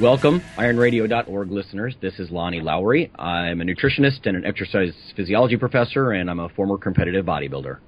Welcome, 0.00 0.42
ironradio.org 0.56 1.50
listeners. 1.50 1.96
This 2.00 2.20
is 2.20 2.30
Lonnie 2.30 2.60
Lowery. 2.60 3.10
I'm 3.18 3.60
a 3.60 3.64
nutritionist 3.64 4.26
and 4.26 4.36
an 4.36 4.46
exercise 4.46 4.92
physiology 5.16 5.56
professor, 5.56 6.12
and 6.12 6.30
I'm 6.30 6.38
a 6.38 6.48
former 6.50 6.78
competitive 6.78 7.26
bodybuilder. 7.26 7.78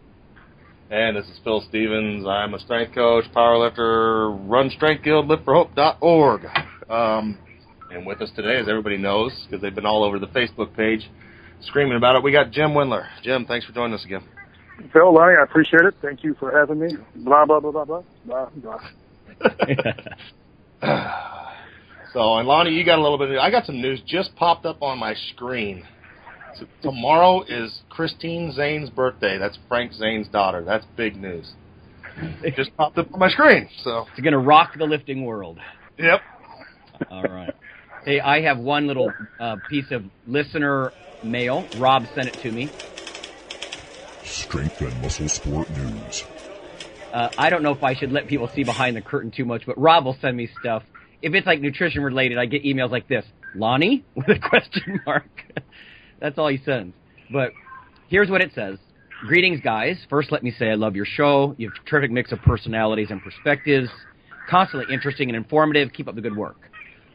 And 0.91 1.16
this 1.16 1.27
is 1.27 1.38
Phil 1.45 1.65
Stevens. 1.68 2.27
I'm 2.27 2.52
a 2.54 2.59
strength 2.59 2.96
coach, 2.96 3.27
powerlifter, 3.32 4.37
run 4.51 4.70
Strength 4.70 5.04
Guild, 5.04 5.28
liftforhope.org. 5.28 6.46
Um, 6.91 7.38
and 7.92 8.04
with 8.04 8.20
us 8.20 8.30
today, 8.34 8.56
as 8.56 8.68
everybody 8.68 8.96
knows, 8.96 9.30
because 9.46 9.62
they've 9.62 9.73
been 9.73 9.87
all 9.87 10.02
over 10.02 10.18
the 10.18 10.27
Facebook 10.27 10.77
page 10.77 11.09
screaming 11.62 11.96
about 11.96 12.16
it, 12.16 12.24
we 12.24 12.32
got 12.32 12.51
Jim 12.51 12.70
Wendler. 12.70 13.06
Jim, 13.23 13.46
thanks 13.46 13.65
for 13.65 13.73
joining 13.73 13.95
us 13.95 14.04
again. 14.04 14.24
Phil, 14.92 15.15
Lonnie, 15.15 15.37
I 15.38 15.45
appreciate 15.45 15.84
it. 15.84 15.95
Thank 16.02 16.24
you 16.24 16.34
for 16.40 16.51
having 16.51 16.80
me. 16.80 16.88
Blah, 17.15 17.46
blah, 17.46 17.60
blah, 17.60 17.71
blah, 17.71 17.84
blah, 17.84 18.02
blah, 18.27 18.49
blah. 18.56 18.80
So, 22.12 22.38
and 22.38 22.48
Lonnie, 22.48 22.72
you 22.72 22.84
got 22.84 22.98
a 22.98 23.02
little 23.02 23.18
bit. 23.18 23.30
Of, 23.30 23.38
I 23.38 23.50
got 23.50 23.66
some 23.66 23.80
news 23.80 24.00
just 24.06 24.34
popped 24.36 24.66
up 24.66 24.82
on 24.82 24.98
my 24.98 25.14
screen. 25.32 25.84
So 26.58 26.66
tomorrow 26.82 27.42
is 27.42 27.80
Christine 27.88 28.52
Zane's 28.52 28.90
birthday. 28.90 29.38
That's 29.38 29.56
Frank 29.68 29.92
Zane's 29.92 30.26
daughter. 30.28 30.64
That's 30.64 30.84
big 30.96 31.16
news. 31.16 31.52
It 32.42 32.56
just 32.56 32.76
popped 32.76 32.98
up 32.98 33.12
on 33.14 33.20
my 33.20 33.30
screen. 33.30 33.68
So, 33.84 34.06
It's 34.12 34.20
going 34.20 34.32
to 34.32 34.38
rock 34.38 34.72
the 34.76 34.84
lifting 34.84 35.24
world. 35.24 35.58
yep. 35.96 36.20
All 37.10 37.22
right. 37.22 37.54
Hey, 38.04 38.18
I 38.20 38.40
have 38.42 38.58
one 38.58 38.86
little 38.86 39.12
uh, 39.38 39.56
piece 39.68 39.90
of 39.92 40.04
listener 40.26 40.92
mail. 41.22 41.66
Rob 41.78 42.04
sent 42.14 42.28
it 42.28 42.34
to 42.40 42.50
me. 42.50 42.70
Strength 44.24 44.80
and 44.80 45.00
Muscle 45.02 45.28
Sport 45.28 45.70
News. 45.70 46.24
Uh, 47.12 47.28
I 47.38 47.50
don't 47.50 47.62
know 47.62 47.72
if 47.72 47.82
I 47.82 47.94
should 47.94 48.12
let 48.12 48.26
people 48.26 48.48
see 48.54 48.64
behind 48.64 48.96
the 48.96 49.00
curtain 49.00 49.30
too 49.30 49.44
much, 49.44 49.62
but 49.66 49.78
Rob 49.78 50.04
will 50.04 50.16
send 50.20 50.36
me 50.36 50.48
stuff. 50.60 50.82
If 51.23 51.35
it's 51.35 51.46
like 51.46 51.60
nutrition 51.60 52.02
related, 52.02 52.38
I 52.38 52.46
get 52.46 52.65
emails 52.65 52.90
like 52.90 53.09
this 53.09 53.24
Lonnie? 53.54 54.04
with 54.15 54.29
a 54.29 54.38
question 54.38 55.01
mark. 55.07 55.29
That's 56.21 56.38
all 56.38 56.49
he 56.49 56.59
sends. 56.65 56.95
But 57.32 57.52
here's 58.09 58.30
what 58.30 58.40
it 58.40 58.52
says 58.54 58.79
Greetings, 59.27 59.60
guys. 59.62 59.99
First, 60.09 60.32
let 60.32 60.43
me 60.43 60.51
say 60.51 60.71
I 60.71 60.74
love 60.74 60.96
your 60.96 61.04
show. 61.04 61.54
You 61.59 61.68
have 61.68 61.77
a 61.85 61.88
terrific 61.88 62.10
mix 62.10 62.32
of 62.32 62.40
personalities 62.40 63.09
and 63.10 63.23
perspectives. 63.23 63.90
Constantly 64.49 64.93
interesting 64.93 65.28
and 65.28 65.37
informative. 65.37 65.93
Keep 65.93 66.09
up 66.09 66.15
the 66.15 66.22
good 66.22 66.37
work. 66.37 66.56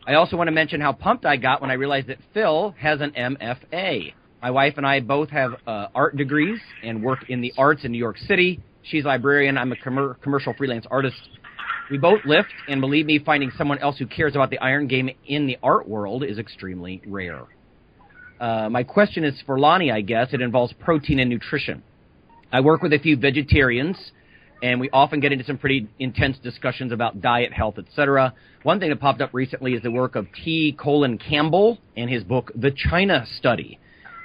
I 0.08 0.14
also 0.14 0.38
want 0.38 0.48
to 0.48 0.52
mention 0.52 0.80
how 0.80 0.94
pumped 0.94 1.26
I 1.26 1.36
got 1.36 1.62
when 1.62 1.72
I 1.72 1.74
realized 1.74 2.08
that 2.08 2.20
Phil 2.32 2.76
has 2.80 3.02
an 3.02 3.12
MFA. 3.12 4.14
My 4.40 4.52
wife 4.52 4.76
and 4.78 4.86
I 4.86 5.00
both 5.00 5.30
have 5.32 5.54
uh, 5.66 5.88
art 5.96 6.16
degrees 6.16 6.60
and 6.84 7.04
work 7.04 7.28
in 7.30 7.42
the 7.42 7.52
arts 7.58 7.84
in 7.84 7.92
New 7.92 7.98
York 7.98 8.20
City. 8.20 8.62
She's 8.84 9.04
a 9.04 9.08
librarian. 9.08 9.58
I'm 9.58 9.72
a 9.72 9.76
commer- 9.76 10.22
commercial 10.22 10.54
freelance 10.54 10.86
artist. 10.92 11.18
We 11.92 12.00
both 12.00 12.26
lift, 12.26 12.50
and 12.68 12.82
believe 12.82 13.06
me, 13.06 13.20
finding 13.20 13.52
someone 13.58 13.78
else 13.78 13.98
who 14.00 14.08
cares 14.08 14.34
about 14.34 14.50
the 14.50 14.58
iron 14.58 14.88
game 14.88 15.10
in 15.28 15.46
the 15.46 15.58
art 15.62 15.88
world 15.88 16.24
is 16.24 16.40
extremely 16.40 17.00
rare. 17.06 17.44
Uh, 18.40 18.70
my 18.70 18.84
question 18.84 19.24
is 19.24 19.40
for 19.46 19.60
Lonnie, 19.60 19.92
I 19.92 20.02
guess. 20.02 20.30
It 20.34 20.42
involves 20.42 20.74
protein 20.74 21.20
and 21.20 21.30
nutrition. 21.30 21.84
I 22.52 22.62
work 22.62 22.82
with 22.82 22.92
a 22.94 22.98
few 22.98 23.18
vegetarians, 23.18 23.98
and 24.64 24.80
we 24.80 24.90
often 24.90 25.20
get 25.20 25.32
into 25.32 25.46
some 25.46 25.60
pretty 25.60 25.88
intense 26.00 26.38
discussions 26.40 26.92
about 26.92 27.22
diet, 27.22 27.54
health, 27.54 27.78
etc. 27.78 28.34
One 28.64 28.80
thing 28.80 28.90
that 28.90 29.00
popped 29.00 29.22
up 29.22 29.34
recently 29.34 29.74
is 29.74 29.84
the 29.84 29.92
work 29.92 30.16
of 30.16 30.26
T. 30.44 30.76
Colin 30.78 31.20
Campbell 31.20 31.78
and 31.96 32.10
his 32.10 32.24
book, 32.24 32.52
The 32.56 32.72
China 32.72 33.26
Study, 33.38 33.78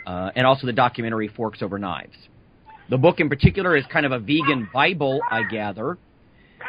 uh, 0.06 0.30
and 0.34 0.46
also 0.46 0.66
the 0.66 0.72
documentary 0.72 1.28
Forks 1.28 1.60
Over 1.60 1.78
Knives. 1.78 2.16
The 2.88 2.98
book 2.98 3.20
in 3.20 3.28
particular 3.28 3.76
is 3.76 3.84
kind 3.92 4.06
of 4.06 4.12
a 4.12 4.18
vegan 4.18 4.68
Bible, 4.72 5.20
I 5.30 5.42
gather, 5.42 5.98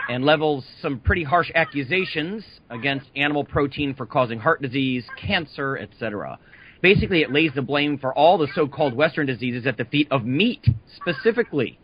and 0.09 0.25
levels 0.25 0.65
some 0.81 0.99
pretty 0.99 1.23
harsh 1.23 1.51
accusations 1.55 2.43
against 2.69 3.07
animal 3.15 3.43
protein 3.43 3.93
for 3.93 4.05
causing 4.05 4.39
heart 4.39 4.61
disease, 4.61 5.05
cancer, 5.17 5.77
etc. 5.77 6.39
Basically, 6.81 7.21
it 7.21 7.31
lays 7.31 7.51
the 7.53 7.61
blame 7.61 7.97
for 7.97 8.13
all 8.13 8.37
the 8.37 8.47
so-called 8.55 8.93
Western 8.93 9.27
diseases 9.27 9.67
at 9.67 9.77
the 9.77 9.85
feet 9.85 10.07
of 10.11 10.25
meat, 10.25 10.65
specifically. 10.95 11.79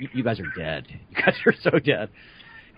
You, 0.00 0.08
you 0.14 0.24
guys 0.24 0.38
are 0.40 0.52
dead. 0.56 0.86
You 1.10 1.24
guys 1.24 1.34
are 1.46 1.54
so 1.62 1.78
dead. 1.78 2.08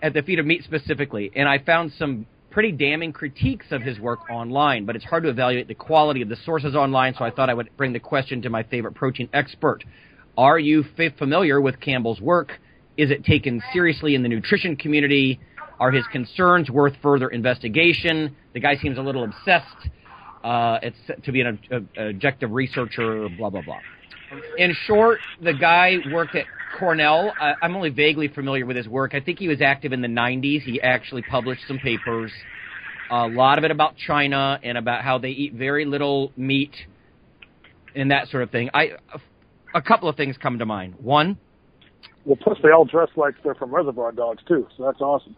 At 0.01 0.13
the 0.13 0.21
feet 0.21 0.39
of 0.39 0.45
meat 0.45 0.63
specifically. 0.63 1.31
And 1.35 1.47
I 1.47 1.59
found 1.59 1.93
some 1.97 2.25
pretty 2.53 2.71
damning 2.71 3.13
critiques 3.13 3.67
of 3.71 3.81
his 3.81 3.99
work 3.99 4.29
online, 4.29 4.85
but 4.85 4.95
it's 4.95 5.05
hard 5.05 5.23
to 5.23 5.29
evaluate 5.29 5.67
the 5.67 5.73
quality 5.73 6.21
of 6.21 6.29
the 6.29 6.35
sources 6.45 6.75
online, 6.75 7.15
so 7.17 7.25
I 7.25 7.31
thought 7.31 7.49
I 7.49 7.53
would 7.53 7.75
bring 7.77 7.93
the 7.93 7.99
question 7.99 8.41
to 8.43 8.49
my 8.49 8.63
favorite 8.63 8.93
protein 8.93 9.27
expert. 9.33 9.83
Are 10.37 10.59
you 10.59 10.83
familiar 11.17 11.59
with 11.61 11.79
Campbell's 11.79 12.21
work? 12.21 12.51
Is 12.97 13.11
it 13.11 13.23
taken 13.25 13.61
seriously 13.71 14.15
in 14.15 14.23
the 14.23 14.29
nutrition 14.29 14.75
community? 14.75 15.39
Are 15.79 15.91
his 15.91 16.05
concerns 16.11 16.69
worth 16.69 16.93
further 17.01 17.29
investigation? 17.29 18.35
The 18.53 18.59
guy 18.59 18.75
seems 18.77 18.97
a 18.97 19.01
little 19.01 19.23
obsessed 19.23 19.89
uh, 20.43 20.77
it's 20.81 20.97
to 21.23 21.31
be 21.31 21.41
an 21.41 21.47
ob- 21.47 21.57
ob- 21.71 21.87
objective 21.97 22.51
researcher, 22.51 23.29
blah, 23.37 23.49
blah, 23.49 23.61
blah. 23.61 23.79
In 24.57 24.75
short, 24.85 25.19
the 25.41 25.53
guy 25.53 25.97
worked 26.11 26.35
at 26.35 26.45
Cornell. 26.77 27.33
I, 27.39 27.53
I'm 27.61 27.75
only 27.75 27.89
vaguely 27.89 28.27
familiar 28.27 28.65
with 28.65 28.75
his 28.75 28.87
work. 28.87 29.13
I 29.13 29.21
think 29.21 29.39
he 29.39 29.47
was 29.47 29.61
active 29.61 29.93
in 29.93 30.01
the 30.01 30.07
90s. 30.07 30.61
He 30.63 30.81
actually 30.81 31.21
published 31.21 31.61
some 31.67 31.77
papers, 31.79 32.31
a 33.09 33.27
lot 33.27 33.57
of 33.57 33.63
it 33.63 33.71
about 33.71 33.95
China 33.95 34.59
and 34.63 34.77
about 34.77 35.03
how 35.03 35.17
they 35.17 35.29
eat 35.29 35.53
very 35.53 35.85
little 35.85 36.31
meat 36.35 36.73
and 37.95 38.11
that 38.11 38.27
sort 38.29 38.43
of 38.43 38.49
thing. 38.49 38.69
I, 38.73 38.93
a 39.73 39.81
couple 39.81 40.09
of 40.09 40.17
things 40.17 40.35
come 40.41 40.59
to 40.59 40.65
mind. 40.65 40.95
One, 40.99 41.37
Well, 42.25 42.37
plus 42.41 42.57
they 42.63 42.69
all 42.69 42.85
dress 42.85 43.09
like 43.17 43.35
they're 43.43 43.55
from 43.55 43.73
Reservoir 43.73 44.13
Dogs 44.13 44.41
too, 44.47 44.67
so 44.77 44.85
that's 44.85 45.01
awesome. 45.01 45.35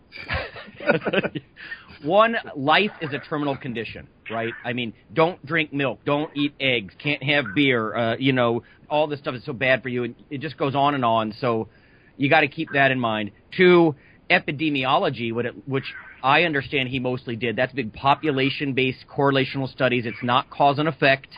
One, 2.03 2.35
life 2.56 2.91
is 3.01 3.12
a 3.13 3.19
terminal 3.19 3.57
condition, 3.57 4.07
right? 4.29 4.53
I 4.63 4.73
mean, 4.73 4.94
don't 5.12 5.44
drink 5.44 5.74
milk, 5.74 6.00
don't 6.06 6.29
eat 6.35 6.53
eggs, 6.59 6.94
can't 7.01 7.24
have 7.24 7.45
beer, 7.56 7.95
uh, 7.95 8.16
you 8.18 8.34
know, 8.34 8.62
all 8.88 9.07
this 9.07 9.19
stuff 9.19 9.34
is 9.34 9.44
so 9.45 9.53
bad 9.53 9.81
for 9.81 9.90
you, 9.90 10.03
and 10.03 10.16
it 10.29 10.41
just 10.41 10.57
goes 10.57 10.75
on 10.75 10.94
and 10.94 11.03
on. 11.03 11.34
So 11.40 11.69
you 12.18 12.29
got 12.29 12.41
to 12.41 12.47
keep 12.47 12.69
that 12.74 12.91
in 12.91 13.00
mind. 13.00 13.31
Two, 13.56 13.95
epidemiology, 14.29 15.31
which 15.66 15.85
I 16.24 16.44
understand 16.44 16.90
he 16.90 17.00
mostly 17.00 17.35
did. 17.35 17.56
That's 17.56 17.74
big 17.74 17.94
population-based 17.94 19.06
correlational 19.07 19.72
studies. 19.72 20.06
It's 20.06 20.24
not 20.24 20.50
cause 20.50 20.78
and 20.78 20.88
effect, 20.88 21.29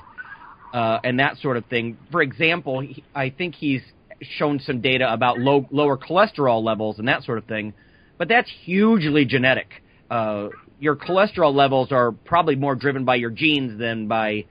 uh, 0.74 1.00
and 1.03 1.19
that 1.19 1.38
sort 1.38 1.56
of 1.56 1.66
thing. 1.66 1.97
For 2.12 2.22
example, 2.22 2.81
he, 2.81 3.03
I 3.16 3.30
think 3.30 3.56
he's 3.56 3.81
shown 4.22 4.60
some 4.60 4.82
data 4.82 5.12
about 5.12 5.40
low, 5.40 5.68
lower 5.72 5.98
cholesterol 5.98 6.64
levels 6.64 7.00
and 7.00 7.08
that 7.08 7.24
sort 7.24 7.38
of 7.38 7.46
thing, 7.46 7.74
but 8.18 8.28
that's 8.28 8.50
hugely 8.64 9.26
genetic. 9.26 9.68
Uh, 10.10 10.50
your 10.80 10.96
cholesterol 10.96 11.54
levels 11.54 11.92
are 11.92 12.12
probably 12.12 12.56
more 12.56 12.76
driven 12.76 13.06
by 13.06 13.16
your 13.16 13.30
genes 13.30 13.80
than 13.80 14.08
by 14.08 14.46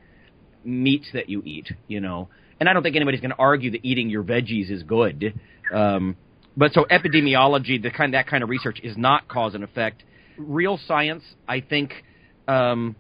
meats 0.65 1.09
that 1.13 1.29
you 1.29 1.43
eat, 1.45 1.69
you 1.89 2.01
know. 2.01 2.29
And 2.59 2.69
I 2.69 2.73
don't 2.73 2.83
think 2.83 2.97
anybody's 2.97 3.21
going 3.21 3.31
to 3.31 3.39
argue 3.39 3.71
that 3.73 3.85
eating 3.85 4.11
your 4.11 4.23
veggies 4.23 4.71
is 4.71 4.83
good. 4.83 5.39
Um, 5.73 6.17
but 6.57 6.73
so 6.73 6.87
epidemiology, 6.91 7.81
the 7.83 7.91
kind 7.91 8.15
that 8.15 8.27
kind 8.27 8.43
of 8.43 8.49
research 8.49 8.81
is 8.83 8.97
not 8.97 9.29
cause 9.29 9.55
and 9.55 9.63
effect. 9.63 10.03
Real 10.39 10.79
science, 10.87 11.23
I 11.47 11.61
think, 11.61 11.93
um, 12.49 12.97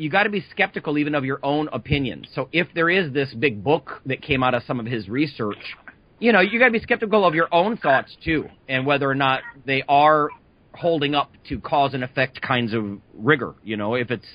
you 0.00 0.08
got 0.10 0.24
to 0.24 0.30
be 0.30 0.44
skeptical 0.50 0.98
even 0.98 1.14
of 1.14 1.24
your 1.24 1.38
own 1.42 1.68
opinions. 1.72 2.26
So 2.34 2.48
if 2.52 2.68
there 2.74 2.88
is 2.88 3.12
this 3.12 3.32
big 3.34 3.62
book 3.62 4.00
that 4.06 4.22
came 4.22 4.42
out 4.42 4.54
of 4.54 4.62
some 4.66 4.80
of 4.80 4.86
his 4.86 5.08
research, 5.08 5.76
you 6.18 6.32
know, 6.32 6.40
you 6.40 6.58
got 6.58 6.66
to 6.66 6.72
be 6.72 6.80
skeptical 6.80 7.26
of 7.26 7.34
your 7.34 7.48
own 7.52 7.76
thoughts 7.76 8.16
too, 8.24 8.48
and 8.68 8.86
whether 8.86 9.08
or 9.08 9.14
not 9.14 9.42
they 9.66 9.82
are 9.88 10.30
holding 10.74 11.14
up 11.14 11.32
to 11.48 11.58
cause 11.60 11.94
and 11.94 12.02
effect 12.02 12.40
kinds 12.40 12.72
of 12.72 13.00
rigor. 13.14 13.54
You 13.62 13.76
know, 13.76 13.94
if 13.94 14.10
it's 14.10 14.26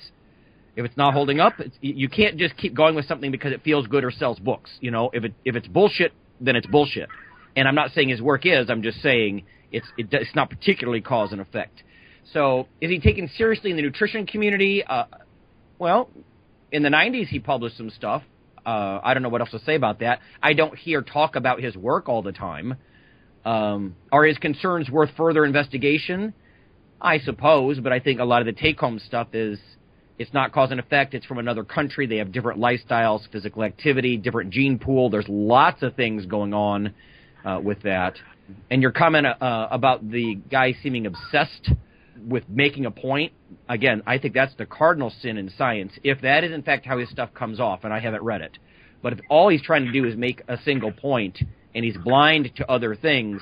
if 0.75 0.85
it's 0.85 0.97
not 0.97 1.13
holding 1.13 1.39
up, 1.39 1.53
you 1.81 2.09
can't 2.09 2.37
just 2.37 2.57
keep 2.57 2.73
going 2.73 2.95
with 2.95 3.07
something 3.07 3.31
because 3.31 3.53
it 3.53 3.63
feels 3.63 3.87
good 3.87 4.03
or 4.03 4.11
sells 4.11 4.39
books. 4.39 4.69
You 4.81 4.91
know, 4.91 5.09
if 5.13 5.23
it 5.23 5.33
if 5.45 5.55
it's 5.55 5.67
bullshit, 5.67 6.13
then 6.39 6.55
it's 6.55 6.67
bullshit. 6.67 7.09
And 7.55 7.67
I'm 7.67 7.75
not 7.75 7.91
saying 7.91 8.09
his 8.09 8.21
work 8.21 8.45
is. 8.45 8.69
I'm 8.69 8.83
just 8.83 9.01
saying 9.01 9.45
it's 9.71 9.87
it, 9.97 10.07
it's 10.11 10.35
not 10.35 10.49
particularly 10.49 11.01
cause 11.01 11.31
and 11.31 11.41
effect. 11.41 11.81
So 12.33 12.67
is 12.81 12.89
he 12.89 12.99
taken 12.99 13.29
seriously 13.37 13.69
in 13.69 13.77
the 13.77 13.83
nutrition 13.83 14.25
community? 14.25 14.83
Uh, 14.83 15.05
well, 15.79 16.09
in 16.71 16.83
the 16.83 16.89
90s 16.89 17.27
he 17.27 17.39
published 17.39 17.77
some 17.77 17.89
stuff. 17.89 18.23
Uh, 18.65 18.99
I 19.03 19.13
don't 19.13 19.21
know 19.21 19.29
what 19.29 19.41
else 19.41 19.51
to 19.51 19.59
say 19.59 19.75
about 19.75 19.99
that. 19.99 20.19
I 20.41 20.53
don't 20.53 20.75
hear 20.75 21.01
talk 21.01 21.35
about 21.35 21.61
his 21.61 21.75
work 21.75 22.09
all 22.09 22.23
the 22.23 22.31
time. 22.31 22.75
Um, 23.45 23.95
are 24.11 24.25
his 24.25 24.39
concerns 24.39 24.89
worth 24.89 25.11
further 25.15 25.45
investigation? 25.45 26.33
I 26.99 27.19
suppose, 27.19 27.79
but 27.79 27.91
I 27.91 27.99
think 27.99 28.19
a 28.19 28.23
lot 28.23 28.41
of 28.41 28.47
the 28.47 28.53
take 28.53 28.79
home 28.79 28.99
stuff 28.99 29.27
is 29.33 29.59
it's 30.17 30.33
not 30.33 30.51
cause 30.51 30.71
and 30.71 30.79
effect. 30.79 31.13
It's 31.13 31.25
from 31.25 31.37
another 31.37 31.63
country. 31.63 32.07
They 32.07 32.17
have 32.17 32.31
different 32.31 32.59
lifestyles, 32.59 33.29
physical 33.31 33.63
activity, 33.63 34.17
different 34.17 34.49
gene 34.49 34.79
pool. 34.79 35.09
There's 35.09 35.27
lots 35.27 35.83
of 35.83 35.95
things 35.95 36.25
going 36.25 36.53
on 36.53 36.93
uh, 37.43 37.59
with 37.61 37.81
that. 37.83 38.15
And 38.71 38.81
your 38.81 38.91
comment 38.91 39.27
uh, 39.27 39.67
about 39.69 40.09
the 40.09 40.35
guy 40.49 40.73
seeming 40.81 41.05
obsessed 41.05 41.69
with 42.27 42.43
making 42.49 42.85
a 42.85 42.91
point, 42.91 43.33
again, 43.67 44.01
I 44.05 44.17
think 44.17 44.33
that's 44.33 44.55
the 44.55 44.65
cardinal 44.65 45.11
sin 45.21 45.37
in 45.37 45.51
science. 45.57 45.93
If 46.03 46.21
that 46.21 46.43
is 46.43 46.51
in 46.51 46.61
fact 46.63 46.85
how 46.85 46.97
his 46.97 47.09
stuff 47.09 47.33
comes 47.33 47.59
off, 47.59 47.83
and 47.83 47.93
I 47.93 47.99
haven't 47.99 48.23
read 48.23 48.41
it, 48.41 48.57
but 49.01 49.13
if 49.13 49.19
all 49.29 49.49
he's 49.49 49.61
trying 49.61 49.85
to 49.85 49.91
do 49.91 50.05
is 50.05 50.15
make 50.15 50.41
a 50.47 50.57
single 50.63 50.91
point 50.91 51.37
and 51.73 51.85
he's 51.85 51.97
blind 51.97 52.51
to 52.55 52.69
other 52.69 52.95
things, 52.95 53.41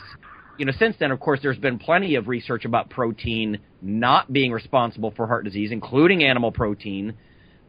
you 0.57 0.65
know, 0.65 0.73
since 0.77 0.95
then, 0.99 1.11
of 1.11 1.19
course, 1.19 1.39
there's 1.41 1.57
been 1.57 1.79
plenty 1.79 2.15
of 2.15 2.27
research 2.27 2.65
about 2.65 2.89
protein 2.89 3.59
not 3.81 4.31
being 4.31 4.51
responsible 4.51 5.11
for 5.15 5.25
heart 5.25 5.45
disease, 5.45 5.71
including 5.71 6.23
animal 6.23 6.51
protein. 6.51 7.15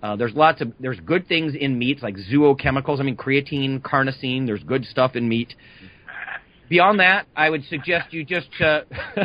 Uh, 0.02 0.16
there's 0.16 0.34
lots 0.34 0.60
of 0.60 0.72
there's 0.78 1.00
good 1.00 1.26
things 1.26 1.54
in 1.58 1.78
meats 1.78 2.02
like 2.02 2.16
zoochemicals. 2.30 3.00
I 3.00 3.04
mean, 3.04 3.16
creatine, 3.16 3.80
carnosine. 3.80 4.44
There's 4.44 4.62
good 4.62 4.84
stuff 4.84 5.16
in 5.16 5.28
meat. 5.28 5.54
Beyond 6.68 7.00
that, 7.00 7.26
I 7.34 7.48
would 7.48 7.64
suggest 7.64 8.12
you 8.12 8.24
just 8.24 8.48
uh, 8.60 8.80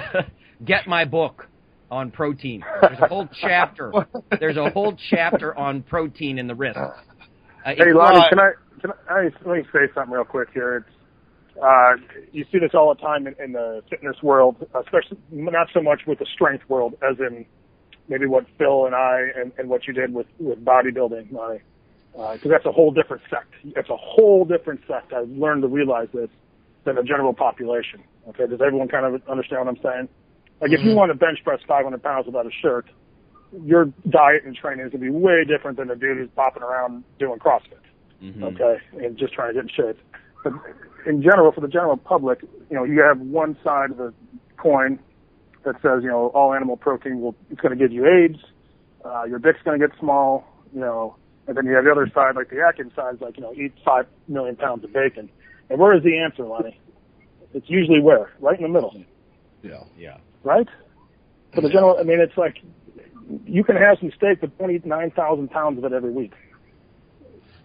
get 0.65 0.87
my 0.87 1.03
book 1.03 1.48
on 1.91 2.11
protein. 2.11 2.63
There's 2.81 2.99
a 2.99 3.07
whole 3.07 3.27
chapter. 3.41 3.91
There's 4.39 4.57
a 4.57 4.69
whole 4.69 4.95
chapter 5.09 5.57
on 5.57 5.83
protein 5.83 6.39
in 6.39 6.47
the 6.47 6.55
risks. 6.55 6.79
Uh, 6.79 6.91
Hey, 7.65 7.93
Lonnie, 7.93 8.21
can 8.29 8.39
I 8.39 8.51
can 8.79 8.91
I 9.09 9.23
let 9.45 9.57
me 9.57 9.63
say 9.73 9.81
something 9.93 10.13
real 10.13 10.23
quick 10.23 10.49
here? 10.53 10.77
It's 10.77 10.95
uh, 11.61 11.91
you 12.31 12.45
see 12.51 12.59
this 12.59 12.71
all 12.73 12.93
the 12.95 13.01
time 13.01 13.27
in, 13.27 13.35
in 13.43 13.51
the 13.51 13.83
fitness 13.89 14.15
world, 14.23 14.55
especially 14.73 15.17
not 15.29 15.67
so 15.73 15.81
much 15.81 16.01
with 16.07 16.19
the 16.19 16.25
strength 16.33 16.63
world 16.69 16.95
as 17.03 17.19
in 17.19 17.45
maybe 18.07 18.25
what 18.25 18.45
Phil 18.57 18.85
and 18.85 18.95
I 18.95 19.27
and, 19.35 19.51
and 19.57 19.69
what 19.69 19.87
you 19.87 19.93
did 19.93 20.13
with 20.13 20.27
with 20.39 20.63
bodybuilding, 20.63 21.31
Lonnie, 21.33 21.59
because 22.13 22.39
uh, 22.45 22.49
that's 22.49 22.65
a 22.65 22.71
whole 22.71 22.91
different 22.91 23.23
sect. 23.29 23.53
It's 23.63 23.89
a 23.89 23.97
whole 23.97 24.45
different 24.45 24.81
sect. 24.87 25.11
I've 25.13 25.29
learned 25.29 25.63
to 25.63 25.67
realize 25.67 26.07
this 26.13 26.29
than 26.85 26.95
the 26.95 27.03
general 27.03 27.33
population. 27.33 28.03
Okay, 28.29 28.47
does 28.47 28.61
everyone 28.65 28.87
kind 28.87 29.05
of 29.05 29.21
understand 29.27 29.65
what 29.65 29.75
I'm 29.75 29.83
saying? 29.83 30.09
Like 30.61 30.71
if 30.71 30.81
you 30.81 30.93
want 30.93 31.11
to 31.11 31.17
bench 31.17 31.39
press 31.43 31.59
500 31.67 32.03
pounds 32.03 32.25
without 32.25 32.45
a 32.45 32.51
shirt, 32.51 32.85
your 33.63 33.85
diet 34.09 34.43
and 34.45 34.55
training 34.55 34.85
is 34.85 34.91
going 34.91 35.03
to 35.03 35.11
be 35.11 35.17
way 35.17 35.43
different 35.45 35.77
than 35.77 35.89
a 35.89 35.95
dude 35.95 36.17
who's 36.17 36.29
popping 36.35 36.63
around 36.63 37.03
doing 37.17 37.39
CrossFit. 37.39 37.79
Mm-hmm. 38.21 38.43
Okay, 38.43 38.77
and 38.97 39.17
just 39.17 39.33
trying 39.33 39.53
to 39.53 39.53
get 39.53 39.63
in 39.63 39.69
shape. 39.69 39.99
But 40.43 40.53
in 41.05 41.21
general, 41.21 41.51
for 41.51 41.61
the 41.61 41.67
general 41.67 41.95
public, 41.95 42.41
you 42.69 42.75
know, 42.75 42.83
you 42.83 43.01
have 43.01 43.19
one 43.19 43.57
side 43.63 43.91
of 43.91 43.97
the 43.97 44.13
coin 44.57 44.99
that 45.63 45.75
says, 45.81 46.03
you 46.03 46.09
know, 46.09 46.27
all 46.27 46.53
animal 46.53 46.75
protein 46.75 47.21
will 47.21 47.35
it's 47.49 47.61
going 47.61 47.77
to 47.77 47.81
give 47.81 47.93
you 47.93 48.05
AIDS, 48.05 48.39
uh, 49.05 49.23
your 49.23 49.39
dick's 49.39 49.59
going 49.63 49.79
to 49.79 49.87
get 49.87 49.97
small, 49.99 50.45
you 50.73 50.81
know, 50.81 51.15
and 51.47 51.55
then 51.57 51.65
you 51.65 51.73
have 51.73 51.85
the 51.85 51.91
other 51.91 52.09
side, 52.13 52.35
like 52.35 52.49
the 52.49 52.61
Atkins 52.61 52.93
side, 52.95 53.19
like 53.21 53.37
you 53.37 53.43
know, 53.43 53.53
eat 53.53 53.73
five 53.83 54.05
million 54.27 54.55
pounds 54.55 54.83
of 54.83 54.93
bacon. 54.93 55.29
And 55.69 55.79
where 55.79 55.95
is 55.95 56.03
the 56.03 56.17
answer, 56.17 56.43
Lonnie? 56.43 56.79
It's 57.53 57.69
usually 57.69 58.01
where? 58.01 58.31
Right 58.39 58.57
in 58.59 58.63
the 58.63 58.69
middle. 58.69 58.93
Yeah. 59.63 59.83
Yeah. 59.97 60.17
Right? 60.43 60.67
For 61.53 61.61
the 61.61 61.69
general, 61.69 61.97
I 61.99 62.03
mean, 62.03 62.19
it's 62.19 62.37
like 62.37 62.57
you 63.45 63.63
can 63.63 63.75
have 63.75 63.97
some 63.99 64.11
steak, 64.15 64.41
but 64.41 64.57
29,000 64.57 65.49
pounds 65.49 65.77
of 65.77 65.85
it 65.85 65.93
every 65.93 66.11
week. 66.11 66.33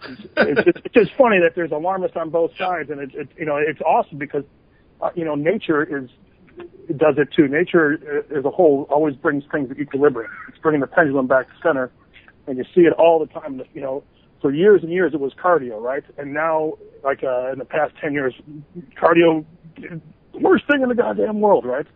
It's, 0.07 0.23
it's, 0.37 0.79
it's 0.85 0.95
just 0.95 1.13
funny 1.17 1.39
that 1.41 1.53
there's 1.55 1.73
alarmists 1.73 2.17
on 2.17 2.31
both 2.31 2.51
sides, 2.59 2.91
and 2.91 3.01
it's, 3.01 3.13
it's 3.15 3.33
you 3.39 3.47
know 3.47 3.57
it's 3.57 3.81
awesome 3.81 4.19
because 4.19 4.45
uh, 5.01 5.11
you 5.15 5.25
know 5.25 5.35
nature 5.35 5.83
is 5.83 6.11
it 6.89 6.99
does 6.99 7.15
it 7.17 7.29
too. 7.35 7.49
Nature 7.49 8.25
uh, 8.33 8.39
as 8.39 8.45
a 8.45 8.51
whole 8.51 8.87
always 8.91 9.15
brings 9.17 9.45
things 9.51 9.69
to 9.69 9.81
equilibrium. 9.81 10.31
It's 10.49 10.59
bringing 10.59 10.81
the 10.81 10.87
pendulum 10.87 11.27
back 11.27 11.49
to 11.49 11.55
center, 11.63 11.91
and 12.47 12.59
you 12.59 12.65
see 12.75 12.83
it 12.83 12.93
all 12.95 13.19
the 13.19 13.27
time. 13.27 13.63
You 13.73 13.81
know, 13.81 14.05
for 14.43 14.53
years 14.53 14.83
and 14.83 14.93
years 14.93 15.15
it 15.15 15.21
was 15.21 15.33
cardio, 15.43 15.81
right? 15.81 16.05
And 16.19 16.35
now, 16.35 16.75
like 17.03 17.25
uh, 17.25 17.53
in 17.53 17.59
the 17.59 17.65
past 17.65 17.95
ten 18.01 18.13
years, 18.13 18.35
cardio 19.01 19.45
worst 20.35 20.65
thing 20.71 20.83
in 20.83 20.89
the 20.89 20.95
goddamn 20.95 21.41
world, 21.41 21.65
right? 21.65 21.87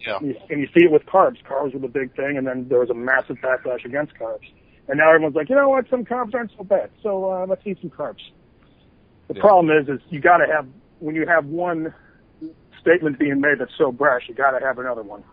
Yeah. 0.00 0.16
And 0.18 0.28
you, 0.28 0.36
and 0.50 0.60
you 0.60 0.66
see 0.68 0.84
it 0.84 0.90
with 0.92 1.06
carbs. 1.06 1.36
Carbs 1.48 1.72
were 1.74 1.80
the 1.80 1.88
big 1.88 2.14
thing, 2.16 2.36
and 2.36 2.46
then 2.46 2.66
there 2.68 2.78
was 2.80 2.90
a 2.90 2.94
massive 2.94 3.36
backlash 3.38 3.84
against 3.84 4.14
carbs. 4.14 4.46
And 4.88 4.98
now 4.98 5.08
everyone's 5.10 5.34
like, 5.34 5.48
you 5.48 5.56
know 5.56 5.68
what? 5.68 5.88
Some 5.90 6.04
carbs 6.04 6.34
aren't 6.34 6.52
so 6.56 6.62
bad, 6.64 6.90
so 7.02 7.30
uh, 7.30 7.46
let's 7.48 7.62
eat 7.66 7.78
some 7.80 7.90
carbs. 7.90 8.20
The 9.28 9.34
Yeah. 9.34 9.40
problem 9.40 9.76
is, 9.76 9.88
is 9.88 10.00
you 10.10 10.20
got 10.20 10.38
to 10.38 10.46
have 10.46 10.66
when 11.00 11.14
you 11.14 11.26
have 11.26 11.46
one 11.46 11.92
statement 12.80 13.18
being 13.18 13.40
made 13.40 13.58
that's 13.58 13.72
so 13.76 13.90
brash, 13.90 14.22
you 14.28 14.34
got 14.34 14.56
to 14.56 14.64
have 14.64 14.78
another 14.78 15.02
one 15.02 15.24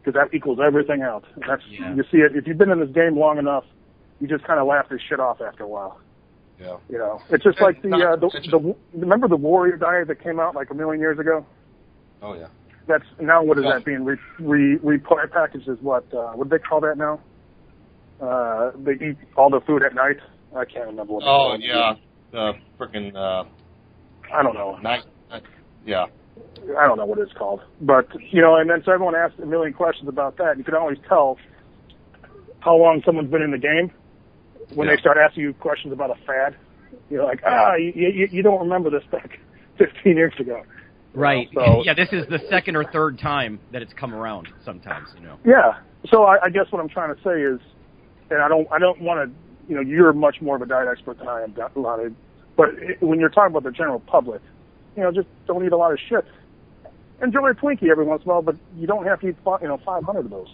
because 0.00 0.14
that 0.14 0.34
equals 0.34 0.58
everything 0.64 1.02
else. 1.02 1.24
And 1.36 1.44
that's 1.48 1.62
Yeah. 1.68 1.94
you 1.94 2.02
see 2.10 2.18
it 2.18 2.34
if 2.34 2.46
you've 2.46 2.58
been 2.58 2.70
in 2.70 2.80
this 2.80 2.90
game 2.90 3.16
long 3.16 3.38
enough, 3.38 3.64
you 4.20 4.26
just 4.26 4.42
kind 4.44 4.58
of 4.58 4.66
laugh 4.66 4.88
this 4.88 5.00
shit 5.08 5.20
off 5.20 5.40
after 5.40 5.62
a 5.62 5.68
while. 5.68 6.00
Yeah. 6.60 6.78
You 6.90 6.98
know, 6.98 7.22
it's 7.30 7.44
just 7.44 7.58
And 7.58 7.66
like 7.66 7.82
the 7.82 7.90
uh, 7.90 8.16
the, 8.16 8.28
the 8.50 8.74
remember 8.98 9.28
the 9.28 9.36
warrior 9.36 9.76
diet 9.76 10.08
that 10.08 10.20
came 10.20 10.40
out 10.40 10.56
like 10.56 10.70
a 10.70 10.74
million 10.74 11.00
years 11.00 11.20
ago. 11.20 11.46
Oh 12.20 12.34
yeah. 12.34 12.48
That's 12.88 13.04
now 13.20 13.42
what 13.42 13.58
is 13.58 13.64
Yeah. 13.64 13.74
that 13.74 13.84
being 13.84 14.04
re, 14.04 14.16
re, 14.40 14.78
repackaged 14.78 15.68
as 15.68 15.78
what? 15.80 16.04
Uh, 16.12 16.32
what 16.32 16.48
do 16.48 16.56
they 16.58 16.62
call 16.62 16.80
that 16.80 16.96
now? 16.98 17.20
Uh, 18.20 18.72
they 18.76 18.92
eat 18.94 19.16
all 19.36 19.50
the 19.50 19.60
food 19.60 19.82
at 19.84 19.94
night. 19.94 20.16
I 20.56 20.64
can't 20.64 20.86
remember 20.86 21.12
what. 21.12 21.22
Oh 21.24 21.54
yeah. 21.60 21.94
The 22.32 22.54
freaking 22.78 23.14
uh, 23.14 23.44
I 24.34 24.42
don't 24.42 24.54
know. 24.54 24.76
night. 24.82 25.04
Yeah. 25.86 26.06
I 26.78 26.86
don't 26.86 26.96
know 26.98 27.06
what 27.06 27.18
it's 27.18 27.32
called, 27.32 27.60
but 27.80 28.08
you 28.32 28.40
know, 28.40 28.56
and 28.56 28.68
then 28.68 28.82
so 28.84 28.92
everyone 28.92 29.14
asked 29.14 29.38
a 29.38 29.46
million 29.46 29.72
questions 29.72 30.08
about 30.08 30.36
that. 30.38 30.56
You 30.58 30.64
can 30.64 30.74
always 30.74 30.98
tell 31.08 31.38
how 32.60 32.74
long 32.76 33.02
someone's 33.04 33.30
been 33.30 33.42
in 33.42 33.50
the 33.52 33.58
game 33.58 33.90
when 34.74 34.88
Yeah. 34.88 34.96
they 34.96 35.00
start 35.00 35.16
asking 35.18 35.44
you 35.44 35.52
questions 35.54 35.92
about 35.92 36.10
a 36.10 36.14
fad. 36.26 36.56
You're 37.10 37.24
like, 37.24 37.40
ah, 37.46 37.74
you, 37.76 37.92
you, 37.94 38.28
you 38.30 38.42
don't 38.42 38.60
remember 38.60 38.90
this 38.90 39.04
back 39.10 39.38
15 39.78 40.16
years 40.16 40.34
ago. 40.38 40.62
Right. 41.18 41.48
So- 41.54 41.82
yeah, 41.84 41.94
this 41.94 42.08
is 42.12 42.26
the 42.28 42.38
second 42.48 42.76
or 42.76 42.84
third 42.84 43.18
time 43.18 43.58
that 43.72 43.82
it's 43.82 43.92
come 43.92 44.14
around. 44.14 44.48
Sometimes, 44.64 45.08
you 45.16 45.26
know. 45.26 45.38
Yeah. 45.44 45.78
So 46.10 46.24
I, 46.24 46.44
I 46.44 46.50
guess 46.50 46.66
what 46.70 46.80
I'm 46.80 46.88
trying 46.88 47.14
to 47.14 47.20
say 47.22 47.42
is, 47.42 47.60
and 48.30 48.40
I 48.40 48.48
don't, 48.48 48.68
I 48.72 48.78
don't 48.78 49.00
want 49.00 49.28
to, 49.28 49.36
you 49.68 49.74
know, 49.74 49.82
you're 49.82 50.12
much 50.12 50.40
more 50.40 50.56
of 50.56 50.62
a 50.62 50.66
diet 50.66 50.88
expert 50.90 51.18
than 51.18 51.28
I 51.28 51.42
am, 51.42 51.54
Lonnie. 51.74 52.14
But 52.56 52.70
it, 52.78 53.02
when 53.02 53.18
you're 53.20 53.28
talking 53.30 53.54
about 53.54 53.64
the 53.64 53.72
general 53.76 54.00
public, 54.00 54.40
you 54.96 55.02
know, 55.02 55.12
just 55.12 55.28
don't 55.46 55.64
eat 55.64 55.72
a 55.72 55.76
lot 55.76 55.92
of 55.92 55.98
shit. 56.08 56.24
Enjoy 57.22 57.50
a 57.50 57.54
Twinkie 57.54 57.90
every 57.90 58.04
once 58.04 58.22
in 58.24 58.30
a 58.30 58.34
while, 58.34 58.42
but 58.42 58.56
you 58.76 58.86
don't 58.86 59.04
have 59.04 59.20
to 59.20 59.28
eat, 59.28 59.36
you 59.62 59.68
know, 59.68 59.80
500 59.84 60.24
of 60.24 60.30
those. 60.30 60.48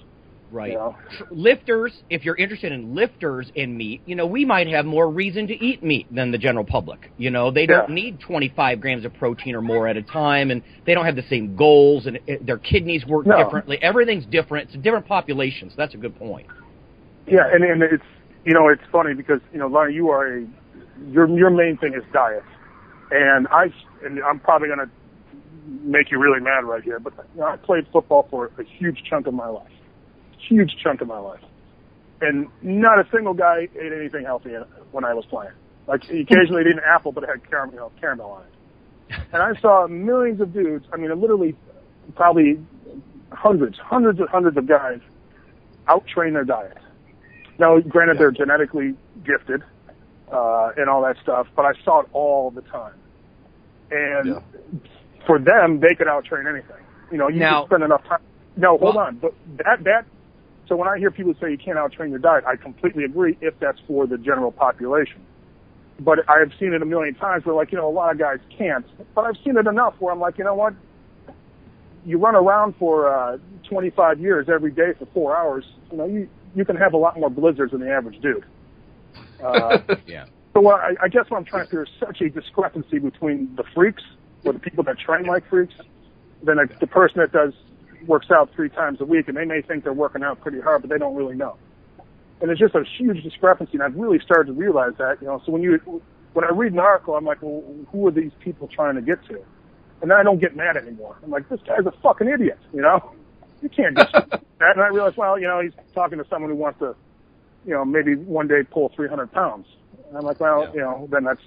Right. 0.54 0.70
You 0.70 0.78
know? 0.78 0.96
Lifters, 1.32 1.92
if 2.08 2.25
you're 2.25 2.37
interested 2.37 2.70
in 2.70 2.94
lifters 2.94 3.50
in 3.56 3.76
meat, 3.76 4.02
you 4.06 4.14
know, 4.14 4.25
we 4.25 4.44
might 4.44 4.68
have 4.68 4.87
more 4.87 5.11
reason 5.11 5.49
to 5.49 5.52
eat 5.52 5.82
meat 5.82 6.06
than 6.14 6.30
the 6.30 6.38
general 6.38 6.64
public. 6.64 7.11
You 7.16 7.30
know, 7.30 7.50
they 7.50 7.66
don't 7.66 7.88
Yeah. 7.88 7.94
need 7.94 8.20
25 8.20 8.80
grams 8.80 9.04
of 9.04 9.12
protein 9.14 9.56
or 9.56 9.61
more 9.61 9.88
at 9.88 9.96
a 9.96 10.02
time, 10.02 10.52
and 10.52 10.62
they 10.87 10.94
don't 10.94 11.06
have 11.06 11.16
the 11.16 11.25
same 11.25 11.56
goals, 11.56 12.06
and 12.06 12.20
it, 12.28 12.46
their 12.46 12.58
kidneys 12.58 13.04
work 13.04 13.26
No. 13.26 13.37
differently. 13.37 13.82
Everything's 13.82 14.26
different. 14.26 14.68
It's 14.68 14.76
a 14.76 14.78
different 14.78 15.06
population, 15.06 15.70
so 15.70 15.75
that's 15.76 15.94
a 15.94 15.99
good 15.99 16.16
point. 16.16 16.46
Yeah, 17.26 17.52
and, 17.52 17.64
and 17.64 17.82
it's, 17.82 18.04
you 18.44 18.54
know, 18.54 18.68
it's 18.68 18.82
funny 18.92 19.12
because, 19.14 19.40
you 19.52 19.58
know, 19.58 19.66
Lonnie, 19.66 19.92
you 19.94 20.11
are 20.11 20.38
a, 20.38 20.46
your, 21.11 21.26
your 21.37 21.50
main 21.50 21.76
thing 21.78 21.94
is 21.94 22.04
diet. 22.12 22.44
And 23.11 23.49
I, 23.49 23.73
and 24.04 24.23
I'm 24.23 24.38
probably 24.38 24.68
going 24.68 24.87
to 24.87 24.90
make 25.82 26.12
you 26.12 26.20
really 26.20 26.40
mad 26.40 26.64
right 26.64 26.82
here, 26.82 27.00
but 27.00 27.12
you 27.34 27.40
know, 27.40 27.46
I 27.46 27.56
played 27.56 27.87
football 27.92 28.28
for 28.30 28.52
a 28.58 28.62
huge 28.78 29.02
chunk 29.08 29.26
of 29.26 29.34
my 29.34 29.49
life. 29.49 29.70
Huge 30.49 30.77
chunk 30.83 31.01
of 31.01 31.09
my 31.09 31.19
life. 31.19 31.41
And 32.21 32.49
not 32.63 32.99
a 32.99 33.07
single 33.13 33.35
guy 33.35 33.69
ate 33.79 33.93
anything 33.93 34.25
healthy 34.25 34.55
when 34.93 35.05
I 35.05 35.15
was 35.15 35.25
playing. 35.27 35.53
Like 35.87 36.03
he 36.05 36.21
occasionally 36.21 36.65
they'd 36.65 36.73
an 36.73 36.81
apple, 36.87 37.13
but 37.13 37.25
it 37.25 37.29
had 37.29 37.49
caramel, 37.49 37.75
you 37.75 37.81
know, 37.81 37.93
caramel 38.01 38.31
on 38.31 38.43
it. 38.43 39.21
And 39.33 39.43
I 39.43 39.59
saw 39.61 39.87
millions 39.87 40.41
of 40.41 40.53
dudes. 40.53 40.87
I 40.93 40.97
mean, 40.97 41.11
literally, 41.21 41.55
probably 42.15 42.59
hundreds, 43.33 43.77
hundreds 43.79 44.19
and 44.21 44.29
hundreds 44.29 44.57
of 44.57 44.67
guys 44.67 45.01
out 45.89 46.07
train 46.07 46.33
their 46.33 46.45
diet. 46.45 46.79
Now, 47.59 47.79
granted, 47.81 48.19
they're 48.19 48.31
genetically 48.31 48.95
gifted 49.25 49.63
uh, 50.33 50.71
and 50.77 50.89
all 50.89 51.03
that 51.03 51.17
stuff, 51.23 51.47
but 51.55 51.65
I 51.67 51.73
saw 51.85 52.01
it 52.01 52.07
all 52.13 52.51
the 52.51 52.63
time. 52.63 52.95
And 53.91 54.27
Yeah. 54.27 54.41
for 55.27 55.39
them, 55.39 55.81
they 55.81 55.95
could 55.95 56.09
out 56.09 56.25
train 56.25 56.47
anything. 56.47 56.77
You 57.13 57.19
know, 57.19 57.29
you 57.29 57.41
Now- 57.41 57.61
can 57.61 57.69
spend 57.69 57.83
enough 57.85 58.05
time. 58.05 58.21
No, 58.57 58.79
hold 58.79 58.95
Well- 58.97 59.07
on. 59.07 59.17
But 59.17 59.35
that 59.59 59.85
that. 59.85 60.07
So 60.68 60.76
when 60.76 60.88
I 60.88 60.99
hear 60.99 61.11
people 61.11 61.35
say 61.40 61.50
you 61.50 61.59
can't 61.59 61.78
out 61.78 61.92
train 61.92 62.11
your 62.11 62.18
diet, 62.18 62.44
I 62.47 62.56
completely 62.56 63.04
agree 63.04 63.37
if 63.40 63.59
that's 63.61 63.78
for 63.87 64.06
the 64.06 64.16
general 64.16 64.50
population. 64.50 65.25
But 66.00 66.28
I 66.28 66.38
have 66.40 66.50
seen 66.59 66.73
it 66.73 66.83
a 66.83 66.87
million 66.87 67.14
times 67.14 67.44
where, 67.44 67.54
like, 67.54 67.71
you 67.71 67.78
know, 67.78 67.88
a 67.88 67.92
lot 67.92 68.11
of 68.11 68.18
guys 68.18 68.38
can't. 68.56 68.85
But 69.14 69.26
I've 69.26 69.37
seen 69.44 69.56
it 69.56 69.66
enough 69.66 69.94
where 69.99 70.12
I'm 70.12 70.21
like, 70.21 70.38
you 70.38 70.44
know 70.44 70.54
what? 70.54 70.75
You 72.04 72.18
run 72.18 72.35
around 72.35 72.75
for 72.78 73.09
uh, 73.14 73.38
25 73.68 74.21
years 74.21 74.49
every 74.52 74.71
day 74.71 74.92
for 74.99 75.06
four 75.14 75.37
hours. 75.37 75.64
You 75.90 75.99
know, 75.99 76.06
you 76.06 76.28
you 76.54 76.64
can 76.64 76.76
have 76.76 76.92
a 76.92 76.97
lot 76.97 77.18
more 77.18 77.30
blizzards 77.30 77.73
than 77.73 77.80
the 77.80 77.90
average 77.90 78.21
dude. 78.21 78.44
Uh, 79.42 79.78
Yeah. 80.06 80.26
so 80.52 80.61
what 80.61 80.80
I, 80.80 80.94
I 81.02 81.09
guess 81.09 81.25
what 81.28 81.38
I'm 81.38 81.44
trying 81.44 81.66
to 81.66 81.71
there's 81.71 81.90
such 81.99 82.21
a 82.21 82.28
discrepancy 82.28 82.99
between 82.99 83.54
the 83.56 83.64
freaks 83.75 84.02
or 84.44 84.52
the 84.52 84.59
people 84.59 84.85
that 84.85 84.99
train 84.99 85.26
like 85.26 85.49
freaks 85.49 85.75
than 86.42 86.59
a, 86.59 86.66
the 86.80 86.87
person 86.87 87.18
that 87.18 87.33
does 87.33 87.54
works 88.06 88.30
out 88.30 88.50
three 88.54 88.68
times 88.68 89.00
a 89.00 89.04
week, 89.04 89.28
and 89.28 89.37
they 89.37 89.44
may 89.44 89.62
think 89.62 89.84
they're 89.84 89.92
working 89.92 90.23
out 90.23 90.40
pretty 90.40 90.61
hard, 90.61 90.82
but 90.82 90.90
they 90.90 90.99
don't 90.99 91.14
really 91.14 91.37
know. 91.37 91.56
And 92.40 92.50
it's 92.50 92.61
just 92.61 92.75
a 92.75 92.84
huge 92.99 93.23
discrepancy, 93.23 93.73
and 93.75 93.82
I've 93.82 93.94
really 93.94 94.18
started 94.18 94.49
to 94.49 94.52
realize 94.52 94.92
that. 94.99 95.18
You 95.20 95.28
know, 95.28 95.42
so 95.44 95.52
when 95.52 95.62
you 95.62 96.02
when 96.32 96.44
I 96.44 96.50
read 96.50 96.73
an 96.73 96.78
article, 96.78 97.16
I'm 97.16 97.25
like, 97.25 97.42
well, 97.42 97.62
who 97.92 98.06
are 98.06 98.11
these 98.11 98.32
people 98.40 98.68
trying 98.68 98.96
to 98.96 99.02
get 99.02 99.25
to? 99.28 99.40
And 100.02 100.11
then 100.11 100.18
I 100.18 100.23
don't 100.23 100.40
get 100.40 100.56
mad 100.56 100.76
anymore. 100.76 101.16
I'm 101.23 101.30
like, 101.30 101.49
this 101.49 101.61
guy's 101.66 101.87
a 101.87 101.92
fucking 102.02 102.28
idiot. 102.28 102.58
You 102.75 102.82
know, 102.82 103.12
you 103.62 103.68
can't 103.68 103.96
just 103.96 104.12
that. 104.12 104.42
And 104.61 104.82
I 104.82 104.88
realize, 104.88 105.16
well, 105.16 105.38
you 105.38 105.46
know, 105.46 105.61
he's 105.61 105.73
talking 105.94 106.18
to 106.18 106.26
someone 106.28 106.50
who 106.50 106.56
wants 106.56 106.80
to, 106.80 106.94
you 107.64 107.73
know, 107.73 107.84
maybe 107.84 108.14
one 108.14 108.49
day 108.49 108.62
pull 108.68 108.90
300 108.94 109.32
pounds. 109.32 109.66
And 110.08 110.18
I'm 110.18 110.25
like, 110.25 110.40
well, 110.40 110.70
you 110.75 110.80
know, 110.80 111.08
then 111.11 111.25
that's 111.25 111.40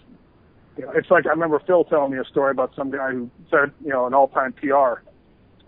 you 0.77 0.85
know, 0.85 0.91
it's 0.91 1.09
like 1.09 1.25
I 1.25 1.29
remember 1.29 1.59
Phil 1.65 1.83
telling 1.85 2.11
me 2.11 2.19
a 2.19 2.25
story 2.25 2.51
about 2.51 2.73
some 2.75 2.91
guy 2.91 3.11
who 3.11 3.29
said, 3.49 3.71
you 3.83 3.89
know, 3.89 4.05
an 4.05 4.13
all-time 4.13 4.53
PR. 4.53 5.01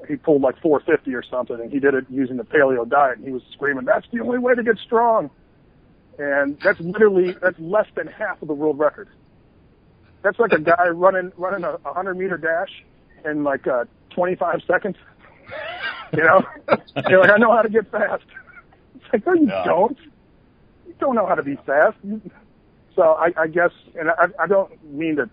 He 0.08 0.16
pulled 0.16 0.42
like 0.42 0.56
450 0.62 1.14
or 1.14 1.24
something, 1.24 1.60
and 1.60 1.72
he 1.72 1.80
did 1.80 1.94
it 1.94 2.06
using 2.10 2.38
the 2.38 2.44
paleo 2.44 2.88
diet, 2.88 3.18
and 3.18 3.26
he 3.28 3.32
was 3.34 3.44
screaming, 3.54 3.86
"That's 3.86 4.08
the 4.12 4.22
only 4.22 4.40
way 4.40 4.56
to 4.56 4.64
get 4.64 4.78
strong." 4.86 5.30
And 6.18 6.58
that's 6.64 6.80
literally 6.80 7.36
that's 7.42 7.60
less 7.60 7.88
than 7.96 8.08
half 8.08 8.42
of 8.42 8.48
the 8.48 8.54
world 8.54 8.80
record. 8.80 9.10
That's 10.24 10.40
like 10.40 10.52
a 10.54 10.60
guy 10.60 10.88
running 10.90 11.32
running 11.38 11.64
a 11.64 11.78
100 11.84 12.16
meter 12.16 12.38
dash 12.38 12.70
in 13.26 13.44
like 13.44 13.68
uh, 13.68 13.86
25 14.16 14.62
seconds. 14.68 14.96
You 16.14 16.24
know, 16.24 16.42
you're 17.08 17.20
like, 17.22 17.30
I 17.32 17.38
know 17.38 17.52
how 17.56 17.62
to 17.62 17.70
get 17.70 17.90
fast. 17.92 18.24
It's 18.96 19.06
like, 19.14 19.26
no, 19.26 19.34
you 19.34 19.48
Yeah. 19.48 19.64
don't. 19.64 19.98
You 20.88 20.96
don't 21.00 21.16
know 21.16 21.26
how 21.28 21.36
to 21.36 21.44
be 21.44 21.56
fast. 21.66 21.98
So 22.96 23.02
I, 23.04 23.30
I 23.38 23.48
guess, 23.48 23.72
and 23.96 24.10
I, 24.10 24.26
I 24.44 24.48
don't 24.48 24.72
mean 24.94 25.16
to 25.18 25.30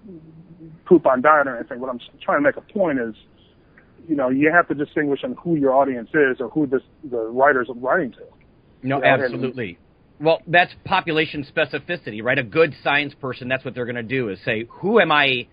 poop 0.87 1.07
on 1.07 1.23
diet 1.23 1.47
or 1.49 1.57
anything. 1.57 1.81
What 1.81 1.91
I'm 1.91 2.01
trying 2.23 2.39
to 2.39 2.43
make 2.43 2.57
a 2.57 2.61
point 2.61 3.01
is, 3.01 3.15
you 4.09 4.17
know, 4.17 4.29
you 4.29 4.53
have 4.53 4.69
to 4.69 4.75
distinguish 4.75 5.21
on 5.25 5.35
who 5.43 5.57
your 5.57 5.75
audience 5.75 6.09
is 6.11 6.41
or 6.41 6.49
who 6.51 6.67
this, 6.67 6.83
the 7.09 7.19
writers 7.19 7.69
are 7.69 7.75
writing 7.75 8.13
to. 8.13 8.23
No, 8.83 9.03
absolutely. 9.03 9.79
Well, 10.21 10.41
that's 10.47 10.73
population 10.85 11.45
specificity, 11.45 12.23
right? 12.23 12.39
A 12.39 12.43
good 12.43 12.75
science 12.83 13.15
person, 13.21 13.49
that's 13.49 13.65
what 13.65 13.75
they're 13.75 13.85
going 13.85 13.97
to 13.97 14.03
do 14.03 14.31
is 14.31 14.39
say, 14.45 14.65
who 14.69 15.01
am 15.01 15.13
I 15.13 15.47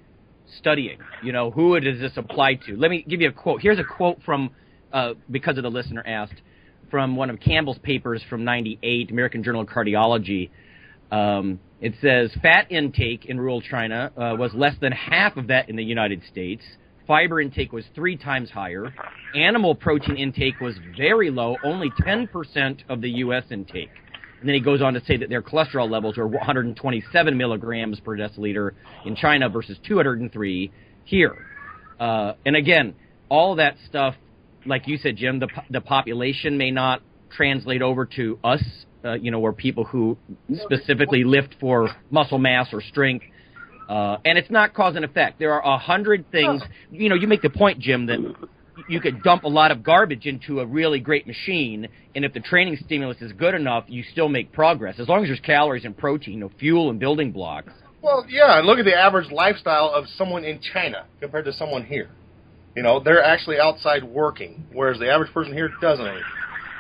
studying? 0.58 1.00
You 1.22 1.34
know, 1.34 1.52
who 1.52 1.78
does 1.80 2.00
this 2.00 2.14
apply 2.16 2.56
to? 2.68 2.78
Let 2.78 2.92
me 2.92 3.04
give 3.08 3.22
you 3.22 3.30
a 3.30 3.34
quote. 3.34 3.62
Here's 3.62 3.80
a 3.80 3.84
quote 3.84 4.22
from, 4.24 4.52
uh, 4.94 5.14
because 5.30 5.58
of 5.58 5.64
the 5.64 5.72
listener 5.72 6.04
asked, 6.06 6.42
from 6.90 7.16
one 7.16 7.30
of 7.30 7.40
Campbell's 7.40 7.80
papers 7.80 8.22
from 8.30 8.44
98, 8.44 9.12
American 9.12 9.44
Journal 9.44 9.62
of 9.62 9.68
Cardiology. 9.68 10.50
Um, 11.12 11.60
it 11.82 11.94
says 12.02 12.32
fat 12.42 12.72
intake 12.72 13.26
in 13.26 13.40
rural 13.40 13.62
China 13.62 14.12
uh, 14.16 14.36
was 14.38 14.52
less 14.54 14.76
than 14.80 14.92
half 14.92 15.36
of 15.36 15.48
that 15.48 15.70
in 15.70 15.76
the 15.76 15.84
United 15.84 16.22
States. 16.32 16.64
Fiber 17.08 17.42
intake 17.42 17.74
was 17.74 17.86
three 17.94 18.16
times 18.16 18.50
higher. 18.50 18.94
Animal 19.36 19.76
protein 19.76 20.16
intake 20.16 20.60
was 20.62 20.76
very 20.98 21.30
low, 21.30 21.58
only 21.64 21.90
10% 22.06 22.84
of 22.90 23.02
the 23.02 23.10
U.S. 23.10 23.44
intake. 23.52 23.90
And 24.40 24.48
then 24.48 24.56
he 24.56 24.62
goes 24.62 24.82
on 24.82 24.94
to 24.94 25.04
say 25.06 25.18
that 25.18 25.30
their 25.30 25.42
cholesterol 25.42 25.90
levels 25.90 26.18
are 26.18 26.28
127 26.28 27.38
milligrams 27.38 28.00
per 28.02 28.18
deciliter 28.18 28.72
in 29.06 29.16
China 29.16 29.50
versus 29.50 29.78
203 29.88 30.72
here. 31.06 31.46
Uh, 32.00 32.34
and 32.46 32.56
again, 32.56 32.96
all 33.30 33.56
that 33.56 33.76
stuff, 33.88 34.16
like 34.66 34.88
you 34.88 34.98
said, 34.98 35.16
Jim, 35.16 35.40
the, 35.40 35.48
the 35.70 35.82
population 35.82 36.58
may 36.58 36.72
not 36.72 37.02
translate 37.30 37.82
over 37.82 38.06
to 38.06 38.38
us, 38.44 38.62
uh, 39.06 39.14
you 39.14 39.32
know, 39.32 39.40
or 39.40 39.54
people 39.54 39.86
who 39.86 40.18
specifically 40.64 41.24
lift 41.24 41.56
for 41.60 41.90
muscle 42.12 42.38
mass 42.38 42.68
or 42.74 42.82
strength. 42.82 43.26
Uh, 43.90 44.18
and 44.26 44.38
it's 44.38 44.50
not 44.50 44.74
cause 44.74 44.96
and 44.96 45.06
effect. 45.06 45.40
There 45.40 45.54
are 45.54 45.76
a 45.76 45.78
hundred 45.78 46.30
things. 46.32 46.62
You 46.92 47.10
know, 47.10 47.16
you 47.16 47.28
make 47.28 47.42
the 47.42 47.50
point, 47.50 47.80
Jim, 47.80 48.06
that 48.08 48.20
you 48.88 49.00
could 49.00 49.22
dump 49.24 49.44
a 49.44 49.48
lot 49.48 49.72
of 49.72 49.84
garbage 49.84 50.26
into 50.26 50.60
a 50.60 50.66
really 50.66 51.00
great 51.00 51.28
machine, 51.28 51.88
and 52.16 52.26
if 52.26 52.34
the 52.34 52.40
training 52.40 52.78
stimulus 52.84 53.22
is 53.22 53.32
good 53.34 53.56
enough, 53.56 53.86
you 53.88 54.04
still 54.12 54.30
make 54.30 54.52
progress. 54.52 55.00
As 55.00 55.08
long 55.08 55.24
as 55.24 55.30
there's 55.30 55.40
calories 55.40 55.86
and 55.86 55.98
protein, 55.98 56.36
you 56.36 56.40
know, 56.40 56.52
fuel 56.60 56.90
and 56.90 57.00
building 57.00 57.32
blocks. 57.32 57.72
Well, 58.02 58.26
yeah, 58.28 58.62
look 58.64 58.80
at 58.80 58.86
the 58.86 58.96
average 58.96 59.32
lifestyle 59.32 59.90
of 59.94 60.06
someone 60.18 60.44
in 60.44 60.60
China 60.74 61.06
compared 61.22 61.46
to 61.46 61.54
someone 61.54 61.86
here. 61.86 62.10
You 62.76 62.84
know, 62.84 63.00
they're 63.00 63.24
actually 63.24 63.60
outside 63.60 64.04
working, 64.04 64.66
whereas 64.74 65.00
the 65.00 65.10
average 65.10 65.32
person 65.32 65.54
here 65.54 65.70
doesn't. 65.80 66.22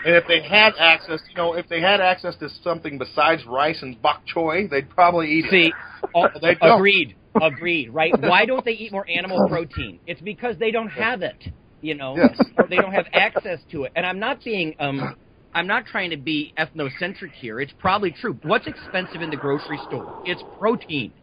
And 0.05 0.15
if 0.15 0.25
they 0.27 0.41
had 0.41 0.73
access, 0.79 1.21
you 1.29 1.35
know, 1.35 1.53
if 1.53 1.67
they 1.69 1.81
had 1.81 2.01
access 2.01 2.35
to 2.37 2.49
something 2.63 2.97
besides 2.97 3.45
rice 3.45 3.81
and 3.81 4.01
bok 4.01 4.21
choy, 4.33 4.69
they'd 4.69 4.89
probably 4.89 5.31
eat 5.31 5.45
See, 5.49 5.67
it. 5.67 5.73
oh, 6.15 6.27
They 6.41 6.57
agreed, 6.61 7.15
agreed, 7.41 7.89
right? 7.93 8.13
Why 8.19 8.45
don't 8.47 8.65
they 8.65 8.71
eat 8.71 8.91
more 8.91 9.05
animal 9.09 9.47
protein? 9.47 9.99
It's 10.05 10.21
because 10.21 10.57
they 10.57 10.71
don't 10.71 10.89
have 10.89 11.21
it, 11.21 11.41
you 11.81 11.95
know, 11.95 12.15
Yes. 12.17 12.37
they 12.69 12.77
don't 12.77 12.93
have 12.93 13.05
access 13.13 13.59
to 13.71 13.83
it. 13.85 13.91
And 13.95 14.05
I'm 14.05 14.19
not 14.19 14.43
being, 14.43 14.75
um, 14.79 15.15
I'm 15.53 15.67
not 15.67 15.85
trying 15.85 16.09
to 16.09 16.17
be 16.17 16.53
ethnocentric 16.57 17.31
here. 17.39 17.59
It's 17.59 17.73
probably 17.79 18.11
true. 18.11 18.37
What's 18.43 18.67
expensive 18.67 19.21
in 19.21 19.29
the 19.29 19.37
grocery 19.37 19.77
store? 19.85 20.15
It's 20.25 20.43
protein, 20.57 21.13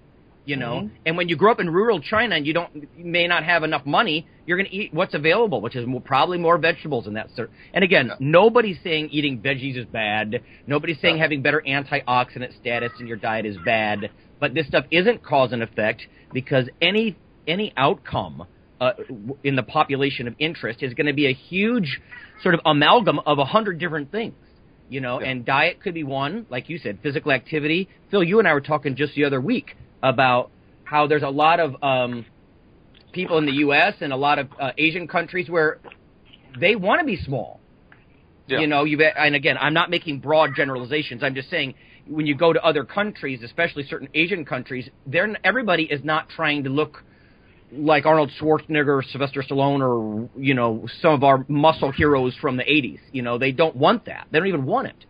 you 0.44 0.56
know. 0.56 0.90
And 1.06 1.16
when 1.16 1.28
you 1.28 1.36
grow 1.36 1.52
up 1.52 1.60
in 1.60 1.70
rural 1.70 2.00
China 2.00 2.36
and 2.36 2.46
you 2.46 2.52
don't, 2.52 2.74
you 2.74 3.04
may 3.04 3.26
not 3.26 3.44
have 3.44 3.62
enough 3.62 3.84
money, 3.86 4.26
you're 4.46 4.56
going 4.56 4.68
to 4.68 4.74
eat 4.74 4.92
what's 4.92 5.14
available, 5.14 5.60
which 5.60 5.76
is 5.76 5.86
more, 5.86 6.00
probably 6.00 6.38
more 6.38 6.58
vegetables 6.58 7.06
and 7.06 7.16
that 7.16 7.28
sort. 7.36 7.50
And 7.72 7.84
again, 7.84 8.10
nobody's 8.18 8.78
saying 8.82 9.10
eating 9.10 9.40
veggies 9.40 9.76
is 9.76 9.86
bad. 9.86 10.42
Nobody's 10.66 11.00
saying 11.00 11.18
having 11.18 11.42
better 11.42 11.62
antioxidant 11.66 12.58
status 12.58 12.92
in 12.98 13.06
your 13.06 13.16
diet 13.16 13.46
is 13.46 13.56
bad. 13.64 14.10
But 14.40 14.54
this 14.54 14.66
stuff 14.66 14.86
isn't 14.90 15.22
cause 15.22 15.52
and 15.52 15.62
effect 15.62 16.02
because 16.32 16.68
any 16.80 17.16
any 17.46 17.72
outcome 17.76 18.46
uh, 18.80 18.92
in 19.44 19.56
the 19.56 19.62
population 19.62 20.26
of 20.26 20.34
interest 20.38 20.82
is 20.82 20.94
going 20.94 21.06
to 21.06 21.12
be 21.12 21.26
a 21.26 21.32
huge 21.32 22.00
sort 22.42 22.54
of 22.54 22.60
amalgam 22.64 23.18
of 23.20 23.38
a 23.38 23.44
hundred 23.44 23.78
different 23.78 24.10
things. 24.10 24.34
You 24.88 25.00
know, 25.00 25.20
and 25.20 25.44
diet 25.44 25.80
could 25.80 25.94
be 25.94 26.02
one, 26.02 26.46
like 26.50 26.68
you 26.68 26.76
said, 26.76 26.98
physical 27.00 27.30
activity. 27.30 27.88
Phil, 28.10 28.24
you 28.24 28.40
and 28.40 28.48
I 28.48 28.54
were 28.54 28.60
talking 28.60 28.96
just 28.96 29.14
the 29.14 29.24
other 29.24 29.40
week 29.40 29.76
about 30.02 30.50
how 30.84 31.06
there's 31.06 31.22
a 31.22 31.28
lot 31.28 31.60
of 31.60 31.76
um, 31.82 32.24
people 33.12 33.38
in 33.38 33.46
the 33.46 33.52
U.S. 33.52 33.94
and 34.00 34.12
a 34.12 34.16
lot 34.16 34.38
of 34.38 34.48
uh, 34.58 34.72
Asian 34.76 35.06
countries 35.06 35.48
where 35.48 35.78
they 36.58 36.76
want 36.76 37.00
to 37.00 37.06
be 37.06 37.16
small. 37.16 37.60
Yeah. 38.46 38.60
You 38.60 38.66
know, 38.66 38.84
you 38.84 39.00
and 39.00 39.34
again, 39.34 39.56
I'm 39.58 39.74
not 39.74 39.90
making 39.90 40.18
broad 40.18 40.50
generalizations. 40.56 41.22
I'm 41.22 41.34
just 41.34 41.50
saying 41.50 41.74
when 42.08 42.26
you 42.26 42.34
go 42.34 42.52
to 42.52 42.60
other 42.62 42.84
countries, 42.84 43.42
especially 43.44 43.84
certain 43.84 44.08
Asian 44.14 44.44
countries, 44.44 44.88
they're 45.06 45.28
everybody 45.44 45.84
is 45.84 46.02
not 46.02 46.28
trying 46.28 46.64
to 46.64 46.70
look 46.70 47.04
like 47.72 48.06
Arnold 48.06 48.32
Schwarzenegger, 48.40 48.98
or 48.98 49.04
Sylvester 49.04 49.44
Stallone, 49.48 49.80
or 49.80 50.28
you 50.36 50.54
know 50.54 50.88
some 51.00 51.12
of 51.12 51.22
our 51.22 51.44
muscle 51.48 51.92
heroes 51.92 52.34
from 52.40 52.56
the 52.56 52.64
'80s. 52.64 52.98
You 53.12 53.22
know, 53.22 53.38
they 53.38 53.52
don't 53.52 53.76
want 53.76 54.06
that. 54.06 54.26
They 54.32 54.38
don't 54.38 54.48
even 54.48 54.66
want 54.66 54.88
it. 54.88 55.04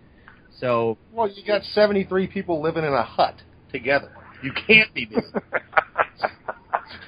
So 0.59 0.99
Well, 1.13 1.29
you 1.29 1.43
got 1.47 1.63
73 1.63 2.27
people 2.27 2.63
living 2.63 2.85
in 2.85 2.93
a 2.93 3.03
hut 3.03 3.37
together. 3.73 4.13
You 4.43 4.53
can't 4.67 4.93
be 4.95 5.07
doing 5.07 5.23
that. 5.33 6.31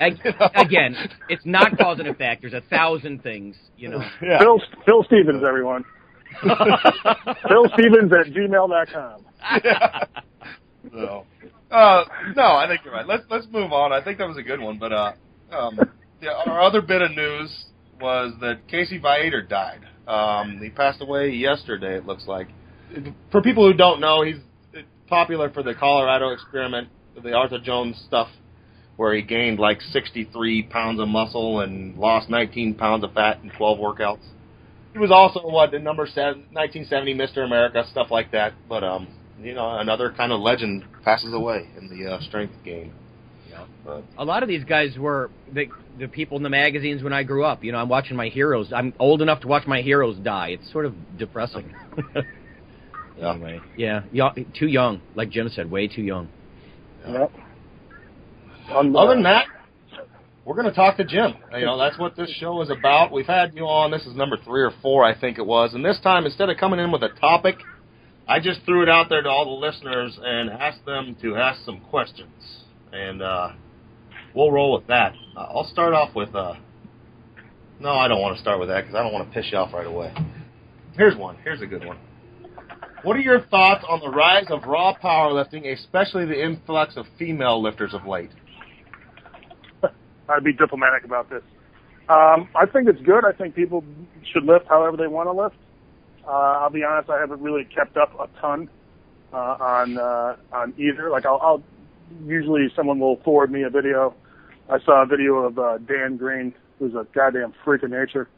ag- 0.00 0.20
again, 0.54 0.96
it's 1.28 1.44
not 1.44 1.76
cause 1.78 1.98
and 1.98 2.08
effect. 2.08 2.42
There's 2.42 2.54
a 2.54 2.62
thousand 2.68 3.22
things. 3.22 3.56
You 3.76 3.90
know. 3.90 4.02
Yeah. 4.22 4.38
Phil, 4.38 4.60
Phil 4.86 5.04
Stevens, 5.04 5.42
everyone. 5.46 5.84
Phil 6.42 7.70
Stevens 7.74 8.12
at 8.12 8.32
gmail.com. 8.32 9.24
So, 10.92 11.24
uh, 11.70 12.04
no, 12.36 12.42
I 12.42 12.66
think 12.68 12.80
you're 12.84 12.92
right. 12.92 13.06
Let's 13.06 13.24
let's 13.30 13.46
move 13.52 13.72
on. 13.72 13.92
I 13.92 14.02
think 14.02 14.18
that 14.18 14.26
was 14.26 14.36
a 14.36 14.42
good 14.42 14.60
one. 14.60 14.78
But 14.78 14.92
uh, 14.92 15.12
um, 15.52 15.78
the, 16.20 16.28
our 16.28 16.60
other 16.60 16.82
bit 16.82 17.02
of 17.02 17.12
news 17.12 17.66
was 18.00 18.34
that 18.40 18.66
Casey 18.68 18.98
Viator 18.98 19.42
died. 19.42 19.80
Um, 20.08 20.58
he 20.60 20.70
passed 20.70 21.00
away 21.00 21.30
yesterday. 21.30 21.96
It 21.96 22.06
looks 22.06 22.26
like. 22.26 22.48
For 23.30 23.40
people 23.40 23.66
who 23.70 23.74
don't 23.76 24.00
know, 24.00 24.22
he's 24.22 24.36
popular 25.06 25.50
for 25.50 25.62
the 25.62 25.74
Colorado 25.74 26.30
experiment, 26.30 26.88
the 27.20 27.32
Arthur 27.32 27.58
Jones 27.58 28.02
stuff, 28.06 28.28
where 28.96 29.14
he 29.14 29.22
gained 29.22 29.58
like 29.58 29.80
63 29.80 30.64
pounds 30.64 31.00
of 31.00 31.08
muscle 31.08 31.60
and 31.60 31.96
lost 31.96 32.28
19 32.28 32.74
pounds 32.74 33.04
of 33.04 33.12
fat 33.12 33.40
in 33.42 33.50
12 33.50 33.78
workouts. 33.78 34.24
He 34.92 34.98
was 34.98 35.10
also 35.10 35.40
what 35.48 35.70
the 35.70 35.78
number 35.78 36.06
seven, 36.06 36.46
1970 36.52 37.14
Mr. 37.14 37.44
America 37.44 37.84
stuff 37.90 38.08
like 38.10 38.32
that. 38.32 38.52
But 38.68 38.84
um, 38.84 39.08
you 39.40 39.54
know, 39.54 39.78
another 39.78 40.12
kind 40.12 40.32
of 40.32 40.40
legend 40.40 40.84
passes 41.04 41.32
away 41.32 41.68
in 41.78 41.88
the 41.88 42.12
uh, 42.12 42.20
strength 42.20 42.54
game. 42.64 42.92
Yeah. 43.48 43.66
But 43.84 44.04
a 44.18 44.24
lot 44.24 44.42
of 44.42 44.48
these 44.48 44.64
guys 44.64 44.96
were 44.98 45.30
the 45.52 45.66
the 45.98 46.08
people 46.08 46.36
in 46.36 46.42
the 46.42 46.50
magazines 46.50 47.02
when 47.02 47.12
I 47.12 47.22
grew 47.22 47.44
up. 47.44 47.64
You 47.64 47.72
know, 47.72 47.78
I'm 47.78 47.88
watching 47.88 48.16
my 48.16 48.28
heroes. 48.28 48.72
I'm 48.74 48.94
old 48.98 49.22
enough 49.22 49.40
to 49.40 49.48
watch 49.48 49.66
my 49.66 49.80
heroes 49.80 50.16
die. 50.18 50.48
It's 50.48 50.72
sort 50.72 50.86
of 50.86 50.94
depressing. 51.18 51.74
yeah. 53.18 53.34
anyway, 53.34 53.60
yeah, 53.76 54.02
yo- 54.10 54.32
too 54.58 54.68
young. 54.68 55.00
Like 55.14 55.30
Jim 55.30 55.48
said, 55.48 55.70
way 55.70 55.88
too 55.88 56.02
young. 56.02 56.28
Yep. 57.08 57.32
Um, 58.74 58.96
Other 58.96 59.14
than 59.14 59.24
that, 59.24 59.46
we're 60.44 60.54
going 60.54 60.66
to 60.66 60.72
talk 60.74 60.96
to 60.96 61.04
Jim. 61.04 61.34
You 61.56 61.66
know, 61.66 61.78
that's 61.78 61.98
what 61.98 62.16
this 62.16 62.30
show 62.38 62.62
is 62.62 62.70
about. 62.70 63.12
We've 63.12 63.26
had 63.26 63.54
you 63.54 63.64
on. 63.64 63.90
This 63.90 64.06
is 64.06 64.16
number 64.16 64.36
three 64.44 64.62
or 64.62 64.72
four, 64.82 65.04
I 65.04 65.18
think 65.18 65.38
it 65.38 65.46
was. 65.46 65.74
And 65.74 65.84
this 65.84 66.00
time, 66.02 66.24
instead 66.26 66.48
of 66.50 66.56
coming 66.56 66.80
in 66.80 66.90
with 66.90 67.02
a 67.02 67.10
topic, 67.20 67.56
I 68.26 68.40
just 68.40 68.60
threw 68.64 68.82
it 68.82 68.88
out 68.88 69.08
there 69.08 69.22
to 69.22 69.28
all 69.28 69.44
the 69.44 69.66
listeners 69.66 70.18
and 70.22 70.50
asked 70.50 70.84
them 70.86 71.16
to 71.22 71.36
ask 71.36 71.64
some 71.64 71.80
questions. 71.80 72.30
And 72.92 73.22
uh, 73.22 73.50
we'll 74.34 74.50
roll 74.50 74.72
with 74.72 74.86
that. 74.88 75.14
Uh, 75.36 75.40
I'll 75.40 75.68
start 75.68 75.92
off 75.94 76.14
with 76.14 76.34
uh, 76.34 76.54
No, 77.80 77.90
I 77.90 78.08
don't 78.08 78.20
want 78.20 78.36
to 78.36 78.42
start 78.42 78.58
with 78.60 78.68
that 78.68 78.82
because 78.82 78.94
I 78.94 79.02
don't 79.02 79.12
want 79.12 79.28
to 79.28 79.34
piss 79.34 79.50
you 79.50 79.58
off 79.58 79.72
right 79.72 79.86
away. 79.86 80.14
Here's 80.96 81.16
one. 81.16 81.36
Here's 81.42 81.62
a 81.62 81.66
good 81.66 81.84
one. 81.84 81.98
What 83.02 83.16
are 83.16 83.20
your 83.20 83.40
thoughts 83.40 83.84
on 83.88 83.98
the 83.98 84.08
rise 84.08 84.46
of 84.48 84.62
raw 84.62 84.94
powerlifting, 84.94 85.66
especially 85.72 86.24
the 86.24 86.40
influx 86.40 86.96
of 86.96 87.04
female 87.18 87.60
lifters 87.60 87.94
of 87.94 88.06
late? 88.06 88.30
I'd 90.28 90.44
be 90.44 90.52
diplomatic 90.52 91.04
about 91.04 91.28
this. 91.28 91.42
Um, 92.08 92.48
I 92.54 92.66
think 92.72 92.88
it's 92.88 93.00
good. 93.02 93.24
I 93.24 93.32
think 93.32 93.56
people 93.56 93.82
should 94.32 94.44
lift 94.44 94.66
however 94.68 94.96
they 94.96 95.08
want 95.08 95.28
to 95.28 95.32
lift. 95.32 95.56
Uh, 96.24 96.30
I'll 96.30 96.70
be 96.70 96.84
honest, 96.84 97.10
I 97.10 97.18
haven't 97.18 97.40
really 97.40 97.64
kept 97.64 97.96
up 97.96 98.14
a 98.20 98.28
ton 98.40 98.70
uh, 99.32 99.36
on 99.36 99.98
uh, 99.98 100.36
on 100.52 100.72
either. 100.78 101.10
Like 101.10 101.26
I'll, 101.26 101.40
I'll 101.42 101.62
usually 102.24 102.68
someone 102.76 103.00
will 103.00 103.16
forward 103.24 103.50
me 103.50 103.62
a 103.62 103.70
video. 103.70 104.14
I 104.70 104.78
saw 104.84 105.02
a 105.02 105.06
video 105.06 105.38
of 105.38 105.58
uh, 105.58 105.78
Dan 105.78 106.16
Green, 106.16 106.54
who's 106.78 106.94
a 106.94 107.04
goddamn 107.12 107.52
freak 107.64 107.82
of 107.82 107.90
nature. 107.90 108.28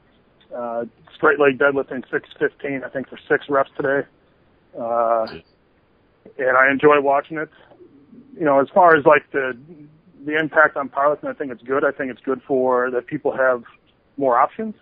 Uh, 0.57 0.85
straight 1.15 1.39
leg 1.39 1.59
deadlifting 1.59 2.03
615, 2.11 2.83
I 2.83 2.89
think, 2.89 3.09
for 3.09 3.19
six 3.29 3.45
reps 3.51 3.71
today. 3.77 4.09
Uh, 4.79 5.27
and 6.39 6.57
I 6.57 6.71
enjoy 6.71 7.01
watching 7.01 7.39
it. 7.39 7.51
You 8.39 8.45
know, 8.45 8.61
as 8.61 8.69
far 8.75 8.97
as 8.97 9.05
like 9.05 9.31
the 9.33 9.57
the 10.25 10.39
impact 10.39 10.77
on 10.77 10.89
powerlifting, 10.89 11.29
I 11.29 11.35
think 11.35 11.53
it's 11.53 11.63
good. 11.63 11.85
I 11.85 11.91
think 11.91 12.11
it's 12.11 12.23
good 12.23 12.41
for 12.47 12.91
that 12.91 13.07
people 13.07 13.37
have 13.37 13.63
more 14.17 14.39
options. 14.39 14.75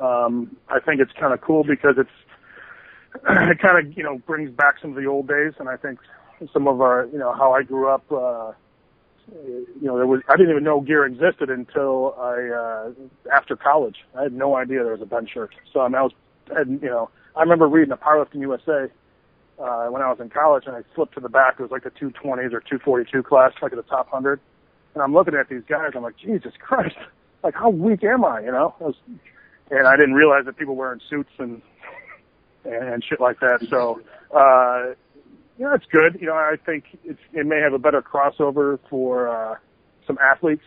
Um, 0.00 0.56
I 0.68 0.80
think 0.80 1.00
it's 1.00 1.12
kind 1.18 1.32
of 1.32 1.40
cool 1.40 1.64
because 1.64 1.96
it's 1.98 2.10
it 3.28 3.58
kind 3.60 3.78
of 3.78 3.96
you 3.96 4.04
know 4.04 4.18
brings 4.18 4.50
back 4.50 4.76
some 4.80 4.90
of 4.90 4.96
the 4.96 5.06
old 5.06 5.28
days, 5.28 5.52
and 5.58 5.68
I 5.68 5.76
think 5.76 5.98
some 6.52 6.68
of 6.68 6.80
our 6.80 7.08
you 7.12 7.18
know 7.18 7.32
how 7.32 7.52
I 7.52 7.62
grew 7.62 7.88
up. 7.88 8.10
Uh, 8.12 8.52
you 9.32 9.66
know, 9.86 9.96
there 9.96 10.06
was 10.06 10.20
I 10.28 10.36
didn't 10.36 10.50
even 10.50 10.64
know 10.64 10.80
gear 10.80 11.06
existed 11.06 11.50
until 11.50 12.14
I 12.18 12.48
uh, 12.48 12.92
after 13.34 13.56
college. 13.56 13.96
I 14.18 14.24
had 14.24 14.32
no 14.32 14.56
idea 14.56 14.82
there 14.82 14.92
was 14.92 15.02
a 15.02 15.06
bench 15.06 15.30
shirt. 15.32 15.54
So 15.72 15.80
I 15.80 15.88
mean, 15.88 15.96
I 15.96 16.02
was, 16.02 16.12
and, 16.50 16.82
you 16.82 16.90
know, 16.90 17.08
I 17.34 17.40
remember 17.40 17.66
reading 17.66 17.92
a 17.92 17.96
Powerlifting 17.96 18.40
USA 18.40 18.88
uh, 19.58 19.86
when 19.86 20.02
I 20.02 20.08
was 20.08 20.18
in 20.20 20.30
college, 20.30 20.64
and 20.66 20.74
I 20.74 20.82
flipped 20.94 21.14
to 21.14 21.20
the 21.20 21.28
back. 21.28 21.54
It 21.58 21.62
was 21.62 21.70
like 21.70 21.84
the 21.84 21.90
220s 21.90 22.52
or 22.52 22.60
242 22.60 23.22
class, 23.22 23.52
like 23.62 23.72
at 23.72 23.76
the 23.76 23.82
top 23.82 24.10
hundred. 24.10 24.40
And 24.94 25.02
I'm 25.02 25.12
looking 25.12 25.34
at 25.34 25.48
these 25.48 25.62
guys. 25.68 25.92
I'm 25.94 26.02
like, 26.02 26.16
Jesus 26.16 26.52
Christ! 26.58 26.96
Like, 27.42 27.56
how 27.56 27.68
weak 27.68 28.02
am 28.04 28.24
I? 28.24 28.40
You 28.40 28.52
know? 28.52 28.74
I 28.80 28.84
was, 28.84 28.94
and 29.70 29.86
I 29.86 29.96
didn't 29.96 30.14
realize 30.14 30.46
that 30.46 30.56
people 30.56 30.76
were 30.76 30.86
wearing 30.86 31.00
suits 31.10 31.28
and 31.38 31.60
and 32.64 33.04
shit 33.04 33.20
like 33.20 33.38
that. 33.40 33.58
So, 33.68 34.00
uh, 34.34 34.94
you 35.58 35.70
it's 35.74 35.84
good. 35.92 36.18
You 36.20 36.28
know, 36.28 36.34
I 36.34 36.54
think 36.64 36.84
it's, 37.04 37.20
it 37.32 37.46
may 37.46 37.60
have 37.60 37.74
a 37.74 37.78
better 37.78 38.02
crossover 38.02 38.78
for 38.88 39.28
uh, 39.28 39.56
some 40.06 40.18
athletes. 40.18 40.64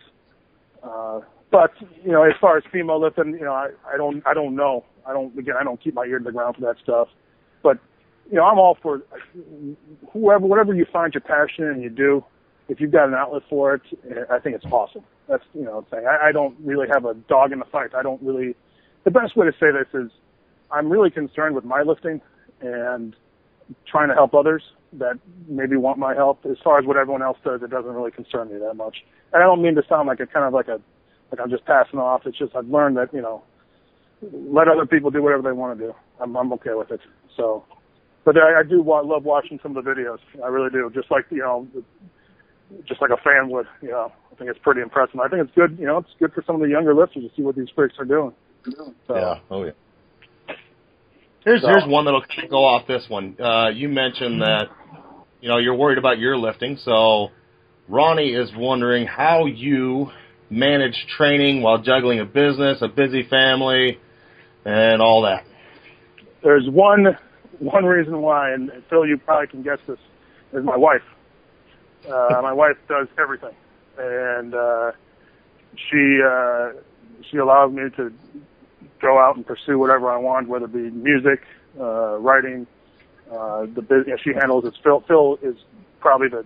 Uh, 0.82 1.20
but 1.50 1.72
you 2.04 2.12
know, 2.12 2.22
as 2.22 2.34
far 2.40 2.56
as 2.56 2.64
female 2.72 3.00
lifting, 3.00 3.32
you 3.32 3.44
know, 3.44 3.52
I, 3.52 3.70
I 3.92 3.96
don't, 3.96 4.24
I 4.26 4.34
don't 4.34 4.54
know. 4.54 4.84
I 5.06 5.12
don't. 5.12 5.36
Again, 5.38 5.54
I 5.58 5.64
don't 5.64 5.82
keep 5.82 5.94
my 5.94 6.04
ear 6.04 6.18
to 6.18 6.24
the 6.24 6.32
ground 6.32 6.56
for 6.56 6.62
that 6.62 6.76
stuff. 6.82 7.08
But 7.62 7.78
you 8.30 8.36
know, 8.36 8.44
I'm 8.44 8.58
all 8.58 8.76
for 8.82 9.02
whoever, 10.12 10.46
whatever 10.46 10.74
you 10.74 10.86
find 10.92 11.14
your 11.14 11.22
passion 11.22 11.64
and 11.64 11.82
you 11.82 11.90
do. 11.90 12.24
If 12.68 12.80
you've 12.80 12.92
got 12.92 13.08
an 13.08 13.14
outlet 13.14 13.42
for 13.48 13.74
it, 13.74 13.82
I 14.30 14.38
think 14.38 14.54
it's 14.56 14.66
awesome. 14.66 15.02
That's 15.28 15.44
you 15.54 15.64
know, 15.64 15.86
saying 15.90 16.04
I, 16.06 16.28
I 16.28 16.32
don't 16.32 16.56
really 16.62 16.86
have 16.92 17.04
a 17.06 17.14
dog 17.14 17.52
in 17.52 17.58
the 17.58 17.64
fight. 17.66 17.94
I 17.94 18.02
don't 18.02 18.22
really. 18.22 18.54
The 19.04 19.10
best 19.10 19.36
way 19.36 19.46
to 19.46 19.52
say 19.52 19.68
this 19.72 19.88
is, 19.94 20.10
I'm 20.70 20.90
really 20.90 21.10
concerned 21.10 21.54
with 21.54 21.64
my 21.64 21.82
lifting 21.82 22.20
and 22.60 23.16
trying 23.86 24.08
to 24.08 24.14
help 24.14 24.34
others 24.34 24.62
that 24.94 25.18
maybe 25.48 25.76
want 25.76 25.98
my 25.98 26.14
help. 26.14 26.44
As 26.44 26.56
far 26.62 26.78
as 26.78 26.86
what 26.86 26.96
everyone 26.96 27.22
else 27.22 27.38
does, 27.44 27.62
it 27.62 27.70
doesn't 27.70 27.92
really 27.92 28.10
concern 28.10 28.48
me 28.48 28.58
that 28.58 28.74
much. 28.74 28.96
And 29.32 29.42
I 29.42 29.46
don't 29.46 29.62
mean 29.62 29.74
to 29.76 29.82
sound 29.88 30.08
like 30.08 30.20
a 30.20 30.26
kind 30.26 30.44
of 30.44 30.52
like 30.52 30.68
a 30.68 30.80
like 31.30 31.40
I'm 31.40 31.50
just 31.50 31.64
passing 31.64 31.98
off. 31.98 32.22
It's 32.26 32.38
just 32.38 32.54
I've 32.54 32.68
learned 32.68 32.96
that 32.96 33.12
you 33.12 33.22
know, 33.22 33.42
let 34.22 34.68
other 34.68 34.86
people 34.86 35.10
do 35.10 35.22
whatever 35.22 35.42
they 35.42 35.52
want 35.52 35.78
to 35.78 35.86
do. 35.86 35.94
I'm 36.20 36.36
I'm 36.36 36.52
okay 36.54 36.74
with 36.74 36.90
it. 36.90 37.00
So, 37.36 37.64
but 38.28 38.36
I, 38.36 38.60
I 38.60 38.62
do 38.62 38.82
wa- 38.82 39.00
love 39.00 39.24
watching 39.24 39.58
some 39.62 39.74
of 39.74 39.82
the 39.82 39.90
videos. 39.90 40.18
I 40.44 40.48
really 40.48 40.68
do. 40.68 40.90
Just 40.94 41.10
like 41.10 41.24
you 41.30 41.38
know, 41.38 41.66
just 42.86 43.00
like 43.00 43.10
a 43.10 43.16
fan 43.22 43.48
would. 43.48 43.66
You 43.80 43.88
know, 43.90 44.12
I 44.30 44.34
think 44.34 44.50
it's 44.50 44.58
pretty 44.62 44.82
impressive. 44.82 45.18
I 45.18 45.28
think 45.28 45.44
it's 45.46 45.54
good. 45.54 45.78
You 45.78 45.86
know, 45.86 45.96
it's 45.98 46.10
good 46.18 46.34
for 46.34 46.44
some 46.46 46.56
of 46.56 46.60
the 46.60 46.68
younger 46.68 46.94
lifters 46.94 47.22
to 47.24 47.30
see 47.34 47.40
what 47.42 47.56
these 47.56 47.68
freaks 47.74 47.94
are 47.98 48.04
doing. 48.04 48.32
So, 49.06 49.16
Yeah. 49.16 49.34
Oh 49.50 49.64
yeah. 49.64 49.70
Here's 51.42 51.62
So- 51.62 51.68
here's 51.68 51.86
one 51.86 52.04
that'll 52.04 52.22
go 52.50 52.64
off 52.64 52.86
this 52.86 53.08
one. 53.08 53.34
Uh, 53.40 53.70
you 53.72 53.88
mentioned 53.88 54.42
that 54.42 54.68
you 55.40 55.48
know 55.48 55.56
you're 55.56 55.74
worried 55.74 55.96
about 55.96 56.18
your 56.18 56.36
lifting, 56.36 56.76
so 56.76 57.28
Ronnie 57.88 58.34
is 58.34 58.50
wondering 58.54 59.06
how 59.06 59.46
you 59.46 60.10
manage 60.50 61.06
training 61.16 61.62
while 61.62 61.78
juggling 61.78 62.20
a 62.20 62.26
business, 62.26 62.82
a 62.82 62.88
busy 62.88 63.22
family, 63.30 63.98
and 64.66 65.00
all 65.00 65.22
that. 65.22 65.44
there's 66.42 66.68
one 66.68 67.16
one 67.58 67.84
reason 67.84 68.20
why, 68.22 68.52
and 68.52 68.70
Phil, 68.88 69.06
you 69.06 69.18
probably 69.18 69.48
can 69.48 69.62
guess 69.62 69.78
this, 69.86 69.98
is 70.52 70.64
my 70.64 70.76
wife. 70.76 71.02
Uh, 72.06 72.38
my 72.42 72.52
wife 72.52 72.76
does 72.88 73.08
everything, 73.18 73.54
and 73.98 74.54
uh, 74.54 74.92
she 75.76 76.20
uh, 76.24 76.72
she 77.30 77.36
allows 77.36 77.72
me 77.72 77.82
to 77.96 78.12
go 79.00 79.18
out 79.18 79.36
and 79.36 79.46
pursue 79.46 79.78
whatever 79.78 80.10
I 80.10 80.16
want, 80.16 80.48
whether 80.48 80.64
it 80.64 80.72
be 80.72 80.90
music, 80.90 81.42
uh, 81.78 82.18
writing, 82.18 82.66
uh, 83.30 83.66
the 83.66 83.82
business. 83.82 84.20
She 84.22 84.32
handles 84.32 84.64
it. 84.64 84.74
Phil 84.82 85.04
Phil 85.06 85.38
is 85.42 85.56
probably 86.00 86.28
the 86.28 86.44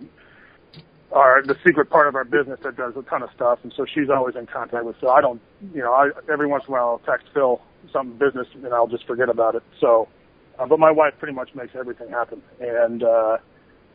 our 1.13 1.43
the 1.43 1.55
secret 1.65 1.89
part 1.89 2.07
of 2.07 2.15
our 2.15 2.23
business 2.23 2.59
that 2.63 2.75
does 2.75 2.95
a 2.97 3.03
ton 3.03 3.23
of 3.23 3.29
stuff, 3.35 3.59
and 3.63 3.71
so 3.75 3.85
she's 3.85 4.09
always 4.09 4.35
in 4.35 4.47
contact 4.47 4.83
with 4.83 4.95
Phil. 4.99 5.11
I 5.11 5.21
don't, 5.21 5.41
you 5.73 5.81
know, 5.81 5.93
I 5.93 6.09
every 6.31 6.47
once 6.47 6.65
in 6.67 6.73
a 6.73 6.77
while 6.77 6.89
I'll 6.89 6.99
text 6.99 7.27
Phil 7.33 7.61
something 7.91 8.17
business, 8.17 8.47
and 8.55 8.73
I'll 8.73 8.87
just 8.87 9.05
forget 9.05 9.29
about 9.29 9.55
it. 9.55 9.63
So, 9.79 10.07
uh, 10.59 10.65
but 10.65 10.79
my 10.79 10.91
wife 10.91 11.13
pretty 11.19 11.33
much 11.33 11.53
makes 11.55 11.75
everything 11.75 12.09
happen, 12.09 12.41
and 12.59 13.03
uh, 13.03 13.37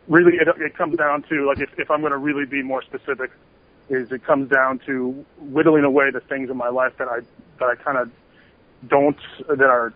really 0.08 0.32
it, 0.36 0.48
it 0.60 0.76
comes 0.76 0.96
down 0.96 1.22
to 1.28 1.46
like 1.46 1.60
if, 1.60 1.70
if 1.78 1.90
I'm 1.90 2.00
going 2.00 2.12
to 2.12 2.18
really 2.18 2.46
be 2.46 2.62
more 2.62 2.82
specific, 2.82 3.30
is 3.88 4.10
it 4.12 4.24
comes 4.24 4.50
down 4.50 4.80
to 4.86 5.24
whittling 5.38 5.84
away 5.84 6.10
the 6.10 6.20
things 6.20 6.50
in 6.50 6.56
my 6.56 6.68
life 6.68 6.92
that 6.98 7.08
I 7.08 7.20
that 7.58 7.66
I 7.66 7.74
kind 7.76 7.98
of 7.98 8.10
don't 8.88 9.18
that 9.48 9.60
are 9.60 9.92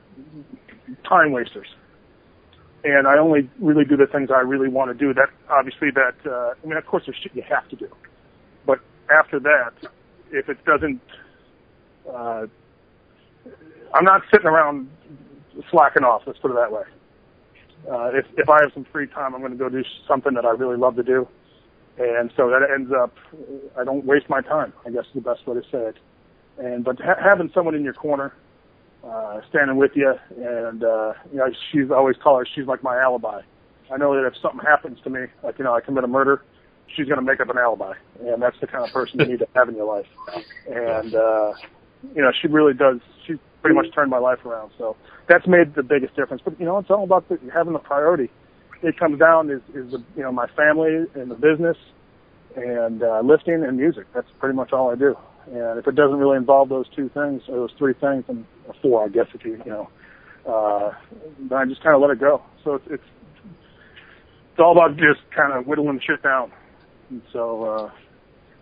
time 1.05 1.33
wasters 1.33 1.69
and 2.85 3.07
I 3.07 3.19
only 3.19 3.49
really 3.61 3.85
do 3.85 3.97
the 3.97 4.07
things 4.07 4.31
I 4.31 4.41
really 4.41 4.69
want 4.69 4.91
to 4.91 4.95
do. 4.95 5.15
That 5.15 5.29
obviously 5.49 5.91
that 5.93 6.15
uh, 6.31 6.55
I 6.63 6.67
mean, 6.67 6.77
of 6.77 6.87
course, 6.87 7.05
there's 7.07 7.19
shit 7.23 7.35
you 7.35 7.43
have 7.43 7.69
to 7.69 7.77
do, 7.77 7.89
but 8.67 8.81
after 9.11 9.39
that, 9.41 9.73
if 10.31 10.49
it 10.49 10.65
doesn't, 10.65 11.01
uh, 12.13 12.47
I'm 13.95 14.05
not 14.05 14.23
sitting 14.31 14.47
around 14.47 14.91
slacking 15.71 16.05
off. 16.05 16.23
Let's 16.27 16.39
put 16.39 16.51
it 16.51 16.55
that 16.55 16.73
way. 16.73 16.83
Uh, 17.91 18.11
if 18.15 18.27
if 18.37 18.49
I 18.49 18.59
have 18.63 18.73
some 18.75 18.87
free 18.93 19.07
time, 19.07 19.35
I'm 19.35 19.41
going 19.41 19.53
to 19.53 19.59
go 19.59 19.69
do 19.69 19.83
something 20.07 20.35
that 20.35 20.45
I 20.45 20.51
really 20.51 20.77
love 20.77 20.97
to 20.97 21.03
do, 21.03 21.27
and 21.99 22.31
so 22.37 22.49
that 22.49 22.63
ends 22.73 22.93
up 22.93 23.15
I 23.79 23.85
don't 23.85 24.05
waste 24.05 24.29
my 24.29 24.41
time. 24.41 24.73
I 24.87 24.91
guess 24.91 25.05
is 25.07 25.15
the 25.15 25.21
best 25.21 25.47
way 25.47 25.61
to 25.61 25.63
say 25.71 25.89
it. 25.89 25.97
And 26.59 26.85
but 26.85 27.01
ha- 27.01 27.21
having 27.23 27.51
someone 27.55 27.75
in 27.75 27.83
your 27.83 27.95
corner 27.95 28.35
uh, 29.05 29.41
standing 29.49 29.77
with 29.77 29.93
you, 29.95 30.15
and 30.37 30.85
uh, 30.85 31.15
you 31.33 31.39
know, 31.39 31.49
she's 31.73 31.91
I 31.91 31.95
always 31.95 32.17
call 32.23 32.39
her. 32.39 32.47
She's 32.55 32.67
like 32.67 32.83
my 32.83 32.99
alibi. 32.99 33.41
I 33.93 33.97
know 33.97 34.15
that 34.15 34.27
if 34.27 34.35
something 34.41 34.61
happens 34.61 34.99
to 35.05 35.11
me, 35.11 35.23
like 35.43 35.59
you 35.59 35.65
know, 35.65 35.75
I 35.75 35.81
commit 35.81 36.05
a 36.05 36.09
murder, 36.09 36.43
she's 36.95 37.07
going 37.07 37.19
to 37.19 37.25
make 37.25 37.41
up 37.41 37.49
an 37.49 37.59
alibi, 37.59 37.95
and 38.21 38.41
that's 38.41 38.59
the 38.61 38.67
kind 38.67 38.85
of 38.85 38.93
person 38.93 39.21
you 39.21 39.27
need 39.27 39.39
to 39.41 39.49
have 39.55 39.69
in 39.69 39.77
your 39.77 39.87
life. 39.87 40.07
And 40.69 41.15
uh, 41.15 41.53
you 42.15 42.23
know, 42.23 42.33
she 42.41 42.49
really 42.49 42.75
does. 42.75 43.01
Pretty 43.63 43.77
much 43.77 43.87
turned 43.95 44.11
my 44.11 44.19
life 44.19 44.45
around. 44.45 44.73
So 44.77 44.97
that's 45.29 45.47
made 45.47 45.75
the 45.75 45.83
biggest 45.83 46.17
difference. 46.17 46.43
But 46.45 46.59
you 46.59 46.67
know, 46.67 46.79
it's 46.79 46.91
all 46.91 47.05
about 47.05 47.29
the, 47.29 47.39
having 47.55 47.73
the 47.73 47.79
priority. 47.79 48.31
It 48.83 48.99
comes 48.99 49.19
down 49.19 49.51
is 49.51 49.63
is 49.75 49.93
the, 49.93 50.03
you 50.17 50.23
know 50.23 50.33
my 50.33 50.49
family 50.49 51.07
and 51.15 51.31
the 51.31 51.37
business, 51.37 51.77
and 52.57 53.03
uh, 53.03 53.21
lifting 53.23 53.65
and 53.65 53.77
music. 53.77 54.07
That's 54.13 54.27
pretty 54.41 54.57
much 54.57 54.73
all 54.73 54.91
I 54.91 54.97
do. 54.97 55.17
And 55.47 55.79
if 55.79 55.87
it 55.87 55.95
doesn't 55.95 56.17
really 56.17 56.37
involve 56.37 56.69
those 56.69 56.87
two 56.95 57.09
things 57.09 57.43
or 57.49 57.57
those 57.57 57.73
three 57.79 57.95
things, 57.95 58.25
and 58.29 58.45
four, 58.81 59.05
I 59.05 59.09
guess 59.09 59.27
if 59.33 59.45
you 59.45 59.63
you 59.65 59.71
know, 59.71 59.91
uh, 60.47 60.93
then 61.39 61.59
I 61.59 61.65
just 61.65 61.83
kind 61.83 61.95
of 61.95 62.03
let 62.03 62.11
it 62.11 62.21
go. 62.21 62.43
So 62.65 62.75
it's 62.75 62.87
it's 62.91 63.05
it's 64.51 64.59
all 64.61 64.73
about 64.73 64.97
just 64.97 65.21
kind 65.35 65.53
of 65.53 65.67
whittling 65.67 66.01
shit 66.05 66.23
down. 66.23 66.51
And 67.11 67.23
so 67.33 67.91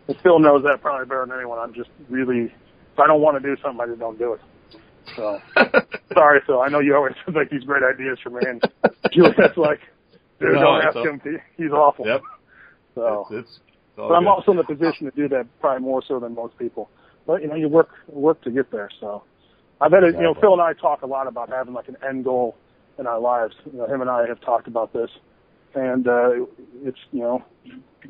uh, 0.09 0.15
Phil 0.23 0.39
knows 0.39 0.63
that 0.65 0.83
probably 0.83 1.07
better 1.07 1.25
than 1.27 1.35
anyone. 1.35 1.59
I'm 1.59 1.73
just 1.73 1.91
really 2.11 2.53
if 2.93 2.99
I 2.99 3.07
don't 3.07 3.21
want 3.21 3.43
to 3.43 3.57
do 3.57 3.61
something, 3.63 3.81
I 3.81 3.87
just 3.87 4.01
don't 4.01 4.19
do 4.19 4.35
it. 4.35 4.41
So 5.17 5.41
sorry, 6.15 6.41
Phil. 6.47 6.61
I 6.61 6.69
know 6.69 6.81
you 6.81 6.95
always 6.95 7.15
have 7.27 7.35
like 7.35 7.51
these 7.51 7.65
great 7.65 7.83
ideas 7.83 8.19
for 8.23 8.31
me, 8.31 8.41
and 8.47 8.63
Juliet's 9.13 9.57
like, 9.57 9.81
dude, 10.39 10.55
No, 10.55 10.61
don't 10.61 10.83
ask 10.83 10.97
all- 10.97 11.05
him. 11.09 11.21
He, 11.25 11.63
he's 11.63 11.73
awful. 11.73 12.07
Yep. 12.07 12.21
So. 12.95 13.27
It's, 13.31 13.49
it's, 13.49 13.61
But 13.97 14.13
I'm 14.13 14.27
also 14.27 14.51
in 14.53 14.57
the 14.57 14.65
position 14.65 15.11
to 15.11 15.13
do 15.17 15.29
that 15.29 15.47
probably 15.61 15.83
more 15.83 16.03
so 16.07 16.19
than 16.21 16.35
most 16.35 16.57
people. 16.59 16.91
But 17.27 17.43
you 17.43 17.49
know, 17.49 17.55
you 17.55 17.69
work 17.69 17.91
work 18.09 18.43
to 18.43 18.51
get 18.51 18.71
there. 18.71 18.89
So 19.01 19.23
I've 19.81 19.93
had, 19.93 20.05
a, 20.05 20.09
you 20.09 20.21
know, 20.23 20.35
Phil 20.41 20.53
and 20.53 20.63
I 20.63 20.73
talk 20.75 21.03
a 21.03 21.07
lot 21.07 21.27
about 21.27 21.49
having 21.51 21.75
like 21.75 21.89
an 21.89 21.97
end 22.07 22.25
goal 22.25 22.57
in 22.99 23.07
our 23.07 23.21
lives. 23.21 23.55
You 23.71 23.79
know, 23.79 23.87
him 23.87 24.01
and 24.01 24.11
I 24.11 24.27
have 24.27 24.41
talked 24.41 24.67
about 24.69 24.93
this, 24.93 25.11
and 25.75 26.07
uh, 26.09 26.31
it's 26.83 26.99
you 27.13 27.21
know, 27.21 27.45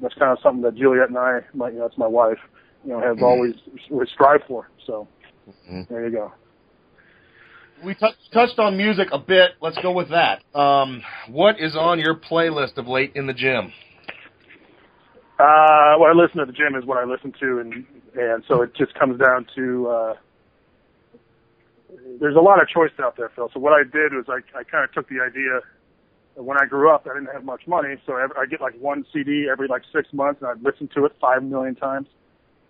that's 0.00 0.14
kind 0.14 0.32
of 0.32 0.38
something 0.42 0.62
that 0.62 0.76
Juliet 0.76 1.08
and 1.08 1.18
I, 1.18 1.40
my 1.54 1.70
you 1.70 1.78
know, 1.78 1.86
it's 1.86 1.98
my 1.98 2.06
wife, 2.06 2.38
you 2.84 2.90
know, 2.90 3.00
have 3.00 3.22
always 3.22 3.54
we 3.90 4.06
strive 4.12 4.40
for. 4.48 4.68
So 4.86 5.08
There 5.88 6.06
you 6.06 6.12
go. 6.12 6.32
We 7.84 7.94
t- 7.94 8.06
touched 8.32 8.58
on 8.58 8.76
music 8.76 9.08
a 9.12 9.18
bit. 9.18 9.52
Let's 9.60 9.78
go 9.82 9.92
with 9.92 10.10
that. 10.10 10.42
Um, 10.58 11.02
what 11.28 11.58
is 11.58 11.76
on 11.76 11.98
your 11.98 12.14
playlist 12.14 12.76
of 12.76 12.86
late 12.86 13.12
in 13.14 13.26
the 13.26 13.32
gym? 13.32 13.72
Uh, 15.38 15.96
what 15.96 16.10
I 16.10 16.12
listen 16.12 16.38
to 16.38 16.46
the 16.46 16.52
gym 16.52 16.74
is 16.76 16.84
what 16.84 16.98
I 16.98 17.04
listen 17.04 17.32
to, 17.40 17.60
and 17.60 17.86
and 18.14 18.44
so 18.46 18.62
it 18.62 18.74
just 18.76 18.92
comes 18.94 19.18
down 19.18 19.46
to. 19.56 19.88
Uh, 19.88 20.14
there's 22.20 22.36
a 22.36 22.40
lot 22.40 22.60
of 22.60 22.68
choice 22.68 22.90
out 23.02 23.16
there, 23.16 23.30
Phil. 23.34 23.50
So 23.54 23.60
what 23.60 23.72
I 23.72 23.82
did 23.84 24.12
was 24.12 24.26
I 24.28 24.40
I 24.58 24.64
kind 24.64 24.84
of 24.84 24.92
took 24.92 25.08
the 25.08 25.20
idea. 25.24 25.60
When 26.34 26.58
I 26.58 26.66
grew 26.66 26.94
up, 26.94 27.06
I 27.10 27.14
didn't 27.14 27.32
have 27.32 27.44
much 27.44 27.62
money, 27.66 27.96
so 28.06 28.14
I, 28.14 28.46
get 28.46 28.60
like 28.60 28.78
one 28.80 29.04
CD 29.12 29.48
every 29.50 29.66
like 29.66 29.82
six 29.92 30.08
months, 30.12 30.40
and 30.40 30.50
I'd 30.50 30.62
listen 30.62 30.88
to 30.94 31.04
it 31.04 31.12
five 31.20 31.42
million 31.42 31.74
times. 31.74 32.06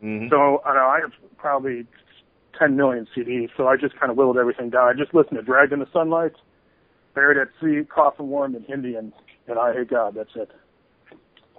Mm-hmm. 0.02 0.28
So 0.30 0.62
I 0.64 0.74
know 0.74 0.86
I 0.86 1.00
have 1.00 1.12
probably 1.36 1.86
10 2.58 2.76
million 2.76 3.06
CDs, 3.16 3.48
so 3.56 3.66
I 3.68 3.76
just 3.76 3.98
kind 3.98 4.10
of 4.10 4.16
whittled 4.16 4.38
everything 4.38 4.70
down. 4.70 4.88
I 4.88 4.92
just 4.92 5.14
listened 5.14 5.36
to 5.36 5.42
Dragged 5.42 5.72
in 5.72 5.80
the 5.80 5.88
Sunlight, 5.92 6.32
Buried 7.14 7.38
at 7.38 7.48
Sea, 7.60 7.82
Coffin 7.88 8.28
Worm, 8.28 8.54
and 8.54 8.68
Indian, 8.68 9.12
and 9.48 9.58
I 9.58 9.72
Hate 9.72 9.90
God. 9.90 10.14
That's 10.16 10.30
it. 10.34 10.50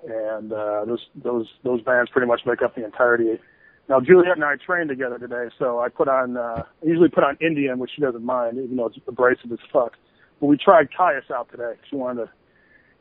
And 0.03 0.51
uh, 0.51 0.85
those 0.85 1.05
those 1.15 1.47
those 1.63 1.81
bands 1.83 2.09
pretty 2.11 2.27
much 2.27 2.41
make 2.45 2.61
up 2.63 2.75
the 2.75 2.83
entirety. 2.83 3.39
Now 3.87 3.99
Juliet 3.99 4.35
and 4.35 4.43
I 4.43 4.55
trained 4.55 4.89
together 4.89 5.19
today, 5.19 5.53
so 5.59 5.79
I 5.79 5.89
put 5.89 6.07
on 6.07 6.37
uh, 6.37 6.63
I 6.63 6.85
usually 6.85 7.09
put 7.09 7.23
on 7.23 7.37
Indian, 7.39 7.77
which 7.77 7.91
she 7.95 8.01
doesn't 8.01 8.25
mind, 8.25 8.57
even 8.57 8.77
though 8.77 8.87
it's 8.87 8.97
abrasive 9.07 9.51
as 9.51 9.59
fuck. 9.71 9.93
But 10.39 10.47
we 10.47 10.57
tried 10.57 10.89
Kyuss 10.97 11.29
out 11.31 11.51
today. 11.51 11.73
She 11.87 11.95
wanted 11.95 12.25
to 12.25 12.31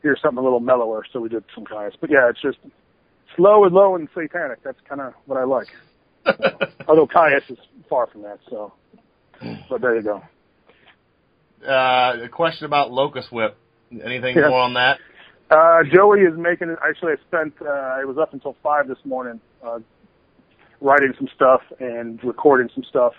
hear 0.03 0.17
something 0.21 0.39
a 0.39 0.43
little 0.43 0.61
mellower, 0.61 1.07
so 1.11 1.21
we 1.21 1.31
did 1.31 1.45
some 1.55 1.65
Kyuss. 1.65 1.93
But 1.99 2.11
yeah, 2.11 2.29
it's 2.29 2.43
just 2.43 2.59
slow 3.35 3.65
and 3.65 3.75
low 3.75 3.95
and 3.95 4.09
satanic. 4.15 4.63
That's 4.63 4.79
kind 4.87 5.01
of 5.01 5.15
what 5.25 5.39
I 5.39 5.45
like. 5.45 5.69
Although 6.89 7.07
Kyuss 7.07 7.51
is 7.51 7.59
far 7.89 8.07
from 8.07 8.23
that, 8.23 8.39
so. 8.49 8.73
But 9.69 9.81
there 9.81 9.97
you 9.97 10.03
go. 10.03 10.23
Uh, 11.67 12.25
a 12.25 12.29
question 12.29 12.67
about 12.67 12.91
Locust 12.93 13.33
Whip. 13.33 13.57
Anything 13.91 14.37
Yeah. 14.37 14.49
more 14.49 14.61
on 14.61 14.75
that? 14.75 14.99
Uh, 15.51 15.83
Joey 15.85 16.21
is 16.21 16.37
making 16.37 16.69
it. 16.71 16.79
Actually, 16.87 17.13
I 17.15 17.17
spent. 17.27 17.55
Uh, 17.61 17.69
I 17.69 18.05
was 18.05 18.19
up 18.19 18.33
until 18.33 18.55
five 18.63 18.87
this 18.87 18.99
morning, 19.05 19.41
uh, 19.65 19.81
writing 20.81 21.13
some 21.19 21.29
stuff 21.35 21.61
and 21.81 22.23
recording 22.23 22.71
some 22.75 22.85
stuff. 22.85 23.15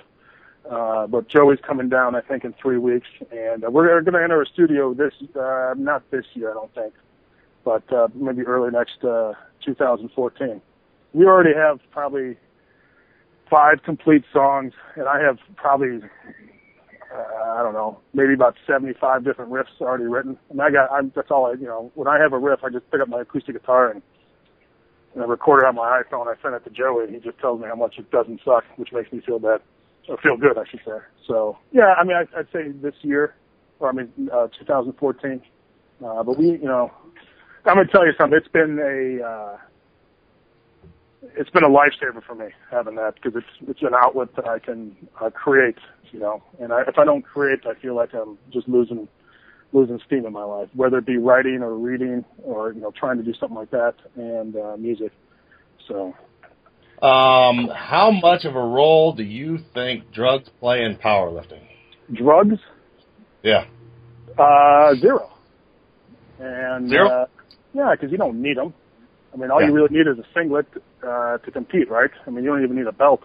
Uh, 0.70 1.08
but 1.08 1.28
Joey's 1.28 1.60
coming 1.68 1.90
down, 1.90 2.16
I 2.16 2.22
think, 2.22 2.46
in 2.46 2.54
three 2.54 2.78
weeks, 2.78 3.08
and 3.32 3.66
uh, 3.66 3.70
we're 3.72 4.00
going 4.02 4.14
to 4.14 4.24
enter 4.24 4.42
a 4.42 4.46
studio 4.46 4.94
this, 4.94 5.12
uh, 5.36 5.74
not 5.76 6.10
this 6.12 6.24
year, 6.36 6.52
I 6.52 6.54
don't 6.54 6.74
think, 6.76 6.94
but 7.66 7.92
uh, 7.92 8.08
maybe 8.14 8.44
early 8.44 8.70
next 8.70 9.04
uh, 9.04 9.34
2014. 9.66 10.62
We 11.14 11.26
already 11.26 11.56
have 11.56 11.80
probably 11.92 12.38
five 13.52 13.84
complete 13.84 14.24
songs, 14.34 14.74
and 14.96 15.08
I 15.08 15.22
have 15.22 15.38
probably 15.58 16.00
uh, 17.14 17.60
I 17.60 17.62
don't 17.62 17.74
know, 17.74 18.00
maybe 18.14 18.34
about 18.34 18.56
75 18.66 19.26
different 19.26 19.52
riffs 19.52 19.82
already 19.82 20.06
written. 20.06 20.38
And 20.50 20.62
I 20.62 20.72
got, 20.72 20.92
I'm, 20.92 21.12
that's 21.16 21.30
all 21.30 21.46
I, 21.46 21.54
you 21.54 21.68
know, 21.68 21.92
when 21.96 22.08
I 22.08 22.20
have 22.20 22.34
a 22.34 22.40
riff, 22.40 22.60
I 22.64 22.70
just 22.70 22.90
pick 22.90 23.02
up 23.02 23.10
my 23.10 23.22
acoustic 23.22 23.56
guitar 23.56 23.92
and, 23.92 24.02
and 25.14 25.24
I 25.24 25.28
record 25.28 25.64
it 25.64 25.68
on 25.68 25.76
my 25.76 26.02
iPhone. 26.02 26.28
I 26.28 26.42
send 26.42 26.56
it 26.56 26.64
to 26.64 26.70
Joey 26.70 27.06
and 27.06 27.14
he 27.14 27.20
just 27.20 27.38
tells 27.40 27.60
me 27.60 27.68
how 27.68 27.76
much 27.76 27.96
it 27.98 28.10
doesn't 28.12 28.40
suck, 28.46 28.64
which 28.78 28.94
makes 28.94 29.12
me 29.12 29.22
feel 29.26 29.40
bad, 29.40 29.60
or 30.08 30.18
feel 30.18 30.38
good, 30.38 30.58
I 30.58 30.64
should 30.70 30.80
say. 30.86 31.00
So, 31.28 31.58
yeah, 31.74 31.96
I 32.00 32.06
mean, 32.06 32.16
I, 32.16 32.40
I'd 32.40 32.48
say 32.54 32.72
this 32.72 32.96
year, 33.02 33.36
or 33.80 33.90
I 33.90 33.92
mean, 33.92 34.30
uh, 34.32 34.48
2014. 34.58 35.42
Uh, 36.04 36.24
but 36.24 36.38
we, 36.38 36.52
you 36.52 36.64
know, 36.64 36.92
I'm 37.66 37.76
going 37.76 37.86
to 37.86 37.92
tell 37.92 38.06
you 38.06 38.14
something. 38.18 38.38
It's 38.38 38.48
been 38.48 38.80
a, 38.80 39.28
uh, 39.28 39.58
it's 41.22 41.50
been 41.52 41.64
a 41.64 41.70
lifesaver 41.70 42.24
for 42.26 42.36
me 42.36 42.48
having 42.70 42.96
that 42.96 43.16
because 43.16 43.36
it's 43.36 43.70
it's 43.70 43.82
an 43.82 43.94
outlet 43.96 44.36
that 44.36 44.48
I 44.48 44.60
can 44.60 44.96
uh, 45.20 45.30
create, 45.30 45.78
you 46.12 46.20
know. 46.20 46.42
And 46.60 46.74
I, 46.74 46.82
if 46.88 46.98
I 46.98 47.06
don't 47.06 47.22
create, 47.22 47.60
I 47.66 47.80
feel 47.80 47.96
like 47.96 48.14
I'm 48.14 48.38
just 48.52 48.68
losing 48.68 49.08
losing 49.74 50.00
steam 50.06 50.26
in 50.26 50.34
my 50.34 50.44
life, 50.44 50.70
whether 50.76 50.98
it 50.98 51.06
be 51.06 51.18
writing 51.18 51.62
or 51.62 51.76
reading 51.76 52.26
or 52.44 52.74
you 52.74 52.82
know 52.82 52.92
trying 52.92 53.18
to 53.18 53.24
do 53.24 53.34
something 53.40 53.56
like 53.58 53.72
that 53.72 53.96
and 54.16 54.56
uh, 54.56 54.78
music. 54.78 55.12
So 55.88 56.14
Um, 57.06 57.70
how 57.74 58.12
much 58.12 58.46
of 58.46 58.56
a 58.56 58.60
role 58.60 59.14
do 59.14 59.24
you 59.24 59.60
think 59.74 60.12
drugs 60.12 60.50
play 60.60 60.84
in 60.84 60.96
powerlifting? 60.96 61.62
drugs, 62.14 62.60
Yeah. 63.44 63.66
uh, 64.38 64.96
zero. 65.00 65.30
And 66.40 66.90
Zero? 66.90 67.08
Uh, 67.10 67.26
yeah, 67.74 67.92
because 67.92 68.12
you 68.12 68.18
don't 68.18 68.42
need 68.42 68.58
them. 68.58 68.74
I 69.34 69.38
mean, 69.38 69.52
all 69.52 69.62
Yeah. 69.62 69.68
you 69.68 69.74
really 69.74 69.90
need 69.92 70.08
is 70.08 70.18
a 70.20 70.26
singlet 70.34 70.66
uh, 71.06 71.38
to 71.40 71.52
compete, 71.52 71.90
right? 71.90 72.12
I 72.26 72.30
mean, 72.30 72.44
you 72.44 72.50
don't 72.52 72.64
even 72.64 72.76
need 72.76 72.88
a 72.88 72.92
belt. 72.92 73.24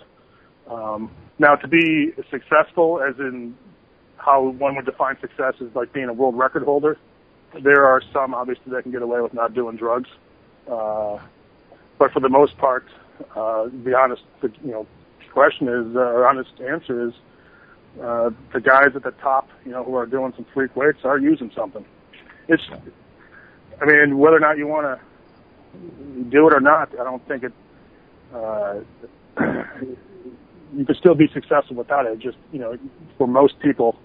Um, 0.68 1.10
now, 1.38 1.54
to 1.54 1.68
be 1.68 2.12
successful, 2.30 3.00
as 3.06 3.18
in 3.18 3.56
how 4.16 4.42
one 4.42 4.74
would 4.76 4.86
define 4.86 5.16
success, 5.20 5.54
is 5.60 5.74
like 5.74 5.92
being 5.92 6.08
a 6.08 6.12
world 6.12 6.36
record 6.36 6.62
holder. 6.62 6.98
There 7.62 7.86
are 7.86 8.02
some, 8.12 8.34
obviously, 8.34 8.72
that 8.72 8.82
can 8.82 8.92
get 8.92 9.02
away 9.02 9.20
with 9.20 9.34
not 9.34 9.54
doing 9.54 9.76
drugs. 9.76 10.08
Uh, 10.70 11.18
but 11.98 12.12
for 12.12 12.20
the 12.20 12.28
most 12.28 12.58
part, 12.58 12.84
uh, 13.34 13.68
the 13.84 13.94
honest, 13.96 14.22
the, 14.40 14.52
you 14.64 14.72
know, 14.72 14.86
question 15.32 15.68
is, 15.68 15.94
uh, 15.94 16.00
or 16.00 16.26
honest 16.26 16.50
answer 16.60 17.08
is, 17.08 17.14
uh, 18.02 18.30
the 18.52 18.60
guys 18.60 18.94
at 18.94 19.02
the 19.02 19.12
top, 19.22 19.48
you 19.64 19.70
know, 19.70 19.82
who 19.84 19.94
are 19.94 20.06
doing 20.06 20.32
some 20.36 20.44
freak 20.52 20.74
weights 20.76 20.98
are 21.04 21.18
using 21.18 21.50
something. 21.54 21.84
It's, 22.48 22.62
I 23.80 23.84
mean, 23.84 24.18
whether 24.18 24.36
or 24.36 24.40
not 24.40 24.58
you 24.58 24.66
want 24.66 24.86
to 24.86 26.24
do 26.30 26.46
it 26.46 26.52
or 26.52 26.60
not, 26.60 26.92
I 26.98 27.04
don't 27.04 27.26
think 27.26 27.42
it. 27.44 27.52
Uh, 28.34 28.80
you 30.74 30.84
could 30.84 30.96
still 30.96 31.14
be 31.14 31.28
successful 31.32 31.76
without 31.76 32.06
it. 32.06 32.18
Just 32.18 32.38
you 32.52 32.58
know, 32.58 32.76
for 33.18 33.26
most 33.26 33.58
people, 33.60 33.98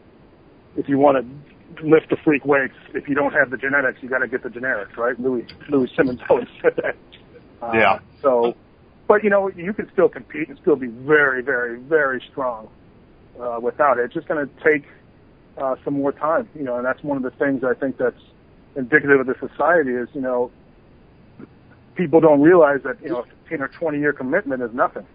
if 0.77 0.87
you 0.87 0.97
want 0.97 1.17
to 1.17 1.85
lift 1.85 2.09
the 2.09 2.17
freak 2.23 2.45
weights, 2.45 2.75
if 2.93 3.07
you 3.07 3.15
don't 3.15 3.33
have 3.33 3.49
the 3.49 3.57
genetics, 3.57 3.99
you 4.01 4.09
got 4.09 4.19
to 4.19 4.27
get 4.27 4.43
the 4.43 4.49
generics, 4.49 4.95
right? 4.97 5.19
Louie 5.19 5.45
Louie 5.69 5.91
Simmons 5.95 6.19
always 6.29 6.47
said 6.61 6.73
that. 6.77 6.95
Uh, 7.61 7.71
Yeah. 7.73 7.99
So, 8.21 8.55
but 9.07 9.23
you 9.23 9.29
know, 9.29 9.49
you 9.55 9.73
can 9.73 9.89
still 9.91 10.09
compete 10.09 10.49
and 10.49 10.57
still 10.61 10.75
be 10.75 10.87
very, 10.87 11.41
very, 11.41 11.79
very 11.79 12.23
strong 12.31 12.69
uh, 13.39 13.59
without 13.61 13.97
it. 13.97 14.05
It's 14.05 14.13
just 14.13 14.27
going 14.27 14.47
to 14.47 14.63
take 14.63 14.85
uh, 15.57 15.75
some 15.83 15.95
more 15.95 16.11
time, 16.11 16.49
you 16.55 16.63
know, 16.63 16.77
and 16.77 16.85
that's 16.85 17.03
one 17.03 17.17
of 17.17 17.23
the 17.23 17.31
things 17.31 17.63
I 17.63 17.73
think 17.73 17.97
that's 17.97 18.21
indicative 18.75 19.19
of 19.19 19.27
the 19.27 19.35
society 19.39 19.91
is, 19.91 20.07
you 20.13 20.21
know, 20.21 20.51
people 21.95 22.19
don't 22.19 22.41
realize 22.41 22.81
that, 22.83 23.01
you 23.01 23.09
know, 23.09 23.19
a 23.19 23.25
15 23.49 23.61
or 23.61 23.67
20 23.67 23.99
year 23.99 24.13
commitment 24.13 24.61
is 24.61 24.73
nothing. 24.73 25.05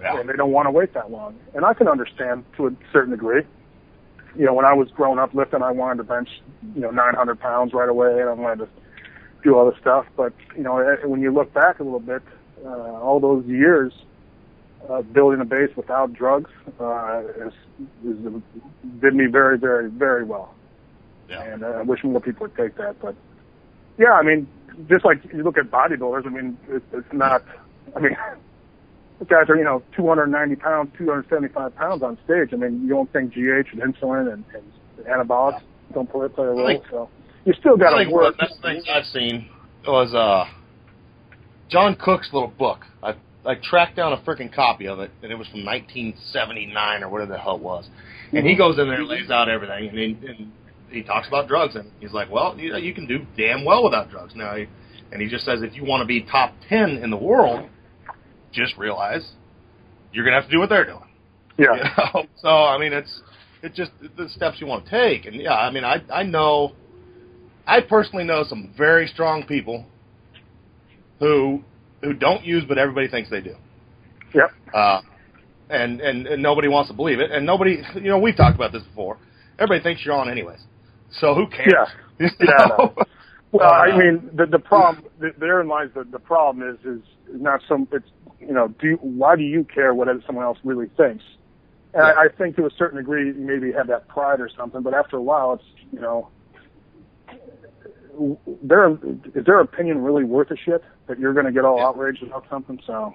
Yeah. 0.00 0.18
And 0.18 0.28
they 0.28 0.34
don't 0.34 0.52
want 0.52 0.66
to 0.66 0.70
wait 0.70 0.94
that 0.94 1.10
long. 1.10 1.38
And 1.54 1.64
I 1.64 1.74
can 1.74 1.88
understand 1.88 2.44
to 2.56 2.68
a 2.68 2.70
certain 2.92 3.12
degree. 3.12 3.42
You 4.36 4.46
know, 4.46 4.54
when 4.54 4.64
I 4.64 4.72
was 4.72 4.90
growing 4.90 5.18
up 5.18 5.34
lifting, 5.34 5.62
I 5.62 5.70
wanted 5.70 5.98
to 5.98 6.04
bench, 6.04 6.28
you 6.74 6.80
know, 6.80 6.90
900 6.90 7.38
pounds 7.38 7.72
right 7.74 7.88
away 7.88 8.20
and 8.20 8.28
I 8.28 8.32
wanted 8.32 8.64
to 8.64 8.68
do 9.44 9.56
all 9.56 9.70
this 9.70 9.78
stuff. 9.80 10.06
But, 10.16 10.32
you 10.56 10.62
know, 10.62 10.78
eh, 10.78 11.04
when 11.04 11.20
you 11.20 11.32
look 11.32 11.52
back 11.52 11.78
a 11.78 11.84
little 11.84 12.00
bit, 12.00 12.22
uh, 12.64 12.68
all 12.68 13.20
those 13.20 13.44
years, 13.46 13.92
uh, 14.88 15.02
building 15.02 15.40
a 15.40 15.44
base 15.44 15.70
without 15.76 16.12
drugs, 16.12 16.50
uh, 16.80 17.22
is, 17.36 17.52
is, 18.04 18.16
did 19.00 19.14
me 19.14 19.26
very, 19.26 19.58
very, 19.58 19.88
very 19.88 20.24
well. 20.24 20.54
Yeah. 21.28 21.42
And 21.42 21.62
uh, 21.62 21.68
I 21.68 21.82
wish 21.82 22.02
more 22.02 22.20
people 22.20 22.46
would 22.46 22.56
take 22.56 22.76
that. 22.76 23.00
But 23.00 23.14
yeah, 23.98 24.12
I 24.12 24.22
mean, 24.22 24.48
just 24.88 25.04
like 25.04 25.18
you 25.32 25.42
look 25.42 25.58
at 25.58 25.70
bodybuilders, 25.70 26.26
I 26.26 26.30
mean, 26.30 26.58
it, 26.68 26.82
it's 26.92 27.12
not, 27.12 27.42
I 27.96 28.00
mean, 28.00 28.16
the 29.18 29.24
guys 29.26 29.48
are, 29.48 29.56
you 29.56 29.64
know, 29.64 29.82
290 29.96 30.56
pounds, 30.56 30.90
275 30.98 31.74
pounds 31.76 32.02
on 32.02 32.18
stage. 32.24 32.50
I 32.52 32.56
mean, 32.56 32.82
you 32.82 32.88
don't 32.90 33.12
think 33.12 33.32
GH 33.32 33.72
and 33.72 33.82
insulin 33.82 34.32
and, 34.32 34.44
and 34.54 35.06
anabolics 35.06 35.60
don't 35.94 36.10
play, 36.10 36.28
play 36.28 36.46
a 36.46 36.50
role. 36.50 36.66
think- 36.66 36.84
so 36.90 37.08
you 37.44 37.52
still 37.58 37.76
got 37.76 37.90
to 37.90 37.96
one 38.04 38.12
work. 38.12 38.36
the 38.36 38.46
best 38.46 38.62
things 38.62 38.84
I've 38.92 39.06
seen 39.06 39.48
was 39.86 40.14
uh, 40.14 40.44
John 41.68 41.96
Cook's 41.96 42.30
little 42.32 42.52
book. 42.56 42.80
I 43.02 43.14
I 43.44 43.54
tracked 43.60 43.96
down 43.96 44.12
a 44.12 44.18
freaking 44.18 44.54
copy 44.54 44.86
of 44.86 45.00
it, 45.00 45.10
and 45.22 45.32
it 45.32 45.34
was 45.34 45.48
from 45.48 45.64
1979 45.64 47.02
or 47.02 47.08
whatever 47.08 47.32
the 47.32 47.38
hell 47.38 47.56
it 47.56 47.62
was. 47.62 47.88
And 48.32 48.46
he 48.46 48.54
goes 48.54 48.78
in 48.78 48.86
there 48.86 49.00
and 49.00 49.08
lays 49.08 49.30
out 49.30 49.48
everything, 49.48 49.88
and 49.88 50.24
and 50.24 50.52
he 50.92 51.02
talks 51.02 51.28
about 51.28 51.48
drugs, 51.48 51.74
and 51.76 51.90
he's 52.00 52.12
like, 52.12 52.30
"Well, 52.30 52.58
you 52.58 52.72
know, 52.72 52.78
you 52.78 52.94
can 52.94 53.06
do 53.06 53.26
damn 53.36 53.64
well 53.64 53.84
without 53.84 54.10
drugs." 54.10 54.34
Now, 54.34 54.56
he, 54.56 54.66
and 55.12 55.20
he 55.20 55.28
just 55.28 55.44
says, 55.44 55.62
if 55.62 55.74
you 55.74 55.84
want 55.84 56.00
to 56.00 56.06
be 56.06 56.22
top 56.22 56.54
10 56.68 56.98
in 57.02 57.10
the 57.10 57.16
world, 57.16 57.68
just 58.50 58.76
realize 58.78 59.32
you're 60.12 60.24
gonna 60.24 60.36
have 60.36 60.46
to 60.46 60.50
do 60.50 60.58
what 60.58 60.70
they're 60.70 60.86
doing. 60.86 61.08
Yeah. 61.58 61.74
You 61.76 61.82
know? 61.82 62.26
So 62.38 62.48
I 62.48 62.78
mean, 62.78 62.92
it's 62.92 63.22
it's 63.62 63.76
just 63.76 63.92
the 64.16 64.28
steps 64.28 64.60
you 64.60 64.66
want 64.66 64.84
to 64.84 64.90
take, 64.90 65.26
and 65.26 65.36
yeah, 65.36 65.54
I 65.54 65.70
mean, 65.70 65.84
I 65.84 66.02
I 66.12 66.22
know, 66.22 66.72
I 67.66 67.80
personally 67.80 68.24
know 68.24 68.44
some 68.44 68.74
very 68.76 69.06
strong 69.06 69.44
people 69.44 69.86
who 71.20 71.62
who 72.02 72.14
don't 72.14 72.44
use, 72.44 72.64
but 72.66 72.78
everybody 72.78 73.08
thinks 73.08 73.30
they 73.30 73.40
do. 73.40 73.54
Yep. 74.34 74.50
Uh, 74.74 75.00
and, 75.70 76.00
and 76.00 76.26
and 76.26 76.42
nobody 76.42 76.68
wants 76.68 76.90
to 76.90 76.96
believe 76.96 77.20
it, 77.20 77.30
and 77.30 77.46
nobody, 77.46 77.82
you 77.94 78.08
know, 78.08 78.18
we've 78.18 78.36
talked 78.36 78.56
about 78.56 78.72
this 78.72 78.82
before. 78.82 79.18
Everybody 79.58 79.82
thinks 79.82 80.04
you're 80.04 80.14
on 80.14 80.28
anyways, 80.30 80.60
so 81.20 81.34
who 81.34 81.46
cares? 81.48 81.72
Yeah. 81.72 82.28
You 82.40 82.46
Yeah, 82.46 82.66
know. 82.68 82.94
Well, 83.52 83.70
I 83.70 83.90
Uh, 83.92 83.98
mean, 83.98 84.30
the 84.34 84.46
the 84.46 84.58
problem 84.58 85.04
th- 85.20 85.34
therein 85.38 85.68
lies 85.68 85.88
the 85.94 86.04
the 86.04 86.18
problem 86.18 86.68
is 86.68 86.78
is 86.86 87.02
not 87.28 87.60
some 87.68 87.88
it's 87.92 88.06
you 88.38 88.52
know 88.54 88.68
do 88.80 88.88
you, 88.88 88.96
why 89.02 89.36
do 89.36 89.42
you 89.42 89.64
care 89.74 89.92
what 89.94 90.08
someone 90.26 90.44
else 90.44 90.58
really 90.64 90.88
thinks? 90.96 91.24
And 91.94 92.02
I, 92.04 92.10
I 92.24 92.28
think 92.38 92.56
to 92.56 92.64
a 92.64 92.70
certain 92.78 92.98
degree, 92.98 93.26
you 93.26 93.34
maybe 93.34 93.72
have 93.72 93.88
that 93.88 94.08
pride 94.08 94.40
or 94.40 94.48
something, 94.56 94.82
but 94.82 94.94
after 94.94 95.16
a 95.16 95.22
while, 95.22 95.52
it's 95.54 95.64
you 95.90 96.00
know, 96.00 96.30
their 98.62 98.92
is 98.92 99.44
their 99.44 99.60
opinion 99.60 99.98
really 100.02 100.24
worth 100.24 100.50
a 100.50 100.56
shit 100.56 100.82
that 101.08 101.18
you're 101.18 101.34
going 101.34 101.46
to 101.46 101.52
get 101.52 101.64
all 101.64 101.78
Yeah. 101.78 101.88
outraged 101.88 102.22
about 102.22 102.44
something? 102.48 102.78
So. 102.86 103.14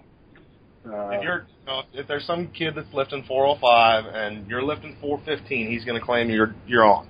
Uh, 0.88 1.12
If 1.14 1.24
you're, 1.24 1.40
you 1.40 1.66
know, 1.66 1.82
if 1.94 2.08
there's 2.08 2.26
some 2.26 2.48
kid 2.48 2.76
that's 2.76 2.94
lifting 2.94 3.24
405 3.24 4.06
and 4.14 4.48
you're 4.48 4.64
lifting 4.64 4.96
415, 5.02 5.70
he's 5.70 5.84
going 5.84 6.00
to 6.00 6.06
claim 6.06 6.30
you're 6.30 6.54
you're 6.68 6.86
on 6.86 7.08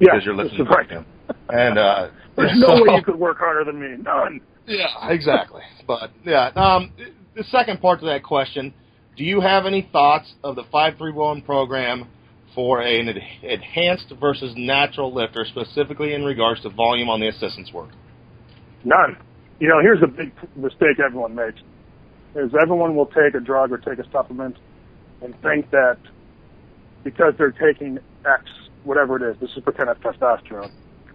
yeah, 0.00 0.08
because 0.12 0.24
you're 0.24 0.34
lifting 0.34 0.64
that's 0.64 0.76
right. 0.76 0.90
him. 0.90 1.06
And 1.48 1.78
uh, 1.78 2.08
There's 2.36 2.52
no 2.58 2.66
so- 2.76 2.82
way 2.84 2.96
you 2.96 3.02
could 3.04 3.16
work 3.16 3.38
harder 3.38 3.64
than 3.64 3.80
me. 3.80 4.02
None. 4.02 4.40
Yeah, 4.66 4.86
exactly. 5.08 5.62
But 5.86 6.10
yeah, 6.24 6.50
um, 6.54 6.92
the 7.34 7.44
second 7.44 7.80
part 7.80 8.00
to 8.00 8.06
that 8.06 8.22
question: 8.22 8.72
Do 9.16 9.24
you 9.24 9.40
have 9.40 9.66
any 9.66 9.88
thoughts 9.92 10.32
of 10.44 10.56
the 10.56 10.64
five 10.70 10.96
three 10.98 11.12
one 11.12 11.42
program 11.42 12.08
for 12.54 12.80
an 12.80 13.08
en- 13.08 13.48
enhanced 13.48 14.12
versus 14.20 14.54
natural 14.56 15.12
lifter, 15.14 15.44
specifically 15.44 16.14
in 16.14 16.24
regards 16.24 16.60
to 16.62 16.68
volume 16.70 17.08
on 17.08 17.20
the 17.20 17.28
assistance 17.28 17.70
work? 17.72 17.90
None. 18.84 19.16
You 19.58 19.68
know, 19.68 19.80
here's 19.82 20.02
a 20.02 20.06
big 20.06 20.32
mistake 20.56 21.00
everyone 21.04 21.34
makes: 21.34 21.60
is 22.36 22.52
everyone 22.62 22.94
will 22.94 23.06
take 23.06 23.34
a 23.34 23.40
drug 23.40 23.72
or 23.72 23.78
take 23.78 23.98
a 23.98 24.08
supplement 24.12 24.56
and 25.22 25.34
think 25.42 25.70
that 25.70 25.98
because 27.02 27.34
they're 27.38 27.50
taking 27.52 27.98
X, 28.24 28.44
whatever 28.84 29.16
it 29.16 29.30
is, 29.30 29.40
this 29.40 29.50
is 29.56 29.62
pretend 29.62 29.88
that's 29.88 30.00
testosterone, 30.00 30.70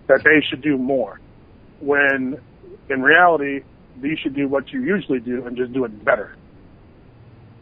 that 0.08 0.22
they 0.24 0.44
should 0.50 0.62
do 0.62 0.78
more. 0.78 1.20
When 1.80 2.40
in 2.90 3.02
reality, 3.02 3.62
you 4.02 4.18
should 4.22 4.36
do 4.36 4.48
what 4.48 4.72
you 4.72 4.82
usually 4.82 5.20
do 5.20 5.46
and 5.46 5.58
just 5.58 5.74
do 5.74 5.86
it 5.86 6.06
better. 6.06 6.36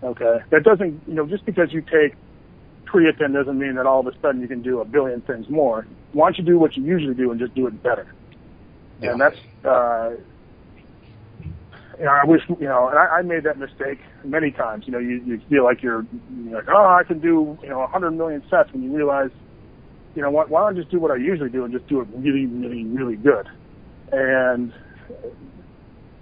Okay, 0.04 0.39
that 0.52 0.63
doesn't, 0.63 1.02
you 1.08 1.13
know, 1.13 1.26
just 1.26 1.46
because 1.46 1.72
you 1.72 1.82
take 1.82 2.16
creatine 2.86 3.34
doesn't 3.34 3.58
mean 3.58 3.76
that 3.76 3.86
all 3.86 4.02
of 4.02 4.08
a 4.08 4.20
sudden 4.22 4.42
you 4.42 4.48
can 4.48 4.62
do 4.62 4.82
a 4.82 4.86
billion 4.86 5.22
things 5.22 5.50
more. 5.50 5.88
Why 6.12 6.28
don't 6.28 6.38
you 6.38 6.44
do 6.44 6.60
what 6.60 6.76
you 6.76 6.84
usually 6.84 7.16
do 7.16 7.32
and 7.32 7.39
just 7.39 7.56
do 7.56 7.68
it 7.68 7.82
better? 7.82 8.13
And 9.12 9.22
that's, 9.22 9.38
uh, 9.66 10.12
you 11.98 12.06
know, 12.06 12.12
I 12.12 12.26
wish, 12.26 12.42
you 12.48 12.68
know, 12.68 12.89
and 12.89 12.98
I, 12.98 13.20
I 13.20 13.22
made 13.22 13.44
that 13.44 13.58
mistake 13.58 14.00
many 14.24 14.52
times. 14.52 14.84
You 14.86 14.94
know, 14.94 15.00
you, 15.00 15.22
you 15.26 15.42
feel 15.50 15.63
like 15.63 15.82
you're, 15.82 16.06
you're 16.44 16.56
like, 16.56 16.70
oh, 16.70 16.98
I 17.00 17.04
can 17.04 17.20
do, 17.20 17.58
you 17.62 17.70
know, 17.70 17.80
100 17.80 18.12
million 18.12 18.44
sets 18.50 18.72
when 18.72 18.84
you 18.84 18.96
realize, 18.96 19.32
you 20.15 20.21
know, 20.21 20.30
what, 20.30 20.49
why 20.49 20.62
don't 20.62 20.78
I 20.78 20.80
just 20.80 20.91
do 20.91 20.99
what 20.99 21.12
I 21.12 21.15
usually 21.15 21.49
do 21.49 21.63
and 21.63 21.73
just 21.73 21.88
do 21.88 22.02
it 22.02 22.08
really, 22.13 22.45
really, 22.45 22.84
really 22.86 23.15
good? 23.15 23.47
And, 24.12 24.73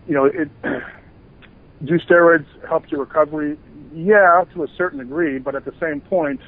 you 0.08 0.14
know, 0.14 0.26
it, 0.26 0.50
do 1.86 2.00
steroids 2.00 2.46
help 2.68 2.90
your 2.90 3.02
recovery? 3.02 3.58
Yeah, 3.94 4.46
to 4.54 4.64
a 4.64 4.68
certain 4.78 5.00
degree, 5.00 5.40
but 5.40 5.56
at 5.56 5.66
the 5.66 5.74
same 5.80 6.00
point, 6.02 6.40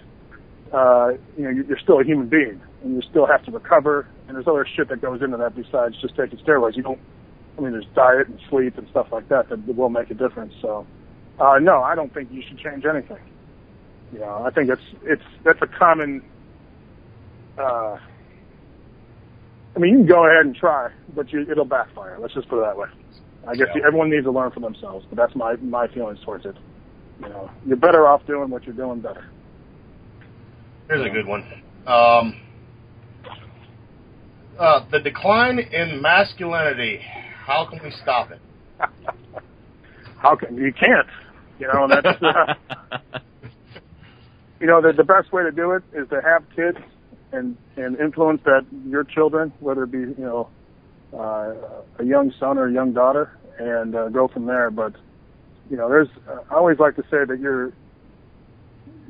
uh, 0.72 1.14
you 1.38 1.44
know, 1.44 1.50
you're 1.50 1.80
still 1.80 2.00
a 2.00 2.04
human 2.04 2.28
being 2.28 2.62
and 2.84 2.96
you 2.96 3.02
still 3.10 3.26
have 3.26 3.44
to 3.46 3.52
recover 3.52 4.08
and 4.28 4.36
there's 4.36 4.48
other 4.48 4.66
shit 4.66 4.90
that 4.90 5.02
goes 5.02 5.22
into 5.22 5.38
that 5.38 5.56
besides 5.56 5.96
just 6.02 6.16
taking 6.16 6.40
steroids. 6.40 6.76
You 6.76 6.84
don't, 6.84 7.00
I 7.58 7.62
mean, 7.62 7.72
there's 7.74 7.86
diet 7.94 8.28
and 8.28 8.40
sleep 8.50 8.78
and 8.78 8.88
stuff 8.90 9.08
like 9.12 9.30
that 9.30 9.50
that 9.50 9.68
will 9.76 9.90
make 9.90 10.10
a 10.10 10.16
difference. 10.16 10.54
So, 10.62 10.88
uh, 11.40 11.60
no, 11.62 11.84
I 11.84 11.96
don't 11.96 12.14
think 12.14 12.32
you 12.32 12.42
should 12.42 12.58
change 12.58 12.86
anything. 12.86 13.20
You 14.12 14.20
know, 14.20 14.44
I 14.44 14.52
think 14.52 14.70
it's, 14.70 14.82
it's, 15.04 15.24
that's 15.44 15.62
a 15.62 15.68
common, 15.68 16.24
uh, 17.58 17.98
I 19.76 19.80
mean, 19.80 19.92
you 19.92 19.98
can 20.00 20.08
go 20.08 20.26
ahead 20.28 20.46
and 20.46 20.56
try, 20.56 20.90
but 21.16 21.32
you, 21.32 21.46
it'll 21.50 21.66
backfire. 21.66 22.18
Let's 22.20 22.34
just 22.34 22.48
put 22.50 22.60
it 22.60 22.66
that 22.66 22.78
way. 22.78 22.88
I 23.48 23.56
guess 23.56 23.68
Yeah. 23.76 23.82
everyone 23.88 24.10
needs 24.10 24.26
to 24.26 24.32
learn 24.32 24.52
for 24.52 24.60
themselves, 24.60 25.06
but 25.10 25.18
that's 25.18 25.36
my, 25.36 25.56
my 25.58 25.88
feelings 25.88 26.20
towards 26.24 26.46
it. 26.46 26.56
You 27.22 27.30
know, 27.30 27.50
you're 27.66 27.78
better 27.78 28.08
off 28.08 28.26
doing 28.26 28.50
what 28.50 28.64
you're 28.66 28.76
doing 28.76 29.02
better. 29.02 29.26
Here's 30.88 31.06
a 31.06 31.10
good 31.10 31.26
one. 31.28 31.44
Um, 31.88 32.40
uh, 34.60 34.86
the 34.92 35.00
decline 35.00 35.60
in 35.60 36.02
masculinity. 36.02 37.00
How 37.46 37.66
can 37.66 37.80
we 37.84 37.92
stop 38.02 38.32
it? 38.32 38.40
How 40.18 40.36
can 40.36 40.56
you 40.58 40.72
can't? 40.74 41.08
You 41.60 41.68
know, 41.68 41.88
that's 41.88 42.22
uh, 42.22 42.54
you 44.60 44.68
know 44.68 44.82
the 44.82 44.94
the 44.94 45.04
best 45.04 45.32
way 45.34 45.44
to 45.44 45.52
do 45.52 45.72
it 45.72 45.84
is 45.94 46.08
to 46.10 46.22
have 46.22 46.44
kids 46.56 46.78
and 47.34 47.58
and 47.76 48.00
influence 48.00 48.42
that 48.46 48.66
your 48.86 49.04
children, 49.04 49.52
whether 49.60 49.84
it 49.84 49.92
be 49.92 50.00
you 50.00 50.16
know 50.18 50.50
uh, 51.14 51.54
a 52.00 52.06
young 52.06 52.34
son 52.40 52.58
or 52.58 52.68
a 52.68 52.72
young 52.72 52.94
daughter, 52.94 53.38
and 53.60 53.96
uh, 53.96 54.10
go 54.10 54.28
from 54.28 54.46
there. 54.46 54.72
But 54.72 54.94
you 55.70 55.78
know, 55.78 55.90
there's 55.90 56.10
uh, 56.30 56.40
I 56.52 56.56
always 56.56 56.80
like 56.80 56.96
to 56.96 57.04
say 57.04 57.26
that 57.28 57.40
you're 57.40 57.74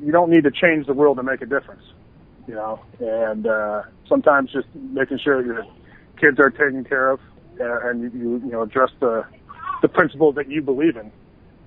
you 0.02 0.12
don't 0.12 0.30
need 0.30 0.44
to 0.44 0.50
change 0.50 0.86
the 0.86 0.94
world 0.94 1.16
to 1.18 1.22
make 1.22 1.42
a 1.42 1.46
difference. 1.46 1.82
You 2.46 2.54
know, 2.54 2.80
and 3.00 3.46
uh, 3.46 3.82
sometimes 4.08 4.52
just 4.52 4.66
making 4.74 5.18
sure 5.18 5.44
your 5.44 5.64
kids 6.20 6.38
are 6.38 6.50
taken 6.50 6.84
care 6.84 7.10
of 7.10 7.20
uh, 7.60 7.88
and 7.88 8.02
you, 8.02 8.10
you 8.18 8.42
you 8.44 8.52
know 8.52 8.62
address 8.62 8.90
the 9.00 9.24
the 9.82 9.88
principles 9.88 10.34
that 10.36 10.50
you 10.50 10.62
believe 10.62 10.96
in. 10.96 11.10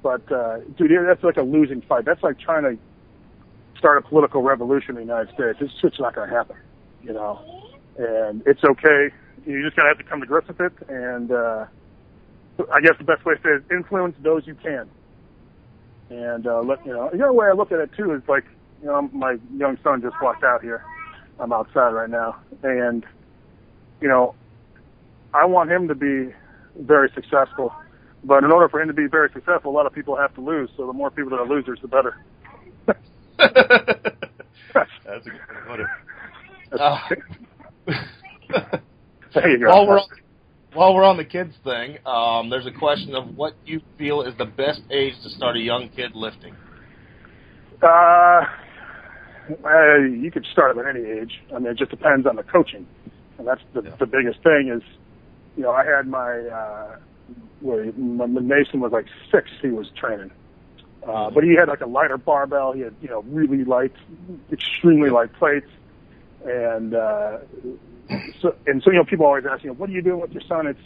But 0.03 0.31
uh, 0.31 0.59
dude, 0.77 0.91
that's 1.07 1.23
like 1.23 1.37
a 1.37 1.43
losing 1.43 1.81
fight. 1.81 2.05
That's 2.05 2.21
like 2.23 2.39
trying 2.39 2.63
to 2.63 2.77
start 3.77 3.97
a 3.97 4.07
political 4.07 4.41
revolution 4.41 4.91
in 4.91 4.95
the 4.95 5.01
United 5.01 5.33
States. 5.33 5.57
It's 5.61 5.73
just 5.81 5.99
not 5.99 6.15
going 6.15 6.29
to 6.29 6.35
happen, 6.35 6.55
you 7.03 7.13
know. 7.13 7.39
And 7.97 8.43
it's 8.45 8.63
okay. 8.63 9.13
You 9.45 9.63
just 9.63 9.75
gotta 9.75 9.89
have 9.89 9.97
to 9.97 10.03
come 10.03 10.19
to 10.19 10.25
grips 10.25 10.47
with 10.47 10.59
it. 10.59 10.73
And 10.87 11.31
uh, 11.31 11.65
I 12.71 12.81
guess 12.81 12.93
the 12.97 13.05
best 13.05 13.25
way 13.25 13.35
to 13.35 13.41
say 13.41 13.49
it 13.49 13.55
is 13.57 13.63
influence 13.71 14.15
those 14.21 14.45
you 14.45 14.55
can. 14.55 14.89
And 16.09 16.45
uh, 16.45 16.61
let 16.61 16.85
you 16.85 16.93
know. 16.93 17.09
The 17.11 17.23
other 17.23 17.33
way 17.33 17.47
I 17.47 17.53
look 17.53 17.71
at 17.71 17.79
it 17.79 17.91
too 17.97 18.13
is 18.13 18.21
like, 18.27 18.45
you 18.81 18.87
know, 18.87 19.09
my 19.13 19.37
young 19.55 19.77
son 19.83 20.01
just 20.01 20.15
walked 20.21 20.43
out 20.43 20.61
here. 20.61 20.83
I'm 21.39 21.51
outside 21.53 21.89
right 21.89 22.09
now, 22.09 22.37
and 22.63 23.05
you 24.01 24.07
know, 24.07 24.35
I 25.33 25.45
want 25.45 25.71
him 25.71 25.87
to 25.87 25.95
be 25.95 26.33
very 26.79 27.09
successful. 27.13 27.73
But 28.23 28.43
in 28.43 28.51
order 28.51 28.67
for 28.69 28.81
him 28.81 28.87
to 28.87 28.93
be 28.93 29.07
very 29.07 29.29
successful, 29.33 29.71
a 29.71 29.75
lot 29.75 29.85
of 29.85 29.93
people 29.93 30.15
have 30.15 30.33
to 30.35 30.41
lose. 30.41 30.69
So 30.77 30.87
the 30.87 30.93
more 30.93 31.11
people 31.11 31.31
that 31.31 31.39
are 31.39 31.47
losers, 31.47 31.79
the 31.81 31.87
better. 31.87 32.17
That's 33.37 35.25
a 35.25 35.29
good 35.29 35.33
way 35.33 35.55
to 35.55 35.61
put 35.67 35.79
it. 35.79 35.87
there 39.33 39.49
you 39.49 39.59
go. 39.59 39.69
While 39.69 39.87
we're 39.87 39.99
on, 39.99 40.07
while 40.73 40.95
we're 40.95 41.03
on 41.03 41.17
the 41.17 41.25
kids 41.25 41.53
thing, 41.63 41.97
um, 42.05 42.49
there's 42.49 42.65
a 42.67 42.71
question 42.71 43.15
of 43.15 43.35
what 43.35 43.53
you 43.65 43.81
feel 43.97 44.21
is 44.21 44.33
the 44.37 44.45
best 44.45 44.81
age 44.91 45.13
to 45.23 45.29
start 45.29 45.55
a 45.55 45.59
young 45.59 45.89
kid 45.95 46.11
lifting. 46.13 46.55
Uh, 47.81 48.41
uh, 49.65 49.97
you 49.99 50.29
could 50.31 50.45
start 50.51 50.77
at 50.77 50.85
any 50.87 51.05
age. 51.05 51.31
I 51.55 51.59
mean, 51.59 51.71
it 51.71 51.77
just 51.77 51.91
depends 51.91 52.27
on 52.27 52.35
the 52.35 52.43
coaching, 52.43 52.85
and 53.37 53.47
that's 53.47 53.61
the 53.73 53.81
Yeah. 53.83 53.95
the 53.99 54.05
biggest 54.05 54.41
thing. 54.43 54.69
Is 54.75 54.83
you 55.55 55.63
know, 55.63 55.71
I 55.71 55.85
had 55.85 56.07
my 56.07 56.39
uh, 56.39 56.95
where 57.61 57.85
when 57.85 58.47
Mason 58.47 58.79
was 58.79 58.91
like 58.91 59.05
six, 59.31 59.49
he 59.61 59.69
was 59.69 59.87
training, 59.99 60.31
uh, 61.07 61.29
but 61.29 61.43
he 61.43 61.55
had 61.55 61.67
like 61.67 61.81
a 61.81 61.85
lighter 61.87 62.17
barbell. 62.17 62.73
He 62.73 62.81
had 62.81 62.93
you 63.01 63.09
know 63.09 63.21
really 63.29 63.63
light, 63.63 63.93
extremely 64.51 65.09
light 65.09 65.31
plates, 65.33 65.67
and 66.45 66.93
uh, 66.93 67.37
so 68.41 68.55
and 68.67 68.81
so 68.83 68.91
you 68.91 68.97
know 68.97 69.05
people 69.05 69.25
always 69.25 69.45
ask 69.45 69.63
you 69.63 69.69
know 69.69 69.75
what 69.75 69.89
are 69.89 69.93
you 69.93 70.01
doing 70.01 70.19
with 70.21 70.31
your 70.31 70.43
son? 70.47 70.67
It's 70.67 70.79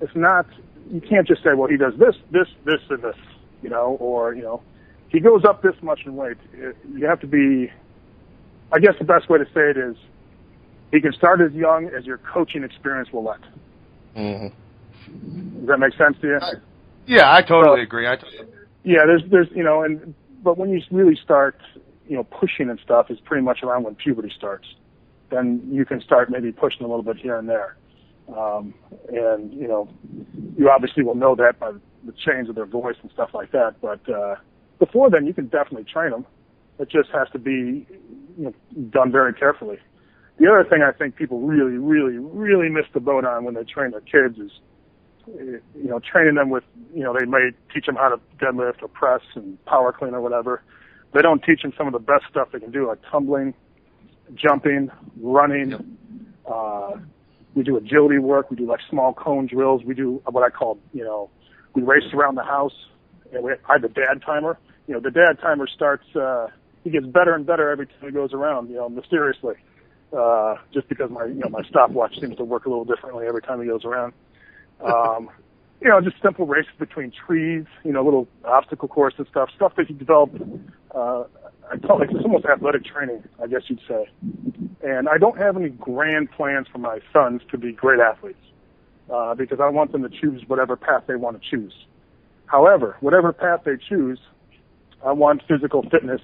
it's 0.00 0.14
not 0.14 0.46
you 0.90 1.00
can't 1.00 1.26
just 1.26 1.42
say 1.42 1.54
well 1.54 1.68
he 1.68 1.76
does 1.76 1.94
this 1.98 2.14
this 2.30 2.48
this 2.64 2.80
and 2.90 3.02
this 3.02 3.16
you 3.62 3.68
know 3.70 3.96
or 4.00 4.34
you 4.34 4.42
know 4.42 4.62
he 5.08 5.20
goes 5.20 5.44
up 5.44 5.62
this 5.62 5.74
much 5.82 6.00
in 6.06 6.16
weight. 6.16 6.36
It- 6.52 6.76
You 6.94 7.06
have 7.06 7.20
to 7.20 7.26
be, 7.28 7.70
I 8.72 8.78
guess 8.80 8.94
the 8.98 9.04
best 9.04 9.28
way 9.30 9.38
to 9.38 9.44
say 9.46 9.70
it 9.70 9.76
is, 9.76 9.96
he 10.90 11.00
can 11.00 11.12
start 11.12 11.40
as 11.40 11.52
young 11.52 11.86
as 11.96 12.04
your 12.04 12.18
coaching 12.18 12.64
experience 12.64 13.12
will 13.12 13.22
let. 13.22 13.38
Mm-hmm. 14.16 15.58
Does 15.60 15.68
that 15.68 15.78
make 15.78 15.94
sense 15.94 16.16
to 16.22 16.26
you? 16.26 16.40
Yeah, 17.06 17.32
I 17.32 17.42
totally 17.42 17.78
So- 17.78 17.82
agree. 17.82 18.08
I 18.08 18.16
totally 18.16 18.38
Yeah, 18.86 19.00
there's, 19.04 19.22
there's, 19.32 19.48
you 19.52 19.64
know, 19.64 19.82
and, 19.82 20.14
but 20.44 20.56
when 20.56 20.70
you 20.70 20.80
really 20.92 21.18
start, 21.22 21.58
you 22.06 22.16
know, 22.16 22.22
pushing 22.22 22.70
and 22.70 22.78
stuff 22.84 23.10
is 23.10 23.18
pretty 23.24 23.42
much 23.42 23.64
around 23.64 23.82
when 23.82 23.96
puberty 23.96 24.30
starts. 24.36 24.64
Then 25.28 25.60
you 25.72 25.84
can 25.84 26.00
start 26.00 26.30
maybe 26.30 26.52
pushing 26.52 26.82
a 26.84 26.86
little 26.86 27.02
bit 27.02 27.16
here 27.16 27.36
and 27.36 27.48
there. 27.48 27.76
Um, 28.28 28.74
and, 29.08 29.52
you 29.52 29.66
know, 29.66 29.88
you 30.56 30.70
obviously 30.70 31.02
will 31.02 31.16
know 31.16 31.34
that 31.34 31.58
by 31.58 31.72
the 31.72 32.12
change 32.24 32.48
of 32.48 32.54
their 32.54 32.64
voice 32.64 32.94
and 33.02 33.10
stuff 33.10 33.30
like 33.34 33.50
that. 33.50 33.74
But, 33.82 34.08
uh, 34.08 34.36
before 34.78 35.10
then, 35.10 35.26
you 35.26 35.34
can 35.34 35.46
definitely 35.46 35.84
train 35.92 36.12
them. 36.12 36.24
It 36.78 36.88
just 36.88 37.08
has 37.12 37.26
to 37.32 37.40
be, 37.40 37.88
you 38.38 38.44
know, 38.44 38.54
done 38.90 39.10
very 39.10 39.34
carefully. 39.34 39.78
The 40.38 40.46
other 40.46 40.64
thing 40.70 40.82
I 40.86 40.92
think 40.96 41.16
people 41.16 41.40
really, 41.40 41.76
really, 41.76 42.18
really 42.18 42.68
miss 42.68 42.84
the 42.94 43.00
boat 43.00 43.24
on 43.24 43.42
when 43.42 43.54
they 43.54 43.64
train 43.64 43.90
their 43.90 44.00
kids 44.00 44.38
is, 44.38 44.52
you 45.26 45.60
know, 45.74 46.00
training 46.00 46.34
them 46.34 46.50
with, 46.50 46.64
you 46.94 47.02
know, 47.02 47.14
they 47.18 47.26
may 47.26 47.50
teach 47.72 47.86
them 47.86 47.96
how 47.96 48.08
to 48.08 48.20
deadlift 48.44 48.82
or 48.82 48.88
press 48.88 49.20
and 49.34 49.62
power 49.64 49.92
clean 49.92 50.14
or 50.14 50.20
whatever. 50.20 50.62
They 51.12 51.22
don't 51.22 51.42
teach 51.42 51.62
them 51.62 51.72
some 51.76 51.86
of 51.86 51.92
the 51.92 51.98
best 51.98 52.24
stuff 52.30 52.48
they 52.52 52.60
can 52.60 52.70
do, 52.70 52.86
like 52.88 52.98
tumbling, 53.10 53.54
jumping, 54.34 54.90
running. 55.20 55.70
Yep. 55.70 55.80
Uh, 56.50 56.90
we 57.54 57.62
do 57.62 57.76
agility 57.76 58.18
work. 58.18 58.50
We 58.50 58.56
do 58.56 58.66
like 58.66 58.80
small 58.88 59.14
cone 59.14 59.46
drills. 59.46 59.82
We 59.84 59.94
do 59.94 60.20
what 60.26 60.44
I 60.44 60.50
call, 60.50 60.78
you 60.92 61.04
know, 61.04 61.30
we 61.74 61.82
race 61.82 62.12
around 62.12 62.36
the 62.36 62.44
house. 62.44 62.74
And 63.32 63.42
we, 63.42 63.52
I 63.52 63.74
have 63.74 63.82
the 63.82 63.88
dad 63.88 64.22
timer. 64.24 64.58
You 64.86 64.94
know, 64.94 65.00
the 65.00 65.10
dad 65.10 65.38
timer 65.40 65.66
starts, 65.66 66.04
uh, 66.14 66.48
he 66.86 66.90
gets 66.90 67.06
better 67.06 67.34
and 67.34 67.44
better 67.44 67.68
every 67.70 67.86
time 67.86 67.96
he 68.02 68.10
goes 68.12 68.32
around. 68.32 68.68
You 68.70 68.76
know, 68.76 68.88
mysteriously, 68.88 69.54
uh, 70.16 70.54
just 70.72 70.88
because 70.88 71.10
my 71.10 71.24
you 71.24 71.40
know 71.40 71.48
my 71.48 71.62
stopwatch 71.68 72.14
seems 72.20 72.36
to 72.36 72.44
work 72.44 72.66
a 72.66 72.68
little 72.68 72.84
differently 72.84 73.26
every 73.26 73.42
time 73.42 73.60
he 73.60 73.66
goes 73.66 73.84
around. 73.84 74.12
Um, 74.84 75.30
you 75.80 75.88
know, 75.88 76.00
just 76.00 76.16
simple 76.22 76.46
races 76.46 76.72
between 76.78 77.12
trees. 77.26 77.64
You 77.84 77.92
know, 77.92 78.04
little 78.04 78.28
obstacle 78.44 78.88
courses 78.88 79.20
and 79.20 79.28
stuff, 79.28 79.50
stuff 79.54 79.72
that 79.76 79.88
you 79.88 79.96
develop, 79.96 80.30
Uh, 80.94 81.24
I 81.70 81.76
call 81.78 82.00
it 82.00 82.10
it's 82.10 82.24
almost 82.24 82.46
athletic 82.46 82.84
training, 82.84 83.22
I 83.42 83.46
guess 83.46 83.62
you'd 83.66 83.80
say. 83.88 84.08
And 84.82 85.08
I 85.08 85.18
don't 85.18 85.36
have 85.36 85.56
any 85.56 85.68
grand 85.68 86.30
plans 86.30 86.66
for 86.72 86.78
my 86.78 87.00
sons 87.12 87.42
to 87.50 87.58
be 87.58 87.72
great 87.72 88.00
athletes 88.00 88.38
uh, 89.12 89.34
because 89.34 89.58
I 89.60 89.68
want 89.68 89.92
them 89.92 90.02
to 90.02 90.08
choose 90.08 90.42
whatever 90.46 90.76
path 90.76 91.04
they 91.06 91.16
want 91.16 91.40
to 91.40 91.50
choose. 91.50 91.74
However, 92.46 92.96
whatever 93.00 93.32
path 93.32 93.62
they 93.64 93.76
choose, 93.88 94.20
I 95.04 95.12
want 95.12 95.42
physical 95.48 95.82
fitness 95.90 96.20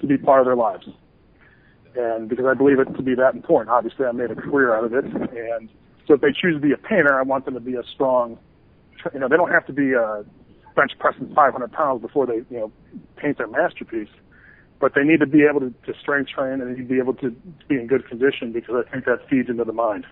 to 0.00 0.06
be 0.06 0.18
part 0.18 0.40
of 0.40 0.46
their 0.46 0.56
lives. 0.56 0.86
And 1.96 2.28
because 2.28 2.44
I 2.46 2.54
believe 2.54 2.78
it 2.78 2.92
to 2.96 3.02
be 3.02 3.14
that 3.14 3.34
important, 3.34 3.70
obviously 3.70 4.04
I 4.04 4.12
made 4.12 4.30
a 4.30 4.34
career 4.34 4.76
out 4.76 4.84
of 4.84 4.92
it. 4.92 5.04
And 5.04 5.68
so 6.06 6.14
if 6.14 6.20
they 6.20 6.32
choose 6.32 6.54
to 6.54 6.60
be 6.60 6.72
a 6.72 6.76
painter, 6.76 7.18
I 7.18 7.22
want 7.22 7.44
them 7.44 7.54
to 7.54 7.60
be 7.60 7.74
a 7.74 7.82
strong, 7.94 8.38
you 9.12 9.20
know, 9.20 9.28
they 9.28 9.36
don't 9.36 9.50
have 9.50 9.66
to 9.66 9.72
be 9.72 9.92
a 9.92 10.24
bench 10.76 10.92
pressing 10.98 11.32
500 11.34 11.72
pounds 11.72 12.02
before 12.02 12.26
they, 12.26 12.42
you 12.50 12.58
know, 12.58 12.72
paint 13.16 13.38
their 13.38 13.46
masterpiece. 13.46 14.08
But 14.80 14.92
they 14.94 15.02
need 15.02 15.20
to 15.20 15.26
be 15.26 15.44
able 15.48 15.60
to, 15.60 15.70
to 15.70 15.98
strength 16.00 16.30
train 16.30 16.60
and 16.60 16.62
they 16.62 16.80
need 16.80 16.88
to 16.88 16.94
be 16.94 16.98
able 16.98 17.14
to 17.14 17.30
be 17.68 17.76
in 17.76 17.86
good 17.86 18.06
condition 18.08 18.52
because 18.52 18.84
I 18.86 18.90
think 18.90 19.04
that 19.06 19.28
feeds 19.30 19.48
into 19.48 19.64
the 19.64 19.72
mind. 19.72 20.04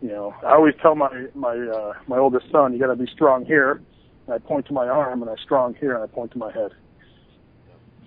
You 0.00 0.08
know, 0.08 0.34
I 0.42 0.54
always 0.54 0.74
tell 0.80 0.94
my 0.94 1.26
my 1.34 1.56
uh, 1.56 1.92
my 2.08 2.18
oldest 2.18 2.46
son, 2.50 2.72
you 2.72 2.80
got 2.80 2.88
to 2.88 2.96
be 2.96 3.06
strong 3.12 3.44
here. 3.44 3.80
And 4.26 4.34
I 4.34 4.38
point 4.38 4.66
to 4.66 4.72
my 4.72 4.88
arm, 4.88 5.22
and 5.22 5.30
I'm 5.30 5.36
strong 5.38 5.74
here, 5.74 5.94
and 5.94 6.02
I 6.02 6.06
point 6.06 6.32
to 6.32 6.38
my 6.38 6.52
head. 6.52 6.70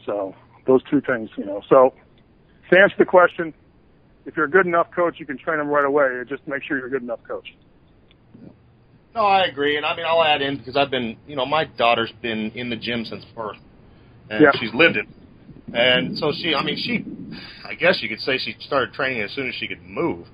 So 0.06 0.36
those 0.68 0.82
two 0.90 1.02
things, 1.02 1.30
you 1.38 1.46
know. 1.46 1.62
So 1.70 1.94
to 2.70 2.80
answer 2.80 2.96
the 2.98 3.06
question, 3.06 3.54
if 4.26 4.36
you're 4.36 4.46
a 4.46 4.50
good 4.50 4.66
enough 4.66 4.88
coach, 4.96 5.16
you 5.20 5.26
can 5.26 5.38
train 5.38 5.58
them 5.60 5.68
right 5.68 5.86
away. 5.86 6.08
Just 6.28 6.48
make 6.48 6.64
sure 6.64 6.78
you're 6.78 6.88
a 6.88 6.90
good 6.90 7.04
enough 7.04 7.20
coach. 7.28 7.48
No, 9.14 9.22
I 9.22 9.46
agree, 9.46 9.78
and 9.78 9.86
I 9.86 9.96
mean 9.96 10.06
I'll 10.06 10.24
add 10.24 10.42
in 10.42 10.58
because 10.58 10.76
I've 10.76 10.92
been, 10.92 11.16
you 11.26 11.38
know, 11.38 11.46
my 11.46 11.64
daughter's 11.64 12.12
been 12.22 12.52
in 12.54 12.70
the 12.70 12.76
gym 12.76 13.06
since 13.06 13.24
birth, 13.34 13.56
and 14.30 14.42
Yeah. 14.42 14.52
she's 14.60 14.74
lived 14.74 14.98
it, 14.98 15.06
and 15.74 16.18
so 16.18 16.34
she, 16.36 16.54
I 16.54 16.62
mean, 16.64 16.76
she, 16.76 17.06
I 17.66 17.76
guess 17.76 18.00
you 18.02 18.10
could 18.10 18.20
say 18.20 18.38
she 18.38 18.56
started 18.60 18.94
training 18.94 19.22
as 19.22 19.32
soon 19.32 19.48
as 19.48 19.56
she 19.56 19.70
could 19.70 19.82
move, 19.84 20.28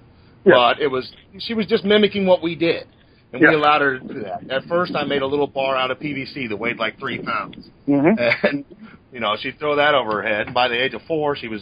Yeah. 0.46 0.54
but 0.56 0.80
it 0.82 0.88
was 0.88 1.12
she 1.40 1.54
was 1.54 1.68
just 1.68 1.84
mimicking 1.86 2.26
what 2.26 2.42
we 2.42 2.56
did, 2.56 2.88
and 3.32 3.40
we 3.40 3.54
allowed 3.54 3.82
her 3.82 4.00
to 4.00 4.08
do 4.16 4.22
that. 4.22 4.50
At 4.50 4.64
first, 4.64 4.96
I 4.96 5.04
made 5.04 5.22
a 5.22 5.28
little 5.28 5.46
bar 5.48 5.76
out 5.76 5.92
of 5.92 6.00
PVC 6.00 6.50
that 6.50 6.58
weighed 6.58 6.78
like 6.80 6.98
three 6.98 7.20
pounds, 7.20 7.70
Mm-hmm. 7.88 8.18
and 8.48 8.66
you 9.14 9.20
know 9.20 9.36
she'd 9.40 9.60
throw 9.60 9.76
that 9.76 9.94
over 9.94 10.24
her 10.24 10.28
head. 10.28 10.48
And 10.48 10.56
by 10.56 10.68
the 10.70 10.84
age 10.84 10.96
of 10.96 11.04
four, 11.04 11.36
she 11.36 11.48
was 11.48 11.62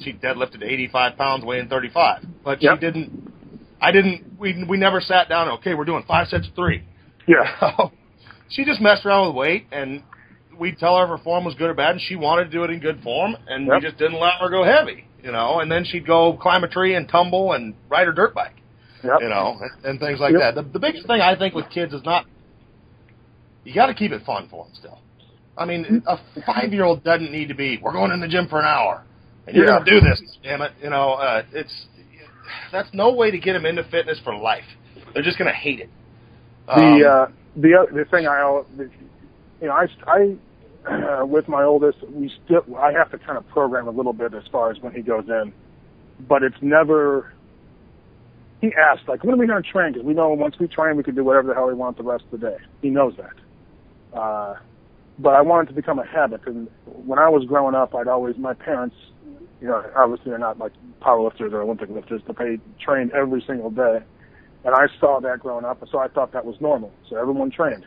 she 0.00 0.12
deadlifted 0.12 0.62
85 0.62 1.16
pounds, 1.16 1.44
weighing 1.44 1.68
35, 1.68 2.24
but 2.44 2.62
Yep. 2.62 2.74
she 2.74 2.80
didn't. 2.80 3.32
I 3.80 3.92
didn't. 3.92 4.38
We 4.38 4.64
we 4.68 4.76
never 4.76 5.00
sat 5.00 5.28
down. 5.28 5.48
Okay, 5.58 5.74
we're 5.74 5.84
doing 5.84 6.04
five 6.06 6.28
sets 6.28 6.48
of 6.48 6.54
three. 6.54 6.82
Yeah. 7.26 7.44
she 8.50 8.64
just 8.64 8.80
messed 8.80 9.04
around 9.04 9.28
with 9.28 9.36
weight, 9.36 9.66
and 9.72 10.02
we'd 10.58 10.78
tell 10.78 10.96
her 10.98 11.04
if 11.04 11.10
her 11.10 11.18
form 11.18 11.44
was 11.44 11.54
good 11.54 11.68
or 11.70 11.74
bad, 11.74 11.90
and 11.92 12.00
she 12.00 12.16
wanted 12.16 12.44
to 12.44 12.50
do 12.50 12.64
it 12.64 12.70
in 12.70 12.80
good 12.80 13.02
form, 13.02 13.36
and 13.46 13.66
Yep. 13.66 13.74
we 13.74 13.80
just 13.80 13.98
didn't 13.98 14.18
let 14.20 14.34
her 14.40 14.48
go 14.48 14.64
heavy, 14.64 15.04
you 15.22 15.32
know. 15.32 15.60
And 15.60 15.70
then 15.70 15.84
she'd 15.84 16.06
go 16.06 16.34
climb 16.34 16.64
a 16.64 16.68
tree 16.68 16.94
and 16.94 17.08
tumble 17.08 17.52
and 17.52 17.74
ride 17.88 18.06
her 18.06 18.12
dirt 18.12 18.34
bike, 18.34 18.56
Yep. 19.04 19.18
you 19.20 19.28
know, 19.28 19.58
and, 19.60 19.84
and 19.84 20.00
things 20.00 20.20
like 20.20 20.32
Yep. 20.32 20.40
that. 20.40 20.54
The, 20.54 20.62
the 20.72 20.78
biggest 20.78 21.06
thing 21.06 21.20
I 21.20 21.36
think 21.36 21.54
with 21.54 21.68
kids 21.70 21.92
is 21.92 22.02
not 22.04 22.24
you 23.64 23.74
got 23.74 23.86
to 23.86 23.94
keep 23.94 24.12
it 24.12 24.24
fun 24.24 24.46
for 24.48 24.64
them 24.64 24.72
still. 24.74 24.98
I 25.58 25.64
mean, 25.64 26.02
a 26.06 26.18
five-year-old 26.46 27.02
doesn't 27.02 27.32
need 27.32 27.48
to 27.48 27.54
be. 27.54 27.78
We're 27.82 27.92
going 27.92 28.12
in 28.12 28.20
the 28.20 28.28
gym 28.28 28.46
for 28.48 28.60
an 28.60 28.66
hour, 28.66 29.02
and 29.46 29.56
you're 29.56 29.66
Yeah. 29.66 29.72
going 29.78 29.84
to 29.84 29.90
do 29.90 30.00
this. 30.00 30.38
Damn 30.42 30.62
it, 30.62 30.72
you 30.82 30.90
know. 30.90 31.12
Uh, 31.14 31.42
it's 31.52 31.86
that's 32.72 32.88
no 32.92 33.12
way 33.12 33.30
to 33.30 33.38
get 33.38 33.52
them 33.54 33.66
into 33.66 33.84
fitness 33.84 34.18
for 34.24 34.34
life. 34.34 34.64
They're 35.14 35.22
just 35.22 35.38
going 35.38 35.50
to 35.50 35.56
hate 35.56 35.80
it. 35.80 35.90
Um, 36.68 36.76
The 37.00 37.08
uh, 37.08 37.26
the 37.56 37.86
the 37.92 38.04
thing 38.10 38.26
I 38.26 38.62
you 39.60 39.68
know 39.68 39.72
I 39.72 39.86
I 40.06 41.20
uh, 41.22 41.26
with 41.34 41.48
my 41.48 41.62
oldest 41.64 41.98
we 42.10 42.30
still 42.44 42.62
I 42.76 42.92
have 42.92 43.10
to 43.12 43.18
kind 43.18 43.38
of 43.38 43.46
program 43.48 43.88
a 43.88 43.90
little 43.90 44.12
bit 44.12 44.34
as 44.34 44.44
far 44.50 44.70
as 44.70 44.78
when 44.80 44.92
he 44.92 45.02
goes 45.02 45.24
in, 45.28 45.52
but 46.28 46.42
it's 46.42 46.56
never. 46.60 47.32
He 48.60 48.72
asked 48.74 49.06
like, 49.06 49.22
when 49.22 49.34
are 49.34 49.36
we 49.36 49.46
going 49.46 49.62
to 49.62 49.68
train? 49.68 49.92
Because 49.92 50.06
we 50.06 50.14
know 50.14 50.30
once 50.30 50.56
we 50.58 50.66
train, 50.66 50.96
we 50.96 51.02
can 51.02 51.14
do 51.14 51.22
whatever 51.22 51.48
the 51.48 51.54
hell 51.54 51.66
we 51.68 51.74
want 51.74 51.98
the 51.98 52.02
rest 52.02 52.24
of 52.32 52.40
the 52.40 52.50
day. 52.50 52.56
He 52.80 52.88
knows 52.88 53.12
that. 53.18 54.18
Uh, 54.18 54.54
but 55.18 55.34
I 55.34 55.42
wanted 55.42 55.68
to 55.68 55.74
become 55.74 55.98
a 55.98 56.06
habit, 56.06 56.40
and 56.46 56.68
when 56.86 57.18
I 57.18 57.28
was 57.28 57.44
growing 57.46 57.74
up, 57.74 57.94
I'd 57.94 58.08
always 58.08 58.36
my 58.38 58.54
parents, 58.54 58.96
you 59.60 59.68
know, 59.68 59.84
obviously 59.96 60.30
they're 60.30 60.38
not 60.38 60.58
like 60.58 60.72
powerlifters 61.00 61.52
or 61.52 61.62
Olympic 61.62 61.88
lifters, 61.90 62.22
but 62.26 62.36
they 62.38 62.58
trained 62.80 63.12
every 63.12 63.42
single 63.46 63.70
day. 63.70 64.00
And 64.64 64.74
I 64.74 64.86
saw 64.98 65.20
that 65.20 65.40
growing 65.40 65.64
up, 65.64 65.82
so 65.90 65.98
I 65.98 66.08
thought 66.08 66.32
that 66.32 66.44
was 66.44 66.60
normal. 66.60 66.92
So 67.08 67.16
everyone 67.16 67.50
trained. 67.50 67.86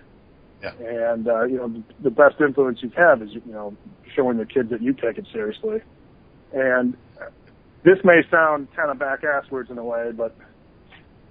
Yeah. 0.62 0.74
And 0.80 1.28
uh, 1.28 1.44
you 1.44 1.58
know, 1.58 1.84
the, 2.02 2.10
best 2.10 2.36
influence 2.42 2.80
you 2.82 2.92
have 2.98 3.22
is 3.22 3.30
you 3.34 3.42
know 3.48 3.76
showing 4.16 4.38
the 4.38 4.46
kids 4.46 4.70
that 4.72 4.82
you 4.82 4.94
take 4.94 5.18
it 5.18 5.26
seriously. 5.32 5.82
And 6.54 6.98
this 7.84 8.00
may 8.04 8.24
sound 8.30 8.68
kind 8.76 8.90
of 8.90 9.00
back 9.00 9.22
asswards 9.22 9.70
in 9.70 9.78
a 9.78 9.84
way, 9.84 10.12
but 10.12 10.36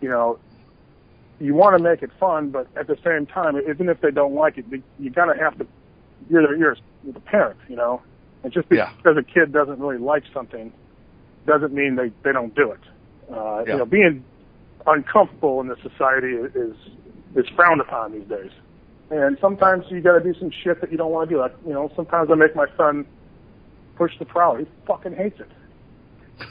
you 0.00 0.08
know, 0.08 0.38
you 1.40 1.54
want 1.54 1.76
to 1.76 1.82
make 1.82 2.02
it 2.02 2.10
fun, 2.18 2.50
but 2.50 2.68
at 2.76 2.86
the 2.86 2.96
same 3.04 3.26
time, 3.26 3.56
even 3.68 3.88
if 3.88 4.00
they 4.00 4.10
don't 4.10 4.34
like 4.34 4.58
it, 4.58 4.64
you- 4.98 5.12
kind 5.12 5.30
of 5.30 5.36
have 5.38 5.58
to. 5.58 5.66
You're 6.30 6.56
you're 6.56 6.76
the 7.04 7.20
parent, 7.20 7.58
you 7.68 7.76
know, 7.76 8.02
and 8.44 8.52
just 8.52 8.68
Yeah. 8.70 8.90
because 8.96 9.16
a 9.16 9.22
kid 9.22 9.52
doesn't 9.52 9.78
really 9.78 9.98
like 9.98 10.24
something, 10.32 10.72
doesn't 11.46 11.72
mean 11.72 11.96
they 11.96 12.10
they 12.22 12.32
don't 12.32 12.54
do 12.54 12.72
it. 12.72 12.80
Uh, 13.30 13.64
Yeah. 13.66 13.72
You 13.74 13.78
know, 13.80 13.86
being 13.86 14.24
uncomfortable 14.86 15.60
in 15.60 15.68
this 15.68 15.78
society 15.82 16.32
is 16.34 16.76
is 17.36 17.46
frowned 17.56 17.80
upon 17.80 18.12
these 18.12 18.26
days. 18.28 18.50
And 19.10 19.38
sometimes 19.40 19.84
you 19.90 20.00
got 20.02 20.18
to 20.18 20.20
do 20.32 20.38
some 20.38 20.50
shit 20.50 20.80
that 20.80 20.90
you 20.92 20.98
don't 20.98 21.10
want 21.10 21.28
to 21.30 21.34
do. 21.36 21.40
Like 21.40 21.54
you 21.66 21.72
know, 21.72 21.90
sometimes 21.96 22.30
I 22.30 22.34
make 22.34 22.54
my 22.54 22.66
son 22.76 23.06
push 23.96 24.12
the 24.18 24.24
trolley. 24.26 24.64
He 24.64 24.70
fucking 24.86 25.14
hates 25.14 25.40
it. 25.40 25.48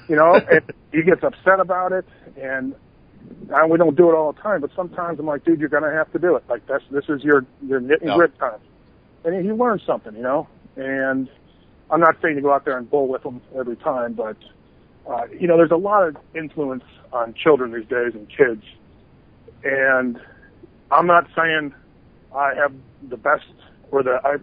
You 0.07 0.15
know, 0.15 0.35
and 0.51 0.61
he 0.91 1.03
gets 1.03 1.23
upset 1.23 1.59
about 1.59 1.91
it, 1.91 2.05
and 2.39 2.75
and 3.49 3.71
we 3.71 3.77
don't 3.77 3.95
do 3.95 4.09
it 4.09 4.13
all 4.13 4.31
the 4.33 4.41
time. 4.41 4.61
But 4.61 4.71
sometimes 4.75 5.19
I'm 5.19 5.25
like, 5.25 5.45
dude, 5.45 5.59
you're 5.59 5.69
gonna 5.69 5.91
have 5.91 6.11
to 6.13 6.19
do 6.19 6.35
it. 6.35 6.43
Like 6.49 6.65
that's 6.67 6.83
this 6.91 7.05
is 7.09 7.23
your 7.23 7.45
your 7.65 7.79
knit 7.79 8.01
and 8.01 8.09
Yeah. 8.09 8.15
grit 8.17 8.37
time, 8.39 8.59
and 9.23 9.35
he, 9.35 9.43
he 9.43 9.51
learns 9.53 9.83
something. 9.85 10.15
You 10.15 10.23
know, 10.23 10.47
and 10.75 11.29
I'm 11.89 11.99
not 12.01 12.15
saying 12.21 12.35
to 12.35 12.41
go 12.41 12.53
out 12.53 12.65
there 12.65 12.77
and 12.77 12.89
bull 12.89 13.07
with 13.07 13.23
him 13.23 13.41
every 13.57 13.77
time, 13.77 14.13
but 14.13 14.37
uh, 15.09 15.23
you 15.39 15.47
know, 15.47 15.55
there's 15.57 15.71
a 15.71 15.77
lot 15.77 16.07
of 16.07 16.17
influence 16.35 16.83
on 17.13 17.33
children 17.41 17.71
these 17.71 17.87
days 17.87 18.11
and 18.13 18.27
kids, 18.29 18.63
and 19.63 20.19
I'm 20.91 21.07
not 21.07 21.27
saying 21.35 21.73
I 22.35 22.53
have 22.55 22.73
the 23.09 23.17
best 23.17 23.45
or 23.91 24.03
the 24.03 24.19
I 24.23 24.37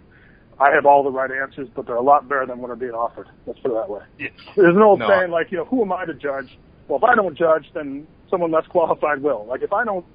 I 0.58 0.70
have 0.74 0.86
all 0.86 1.02
the 1.02 1.10
right 1.10 1.30
answers, 1.30 1.68
but 1.74 1.86
they're 1.86 1.96
a 1.96 2.02
lot 2.02 2.28
better 2.28 2.46
than 2.46 2.58
what 2.60 2.70
are 2.70 2.76
being 2.76 2.92
offered. 2.92 3.26
Let's 3.46 3.58
put 3.60 3.72
it 3.72 3.74
that 3.74 3.90
way. 3.90 4.00
Yeah. 4.18 4.28
There's 4.56 4.76
an 4.76 4.82
old 4.82 5.00
No. 5.00 5.08
saying 5.08 5.30
like, 5.30 5.50
you 5.50 5.58
know, 5.58 5.64
who 5.64 5.82
am 5.82 5.92
I 5.92 6.04
to 6.06 6.14
judge? 6.14 6.48
Well, 6.88 6.98
if 6.98 7.04
I 7.04 7.14
don't 7.14 7.36
judge, 7.36 7.66
then 7.74 8.06
someone 8.30 8.52
less 8.52 8.66
qualified 8.68 9.22
will. 9.22 9.46
Like 9.46 9.62
if 9.62 9.72
I 9.72 9.84
don't 9.84 10.06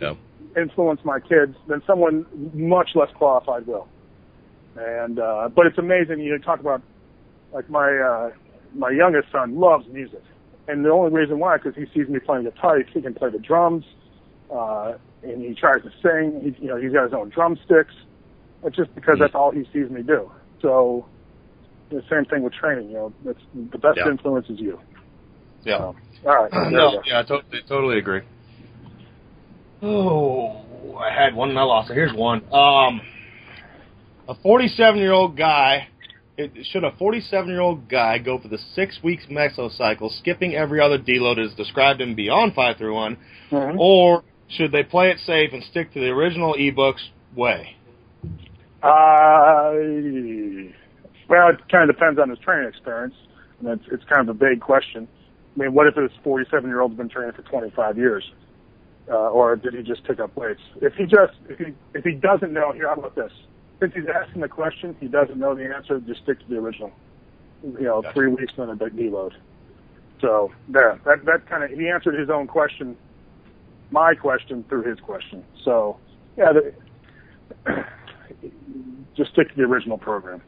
Yeah. 0.00 0.14
influence 0.56 1.04
my 1.04 1.20
kids, 1.20 1.56
then 1.68 1.82
someone 1.86 2.26
much 2.54 2.90
less 2.94 3.10
qualified 3.12 3.66
will. 3.66 3.86
And 4.76 5.18
uh 5.18 5.48
but 5.54 5.66
it's 5.66 5.78
amazing 5.78 6.20
you 6.20 6.32
know, 6.32 6.38
talk 6.38 6.60
about 6.60 6.82
like 7.52 7.68
my 7.68 7.90
uh 7.92 8.30
my 8.74 8.90
youngest 8.90 9.30
son 9.30 9.56
loves 9.58 9.86
music. 9.90 10.22
And 10.68 10.84
the 10.84 10.90
only 10.90 11.12
reason 11.12 11.38
why 11.38 11.56
because 11.58 11.74
he 11.74 11.84
sees 11.92 12.08
me 12.08 12.20
playing 12.20 12.44
guitar, 12.44 12.78
he 12.92 13.02
can 13.02 13.14
play 13.14 13.30
the 13.30 13.38
drums, 13.38 13.84
uh 14.54 14.94
and 15.22 15.40
he 15.42 15.54
tries 15.54 15.82
to 15.82 15.90
sing, 16.02 16.40
he, 16.42 16.64
you 16.64 16.68
know, 16.68 16.76
he's 16.76 16.92
got 16.92 17.04
his 17.04 17.12
own 17.12 17.28
drumsticks. 17.28 17.94
It's 18.64 18.76
just 18.76 18.94
because 18.94 19.18
that's 19.20 19.34
all 19.34 19.50
he 19.50 19.64
sees 19.72 19.90
me 19.90 20.02
do. 20.02 20.30
So 20.60 21.08
the 21.90 22.02
same 22.10 22.24
thing 22.24 22.42
with 22.42 22.54
training, 22.54 22.88
you 22.88 22.94
know, 22.94 23.14
that's 23.24 23.38
the 23.54 23.78
best 23.78 23.98
Yeah. 23.98 24.08
influence 24.08 24.48
is 24.48 24.58
you. 24.58 24.80
yeah. 25.64 25.78
So, 25.78 25.96
all 26.26 26.34
right. 26.44 26.50
there 26.50 26.70
No, 26.70 27.02
yeah, 27.04 27.20
I 27.20 27.22
totally, 27.22 27.62
totally 27.68 27.98
agree. 27.98 28.22
Oh, 29.82 30.96
I 30.96 31.10
had 31.12 31.34
one 31.34 31.50
and 31.50 31.58
I 31.58 31.62
lost 31.62 31.90
it. 31.90 31.94
Here's 31.94 32.14
one. 32.14 32.42
Um, 32.52 33.00
a 34.28 34.34
47 34.34 34.98
year 35.00 35.12
old 35.12 35.36
guy. 35.36 35.88
It, 36.38 36.50
should 36.72 36.82
a 36.82 36.92
47 36.98 37.48
year 37.48 37.60
old 37.60 37.88
guy 37.88 38.18
go 38.18 38.38
for 38.38 38.48
the 38.48 38.58
six 38.74 38.98
weeks 39.02 39.24
mesocycle, 39.30 40.10
skipping 40.18 40.54
every 40.54 40.80
other 40.80 40.98
deload 40.98 41.38
as 41.38 41.54
described 41.54 42.00
in 42.00 42.14
Beyond 42.14 42.54
531, 42.54 43.16
Mhm. 43.50 43.78
or 43.78 44.24
should 44.48 44.72
they 44.72 44.82
play 44.82 45.10
it 45.10 45.18
safe 45.20 45.52
and 45.52 45.62
stick 45.64 45.92
to 45.92 46.00
the 46.00 46.08
original 46.08 46.54
ebooks 46.54 47.02
way? 47.36 47.76
Uh, 48.82 49.72
well, 51.28 51.50
it 51.50 51.60
kind 51.70 51.88
of 51.88 51.94
depends 51.94 52.18
on 52.18 52.30
his 52.30 52.38
training 52.40 52.68
experience. 52.68 53.14
And 53.60 53.68
it's, 53.68 53.84
it's 53.92 54.04
kind 54.04 54.28
of 54.28 54.34
a 54.34 54.38
big 54.38 54.60
question. 54.60 55.06
I 55.56 55.60
mean, 55.62 55.74
what 55.74 55.86
if 55.86 55.94
this 55.94 56.10
47 56.24 56.68
year 56.68 56.80
old's 56.80 56.96
been 56.96 57.08
training 57.08 57.32
for 57.32 57.42
25 57.42 57.98
years? 57.98 58.24
Uh, 59.10 59.30
or 59.30 59.56
did 59.56 59.74
he 59.74 59.82
just 59.82 60.04
pick 60.04 60.18
up 60.20 60.34
weights? 60.36 60.60
If 60.80 60.94
he 60.94 61.04
just, 61.04 61.34
if 61.48 61.58
he, 61.58 61.74
if 61.94 62.04
he 62.04 62.12
doesn't 62.12 62.52
know, 62.52 62.72
here, 62.72 62.88
how 62.88 62.94
about 62.94 63.14
this? 63.14 63.32
Since 63.82 63.94
he's 63.94 64.04
asking 64.14 64.42
the 64.42 64.48
question, 64.48 64.96
he 65.00 65.08
doesn't 65.08 65.36
know 65.36 65.56
the 65.56 65.64
answer, 65.64 65.98
just 65.98 66.22
stick 66.22 66.38
to 66.38 66.44
the 66.48 66.54
original. 66.54 66.92
you 67.64 67.80
know, 67.80 68.00
three 68.14 68.28
weeks 68.28 68.52
on 68.56 68.70
a 68.70 68.76
big 68.76 68.96
deload. 68.96 69.32
So 70.20 70.52
there, 70.68 71.00
that 71.04 71.24
that 71.24 71.48
kind 71.50 71.64
of 71.64 71.70
he 71.76 71.88
answered 71.88 72.16
his 72.16 72.30
own 72.30 72.46
question, 72.46 72.96
my 73.90 74.14
question 74.14 74.64
through 74.68 74.88
his 74.88 75.00
question. 75.00 75.42
So 75.64 75.98
yeah, 76.38 76.52
the, 76.52 77.84
just 79.16 79.32
stick 79.32 79.48
to 79.48 79.54
the 79.56 79.64
original 79.64 79.98
program. 79.98 80.42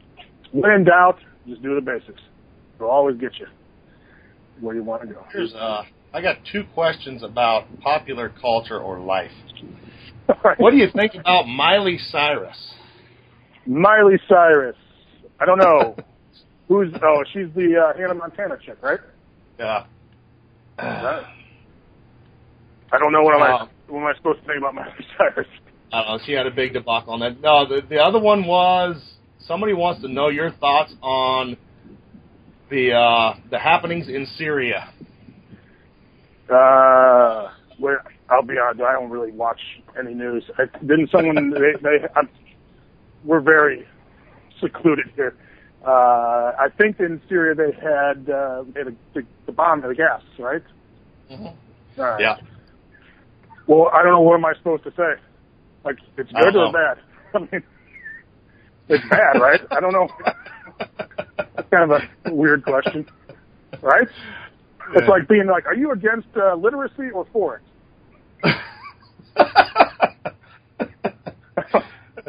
When 0.53 0.71
in 0.71 0.85
doubt, 0.85 1.17
just 1.45 1.61
do 1.61 1.75
the 1.75 1.81
basics. 1.81 2.21
It'll 2.75 2.89
always 2.89 3.17
get 3.17 3.37
you 3.37 3.47
where 4.61 4.75
you 4.75 4.83
want 4.83 5.01
to 5.01 5.13
go. 5.13 5.25
Here's 5.33 5.53
uh, 5.53 5.83
I 6.13 6.21
got 6.21 6.37
two 6.49 6.63
questions 6.73 7.21
about 7.21 7.65
popular 7.81 8.31
culture 8.39 8.79
or 8.79 9.01
life. 9.01 9.31
What 10.57 10.71
do 10.71 10.77
you 10.77 10.87
think 10.95 11.15
about 11.15 11.47
Miley 11.47 11.97
Cyrus? 11.99 12.75
Miley 13.65 14.19
Cyrus. 14.27 14.75
I 15.39 15.45
don't 15.45 15.59
know. 15.59 15.95
Who's 16.67 16.93
oh, 17.03 17.23
she's 17.31 17.47
the 17.55 17.77
uh, 17.77 17.97
Hannah 17.97 18.15
Montana 18.15 18.57
chick, 18.65 18.77
right? 18.81 18.99
Yeah. 19.59 19.85
I 20.79 21.23
don't 22.99 23.11
know 23.11 23.21
what 23.21 23.35
am 23.35 23.43
I 23.43 23.51
Uh, 23.51 23.67
what 23.87 23.99
am 23.99 24.07
I 24.07 24.15
supposed 24.17 24.39
to 24.41 24.45
think 24.47 24.57
about 24.57 24.73
Miley 24.73 25.05
Cyrus. 25.17 25.47
I 25.93 26.03
don't 26.03 26.17
know. 26.17 26.23
She 26.25 26.33
had 26.33 26.47
a 26.47 26.51
big 26.51 26.73
debacle 26.73 27.13
on 27.13 27.19
that. 27.19 27.39
No, 27.39 27.67
the 27.67 27.81
the 27.87 27.97
other 27.97 28.19
one 28.19 28.45
was 28.45 28.95
somebody 29.47 29.73
wants 29.73 30.01
to 30.01 30.07
know 30.07 30.29
your 30.29 30.51
thoughts 30.51 30.93
on 31.01 31.55
the 32.69 32.93
uh, 32.93 33.35
the 33.51 33.59
happenings 33.59 34.07
in 34.07 34.25
Syria. 34.37 34.91
Uh, 36.49 37.49
where 37.77 38.03
I'll 38.29 38.43
be 38.43 38.55
honest, 38.57 38.81
I 38.81 38.93
don't 38.93 39.09
really 39.09 39.31
watch 39.31 39.59
any 39.99 40.13
news. 40.13 40.43
I, 40.57 40.65
didn't 40.79 41.11
someone 41.11 41.49
they 41.51 41.79
they 41.81 42.07
I'm, 42.15 42.29
we're 43.25 43.41
very 43.41 43.87
secluded 44.61 45.07
here. 45.15 45.35
Uh, 45.85 46.51
I 46.57 46.67
think 46.77 46.99
in 46.99 47.21
Syria 47.29 47.53
they 47.53 47.71
had 47.73 48.29
uh, 48.29 48.63
they 48.73 48.83
the, 49.13 49.23
the 49.45 49.51
bomb 49.51 49.81
the 49.81 49.93
gas, 49.93 50.21
right? 50.39 50.63
All 51.29 51.55
right. 51.97 52.19
Yeah. 52.19 52.37
Well, 53.67 53.89
I 53.93 54.01
don't 54.03 54.11
know 54.11 54.21
what 54.21 54.35
am 54.35 54.45
I 54.45 54.53
supposed 54.57 54.83
to 54.83 54.91
say. 54.91 55.21
Like 55.83 55.97
it's 56.17 56.31
good 56.31 56.55
or 56.55 56.71
know. 56.71 56.71
bad? 56.71 56.97
I 57.35 57.39
mean, 57.39 57.63
it's 58.89 59.03
bad, 59.09 59.39
right? 59.39 59.61
I 59.71 59.79
don't 59.79 59.93
know. 59.93 60.07
That's 61.37 61.69
kind 61.69 61.91
of 61.91 62.01
a 62.25 62.33
weird 62.33 62.63
question, 62.63 63.07
right? 63.81 64.07
It's 64.95 65.07
like 65.07 65.27
being 65.27 65.47
like, 65.47 65.65
are 65.65 65.75
you 65.75 65.91
against 65.91 66.27
uh, 66.35 66.55
literacy 66.55 67.09
or 67.13 67.25
for 67.31 67.55
it? 67.55 67.61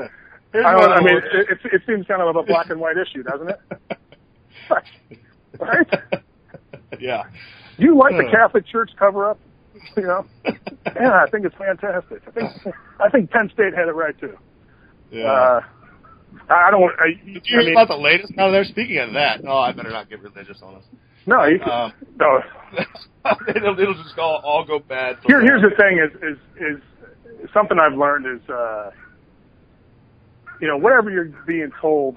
Here's 0.06 0.45
I, 0.64 0.72
don't, 0.72 0.92
I 0.92 1.00
mean, 1.00 1.16
it, 1.16 1.24
it, 1.50 1.58
it 1.72 1.82
seems 1.86 2.06
kind 2.06 2.22
of 2.22 2.34
a 2.36 2.42
black 2.42 2.70
and 2.70 2.80
white 2.80 2.96
issue, 2.96 3.22
doesn't 3.22 3.48
it? 3.50 3.60
right? 5.60 5.86
yeah. 7.00 7.24
You 7.78 7.96
like 7.96 8.12
the. 8.16 8.28
Catholic 8.30 8.66
Church 8.66 8.90
cover 8.98 9.30
up? 9.30 9.38
You 9.96 10.02
know? 10.04 10.26
Yeah, 10.94 11.12
I 11.12 11.28
think 11.30 11.44
it's 11.44 11.54
fantastic. 11.56 12.22
I 12.26 12.30
think 12.30 12.50
I 13.00 13.10
think 13.10 13.30
Penn 13.30 13.50
State 13.52 13.74
had 13.74 13.88
it 13.88 13.92
right 13.94 14.18
too. 14.18 14.34
Yeah. 15.10 15.24
Uh, 15.30 15.60
I 16.48 16.70
don't. 16.70 16.90
I, 16.98 17.08
Did 17.22 17.42
you 17.44 17.58
I 17.58 17.62
hear 17.62 17.64
mean, 17.64 17.72
about 17.72 17.88
the 17.88 18.00
latest? 18.00 18.32
No, 18.36 18.50
they're 18.50 18.64
speaking 18.64 18.98
of 18.98 19.12
that. 19.12 19.44
No, 19.44 19.58
I 19.58 19.72
better 19.72 19.90
not 19.90 20.08
get 20.08 20.22
religious 20.22 20.62
on 20.62 20.76
us. 20.76 20.84
no, 21.26 21.44
you, 21.44 21.60
Um, 21.62 21.92
no. 22.18 22.40
it'll, 23.54 23.78
it'll 23.78 23.94
just 24.02 24.16
all, 24.18 24.40
all 24.44 24.64
go 24.64 24.78
bad. 24.78 25.16
Here, 25.26 25.42
here's 25.42 25.60
the 25.60 25.76
thing: 25.76 25.98
is 25.98 26.14
is 26.22 26.38
is 27.44 27.50
something 27.52 27.78
I've 27.78 27.98
learned 27.98 28.26
is, 28.40 28.48
uh, 28.48 28.90
you 30.60 30.68
know, 30.68 30.76
whatever 30.76 31.10
you're 31.10 31.32
being 31.46 31.70
told, 31.80 32.16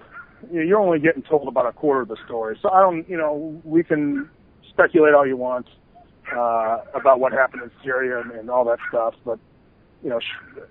you 0.52 0.60
know, 0.60 0.66
you're 0.66 0.80
only 0.80 1.00
getting 1.00 1.24
told 1.24 1.48
about 1.48 1.66
a 1.66 1.74
quarter 1.74 2.02
of 2.02 2.08
the 2.08 2.18
story. 2.26 2.58
So 2.62 2.70
I 2.70 2.82
don't, 2.82 3.08
you 3.10 3.18
know, 3.18 3.62
we 3.64 3.84
can 3.84 4.30
speculate 4.70 5.14
all 5.14 5.28
you 5.28 5.38
want 5.38 5.68
uh, 6.36 6.80
about 6.94 7.20
what 7.20 7.32
happened 7.34 7.64
in 7.64 7.72
Syria 7.84 8.22
and, 8.22 8.32
and 8.32 8.50
all 8.50 8.66
that 8.66 8.80
stuff, 8.90 9.16
but 9.26 9.40
you 10.04 10.10
know, 10.10 10.20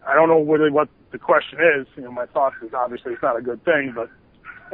I 0.06 0.14
don't 0.14 0.28
know 0.28 0.40
really 0.40 0.70
what 0.70 0.88
the 1.12 1.18
question 1.18 1.58
is. 1.78 1.86
You 1.96 2.04
know, 2.04 2.12
my 2.12 2.26
thoughts 2.26 2.56
is 2.62 2.72
obviously 2.74 3.12
it's 3.12 3.22
not 3.22 3.38
a 3.38 3.42
good 3.42 3.62
thing, 3.64 3.92
but 3.94 4.08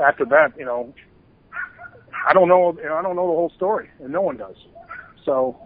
after 0.02 0.24
that, 0.26 0.52
you 0.56 0.64
know, 0.64 0.94
I 2.28 2.32
don't 2.32 2.48
know. 2.48 2.76
You 2.78 2.88
know, 2.88 2.94
I 2.94 3.02
don't 3.02 3.16
know 3.16 3.26
the 3.26 3.34
whole 3.34 3.52
story, 3.56 3.90
and 4.00 4.12
no 4.12 4.20
one 4.20 4.36
does. 4.36 4.56
So 5.24 5.56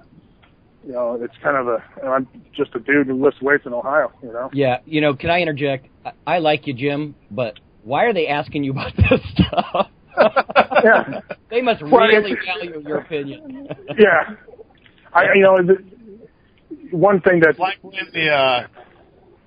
you 0.87 0.93
know, 0.93 1.19
it's 1.21 1.35
kind 1.43 1.57
of 1.57 1.67
a, 1.69 1.83
I'm 2.07 2.27
just 2.57 2.75
a 2.75 2.79
dude 2.81 3.07
who 3.09 3.23
lifts 3.23 3.41
weights 3.43 3.67
in 3.67 3.73
Ohio, 3.73 4.13
you 4.23 4.33
know? 4.33 4.49
Yeah, 4.53 4.79
you 4.87 5.01
know, 5.01 5.15
can 5.15 5.31
I 5.31 5.41
interject? 5.41 5.89
I, 6.05 6.13
I 6.27 6.39
like 6.39 6.67
you, 6.67 6.75
Jim, 6.75 7.15
but 7.31 7.55
why 7.85 8.05
are 8.05 8.13
they 8.15 8.27
asking 8.29 8.65
you 8.65 8.73
about 8.73 8.93
this 8.97 9.21
stuff? 9.35 9.89
Yeah. 10.85 11.21
They 11.51 11.63
must 11.63 11.83
Well, 11.83 12.07
really 12.07 12.33
it's- 12.33 12.45
value 12.45 12.83
your 12.87 12.99
opinion. 12.99 13.69
Yeah. 13.99 14.35
I, 15.15 15.23
you 15.35 15.43
know, 15.43 15.57
the, 15.63 16.97
one 16.97 17.21
thing 17.23 17.41
that, 17.41 17.59
like 17.59 17.79
when 17.81 17.95
the 18.13 18.29
uh, 18.31 18.67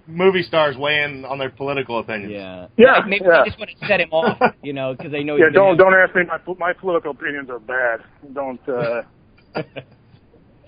movie 0.07 0.41
stars 0.41 0.75
weigh 0.75 1.03
in 1.03 1.23
on 1.25 1.37
their 1.37 1.51
political 1.51 1.99
opinions. 1.99 2.33
Yeah. 2.33 2.67
Yeah, 2.77 3.01
Maybe 3.07 3.25
yeah. 3.25 3.43
they 3.43 3.49
just 3.49 3.59
want 3.59 3.69
to 3.79 3.87
set 3.87 3.99
him 4.01 4.09
off, 4.11 4.41
you 4.63 4.73
know, 4.73 4.95
because 4.97 5.11
they 5.11 5.23
know 5.23 5.35
yeah, 5.35 5.45
he's 5.49 5.53
don't, 5.53 5.77
don't 5.77 5.93
ask 5.93 6.15
me, 6.15 6.23
my, 6.25 6.39
my 6.57 6.73
political 6.73 7.11
opinions 7.11 7.49
are 7.51 7.59
bad. 7.59 7.99
Don't, 8.33 8.59
uh, 8.67 9.03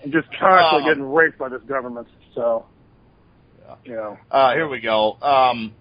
I'm 0.04 0.12
just 0.12 0.28
constantly 0.38 0.82
Uh, 0.82 0.94
getting 0.94 1.12
raped 1.12 1.38
by 1.38 1.48
this 1.48 1.62
government, 1.62 2.08
so, 2.34 2.66
you 3.84 3.94
know. 3.94 4.18
Uh, 4.30 4.52
here 4.52 4.68
we 4.68 4.80
go. 4.80 5.16
Um, 5.22 5.72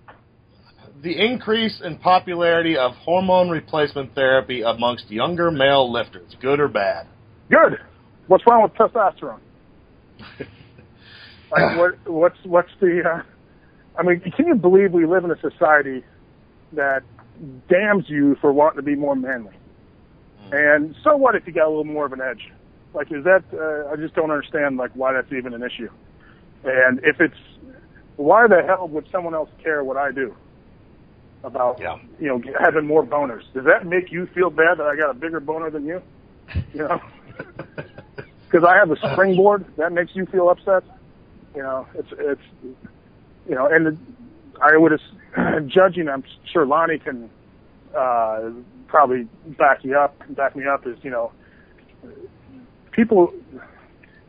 the 1.01 1.11
increase 1.19 1.81
in 1.83 1.97
popularity 1.97 2.77
of 2.77 2.93
hormone 2.95 3.49
replacement 3.49 4.15
therapy 4.15 4.61
amongst 4.61 5.11
younger 5.11 5.51
male 5.51 5.91
lifters, 5.91 6.35
good 6.41 6.59
or 6.59 6.69
bad? 6.69 7.07
Good. 7.49 7.79
What's 8.27 8.45
wrong 8.47 8.63
with 8.63 8.73
testosterone? 8.75 9.39
like, 11.51 11.77
what, 11.77 12.07
what's, 12.07 12.37
what's 12.45 12.71
the, 12.79 13.01
uh, 13.05 13.21
I 13.99 14.03
mean, 14.03 14.21
can 14.21 14.47
you 14.47 14.55
believe 14.55 14.93
we 14.93 15.05
live 15.05 15.25
in 15.25 15.31
a 15.31 15.39
society 15.41 16.03
that 16.71 17.03
damns 17.67 18.05
you 18.07 18.37
for 18.39 18.53
wanting 18.53 18.77
to 18.77 18.83
be 18.83 18.95
more 18.95 19.15
manly? 19.15 19.53
And 20.53 20.95
so 21.03 21.17
what 21.17 21.35
if 21.35 21.47
you 21.47 21.53
got 21.53 21.65
a 21.65 21.69
little 21.69 21.83
more 21.83 22.05
of 22.05 22.13
an 22.13 22.21
edge? 22.21 22.51
Like, 22.93 23.11
is 23.11 23.23
that, 23.23 23.43
uh, 23.53 23.91
I 23.91 23.95
just 23.95 24.13
don't 24.13 24.31
understand, 24.31 24.77
like, 24.77 24.91
why 24.93 25.13
that's 25.13 25.31
even 25.33 25.53
an 25.53 25.63
issue. 25.63 25.89
And 26.63 26.99
if 27.03 27.19
it's, 27.19 27.35
why 28.17 28.47
the 28.47 28.61
hell 28.65 28.87
would 28.87 29.07
someone 29.11 29.33
else 29.33 29.49
care 29.63 29.83
what 29.83 29.97
I 29.97 30.11
do 30.11 30.35
about, 31.43 31.79
Yeah. 31.79 31.97
you 32.19 32.27
know, 32.27 32.41
having 32.59 32.85
more 32.85 33.03
boners? 33.03 33.43
Does 33.53 33.65
that 33.65 33.85
make 33.85 34.11
you 34.11 34.27
feel 34.27 34.49
bad 34.49 34.77
that 34.77 34.85
I 34.85 34.95
got 34.95 35.09
a 35.09 35.13
bigger 35.13 35.39
boner 35.39 35.69
than 35.69 35.85
you? 35.85 36.01
You 36.73 36.87
know? 36.87 37.01
because 38.53 38.67
I 38.67 38.75
have 38.77 38.91
a 38.91 38.95
springboard. 38.97 39.65
That 39.77 39.91
makes 39.91 40.15
you 40.15 40.25
feel 40.27 40.49
upset. 40.49 40.83
You 41.55 41.63
know, 41.63 41.87
it's 41.95 42.09
it's 42.17 42.41
you 43.47 43.55
know, 43.55 43.65
and 43.67 43.97
I 44.61 44.77
would 44.77 44.99
judging. 45.67 46.07
I'm 46.07 46.23
sure 46.51 46.65
Lonnie 46.65 46.99
can 46.99 47.29
uh, 47.97 48.51
probably 48.87 49.27
back 49.57 49.83
you 49.83 49.97
up. 49.97 50.15
Back 50.29 50.55
me 50.55 50.65
up 50.67 50.85
is 50.85 50.97
you 51.01 51.09
know, 51.09 51.31
people. 52.93 53.33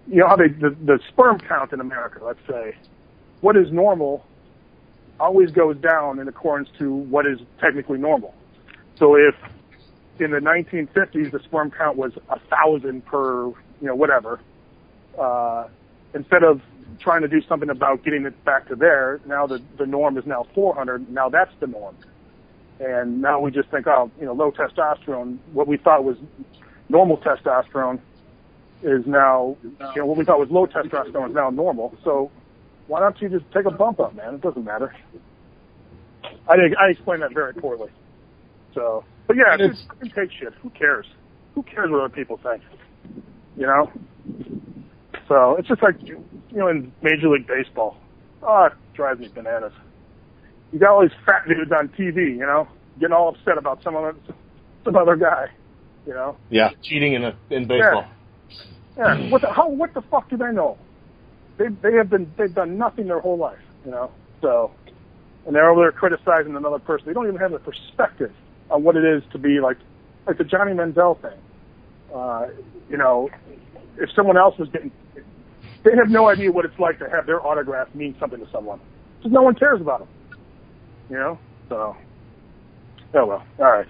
You 0.06 0.20
know 0.20 0.28
how 0.28 0.36
they 0.36 0.48
the, 0.48 0.76
the 0.84 0.98
sperm 1.08 1.38
count 1.38 1.72
in 1.72 1.80
America. 1.80 2.20
Let's 2.22 2.38
say, 2.48 2.76
what 3.40 3.56
is 3.56 3.70
normal 3.72 4.24
always 5.18 5.50
goes 5.50 5.76
down 5.78 6.18
in 6.18 6.28
accordance 6.28 6.68
to 6.78 6.92
what 6.92 7.26
is 7.26 7.38
technically 7.60 7.98
normal. 7.98 8.34
So 8.96 9.16
if 9.16 9.34
in 10.18 10.30
the 10.30 10.38
1950s 10.38 11.32
the 11.32 11.40
sperm 11.40 11.70
count 11.70 11.96
was 11.96 12.12
a 12.28 12.38
thousand 12.38 13.04
per 13.06 13.46
you 13.46 13.54
know 13.80 13.94
whatever 13.94 14.40
uh 15.18 15.66
instead 16.14 16.44
of 16.44 16.60
trying 17.00 17.22
to 17.22 17.28
do 17.28 17.42
something 17.48 17.70
about 17.70 18.04
getting 18.04 18.24
it 18.24 18.44
back 18.44 18.68
to 18.68 18.76
there 18.76 19.20
now 19.26 19.46
the 19.46 19.60
the 19.76 19.86
norm 19.86 20.16
is 20.16 20.24
now 20.24 20.46
400 20.54 21.10
now 21.10 21.28
that's 21.28 21.50
the 21.58 21.66
norm 21.66 21.96
and 22.78 23.20
now 23.20 23.40
we 23.40 23.50
just 23.50 23.68
think 23.70 23.86
oh 23.88 24.10
you 24.20 24.26
know 24.26 24.32
low 24.32 24.52
testosterone 24.52 25.38
what 25.52 25.66
we 25.66 25.76
thought 25.76 26.04
was 26.04 26.16
normal 26.88 27.16
testosterone 27.18 27.98
is 28.82 29.06
now 29.06 29.56
you 29.62 29.76
know 29.96 30.06
what 30.06 30.16
we 30.16 30.24
thought 30.24 30.38
was 30.38 30.50
low 30.50 30.66
testosterone 30.66 31.30
is 31.30 31.34
now 31.34 31.50
normal 31.50 31.94
so 32.04 32.30
why 32.86 33.00
don't 33.00 33.20
you 33.20 33.28
just 33.28 33.44
take 33.52 33.64
a 33.64 33.70
bump 33.70 34.00
up 34.00 34.14
man 34.14 34.34
it 34.34 34.40
doesn't 34.40 34.64
matter 34.64 34.94
i 36.48 36.56
think 36.56 36.76
i 36.78 36.90
explained 36.90 37.22
that 37.22 37.32
very 37.32 37.54
poorly 37.54 37.90
so 38.74 39.04
but 39.26 39.36
yeah, 39.36 39.56
And 39.58 39.74
just 39.74 40.14
take 40.14 40.30
shit. 40.38 40.52
Who 40.62 40.70
cares? 40.70 41.06
Who 41.54 41.62
cares 41.62 41.90
what 41.90 42.00
other 42.00 42.14
people 42.14 42.38
think? 42.42 42.62
You 43.56 43.66
know? 43.66 43.90
So 45.28 45.56
it's 45.58 45.68
just 45.68 45.82
like 45.82 45.96
you 46.02 46.22
know, 46.52 46.68
in 46.68 46.92
Major 47.02 47.28
League 47.28 47.46
Baseball. 47.46 47.96
Oh, 48.42 48.66
it 48.66 48.72
drives 48.94 49.20
me 49.20 49.28
bananas. 49.28 49.72
You 50.72 50.78
got 50.78 50.90
all 50.90 51.02
these 51.02 51.16
fat 51.24 51.48
dudes 51.48 51.70
on 51.72 51.88
TV, 51.88 52.36
you 52.36 52.44
know, 52.46 52.68
getting 53.00 53.14
all 53.14 53.28
upset 53.30 53.56
about 53.56 53.82
some 53.82 53.96
other 53.96 54.14
some 54.84 54.96
other 54.96 55.16
guy. 55.16 55.46
You 56.06 56.12
know? 56.12 56.36
Yeah, 56.50 56.70
cheating 56.82 57.14
in 57.14 57.24
a, 57.24 57.36
in 57.48 57.66
baseball. 57.66 58.02
Yeah. 58.02 58.08
Yeah, 58.96 59.16
what 59.28 59.42
the 59.42 59.48
how 59.52 59.68
what 59.68 59.92
the 59.94 60.02
fuck 60.02 60.30
do 60.30 60.36
they 60.36 60.52
know? 60.52 60.78
They 61.58 61.66
they 61.82 61.94
have 61.94 62.10
been 62.10 62.32
they've 62.38 62.54
done 62.54 62.78
nothing 62.78 63.06
their 63.06 63.20
whole 63.20 63.38
life, 63.38 63.58
you 63.84 63.90
know. 63.90 64.10
So 64.40 64.70
and 65.46 65.54
they're 65.54 65.70
over 65.70 65.82
there 65.82 65.92
criticizing 65.92 66.56
another 66.56 66.78
person. 66.78 67.06
They 67.06 67.12
don't 67.12 67.26
even 67.26 67.40
have 67.40 67.52
a 67.52 67.58
perspective 67.58 68.32
on 68.70 68.82
what 68.82 68.96
it 68.96 69.04
is 69.04 69.22
to 69.32 69.38
be 69.38 69.60
like 69.60 69.76
like 70.26 70.38
the 70.38 70.44
Johnny 70.44 70.72
Manziel 70.72 71.20
thing. 71.20 71.38
Uh, 72.14 72.46
you 72.88 72.96
know, 72.96 73.28
if 73.98 74.10
someone 74.14 74.36
else 74.36 74.56
was 74.58 74.68
getting, 74.70 74.92
they 75.84 75.90
have 75.96 76.08
no 76.08 76.28
idea 76.28 76.50
what 76.50 76.64
it's 76.64 76.78
like 76.78 76.98
to 77.00 77.08
have 77.10 77.26
their 77.26 77.44
autograph 77.44 77.94
mean 77.94 78.16
something 78.18 78.40
to 78.40 78.50
someone. 78.50 78.80
Because 79.18 79.32
no 79.32 79.42
one 79.42 79.54
cares 79.54 79.80
about 79.80 80.00
them. 80.00 80.08
You 81.10 81.16
know? 81.16 81.38
So, 81.68 81.96
oh 83.14 83.26
well. 83.26 83.44
All 83.58 83.64
right. 83.64 83.86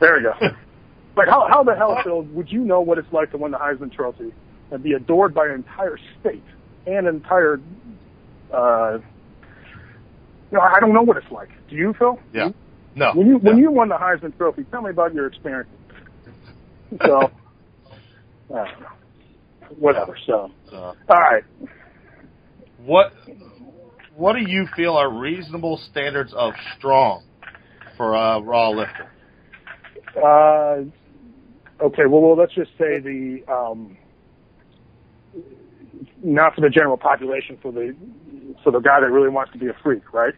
There 0.00 0.16
we 0.16 0.22
go. 0.22 0.32
like, 1.16 1.28
how, 1.28 1.46
how 1.48 1.62
the 1.62 1.74
hell, 1.74 1.98
Phil, 2.02 2.22
would 2.22 2.50
you 2.50 2.60
know 2.60 2.80
what 2.80 2.98
it's 2.98 3.12
like 3.12 3.30
to 3.32 3.38
win 3.38 3.52
the 3.52 3.58
Heisman 3.58 3.92
Trophy 3.92 4.32
and 4.70 4.82
be 4.82 4.92
adored 4.92 5.34
by 5.34 5.46
an 5.46 5.52
entire 5.52 5.98
state 6.20 6.42
and 6.86 7.06
an 7.06 7.16
entire, 7.16 7.60
uh, 8.52 8.98
you 10.50 10.58
know, 10.58 10.60
I 10.60 10.80
don't 10.80 10.92
know 10.92 11.02
what 11.02 11.16
it's 11.16 11.30
like. 11.30 11.48
Do 11.68 11.76
you, 11.76 11.94
Phil? 11.98 12.18
Yeah. 12.32 12.50
No. 12.96 13.12
When 13.14 13.26
you 13.26 13.38
when 13.38 13.56
no. 13.56 13.62
you 13.62 13.70
won 13.70 13.88
the 13.88 13.96
Heisman 13.96 14.36
Trophy, 14.36 14.64
tell 14.70 14.82
me 14.82 14.90
about 14.90 15.14
your 15.14 15.26
experience. 15.26 15.68
So, 17.04 17.30
uh, 18.54 18.64
whatever. 19.78 20.16
So, 20.26 20.52
Uh, 20.72 20.76
all 20.76 20.94
right. 21.08 21.42
what 22.78 23.12
what 24.16 24.34
do 24.34 24.40
you 24.40 24.66
feel 24.76 24.94
are 24.94 25.10
reasonable 25.10 25.80
standards 25.90 26.32
of 26.34 26.54
strong 26.78 27.24
for 27.96 28.14
a 28.14 28.40
raw 28.40 28.70
lifter? 28.70 29.10
Uh, 30.16 30.84
okay. 31.80 32.06
Well, 32.06 32.20
well, 32.22 32.36
let's 32.36 32.54
just 32.54 32.70
say 32.78 32.98
the 32.98 33.42
um, 33.52 33.96
not 36.22 36.54
for 36.54 36.60
the 36.60 36.70
general 36.70 36.96
population, 36.96 37.58
for 37.60 37.72
the 37.72 37.94
for 38.62 38.70
the 38.70 38.80
guy 38.80 39.00
that 39.00 39.10
really 39.10 39.28
wants 39.28 39.52
to 39.52 39.58
be 39.58 39.68
a 39.68 39.74
freak, 39.82 40.12
right? 40.12 40.34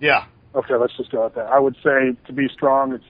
Yeah. 0.00 0.24
Okay, 0.54 0.74
let's 0.74 0.96
just 0.96 1.10
go 1.12 1.24
with 1.24 1.34
that. 1.34 1.46
I 1.46 1.58
would 1.58 1.76
say 1.82 2.16
to 2.26 2.32
be 2.32 2.48
strong, 2.48 2.92
it's 2.94 3.04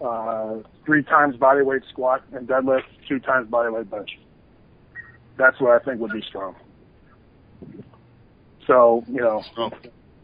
uh, 0.00 0.56
three 0.86 1.02
times 1.02 1.36
body 1.36 1.62
weight 1.62 1.82
squat 1.90 2.22
and 2.32 2.48
deadlift, 2.48 2.84
two 3.08 3.18
times 3.18 3.48
body 3.48 3.70
weight 3.70 3.90
bench. 3.90 4.18
That's 5.36 5.60
what 5.60 5.72
I 5.80 5.84
think 5.84 6.00
would 6.00 6.12
be 6.12 6.22
strong. 6.22 6.54
So 8.66 9.04
you 9.08 9.20
know, 9.20 9.42
Strong. 9.52 9.72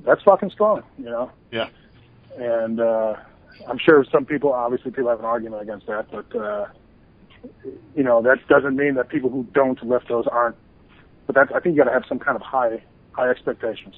that's 0.05 0.23
fucking 0.23 0.51
strong. 0.51 0.83
You 0.99 1.07
know. 1.07 1.31
Yeah. 1.53 1.69
and 2.39 2.81
uh, 2.81 3.17
I'm 3.69 3.79
sure 3.79 4.05
some 4.11 4.25
people, 4.25 4.53
obviously, 4.53 4.91
people 4.91 5.11
have 5.11 5.21
an 5.21 5.25
argument 5.25 5.63
against 5.63 5.87
that, 5.87 6.07
but 6.11 6.37
uh, 6.37 6.67
you 7.95 8.03
know 8.03 8.23
that 8.23 8.39
doesn't 8.49 8.77
mean 8.77 8.95
that 8.95 9.09
people 9.09 9.31
who 9.31 9.47
don't 9.55 9.83
lift 9.83 10.09
those 10.09 10.27
aren't. 10.31 10.57
But 11.27 11.35
that's, 11.35 11.51
I 11.55 11.61
think 11.61 11.77
you 11.77 11.83
got 11.83 11.89
to 11.89 11.95
have 11.95 12.05
some 12.09 12.19
kind 12.19 12.37
of 12.37 12.43
high 12.43 12.83
high 13.13 13.31
expectations, 13.31 13.95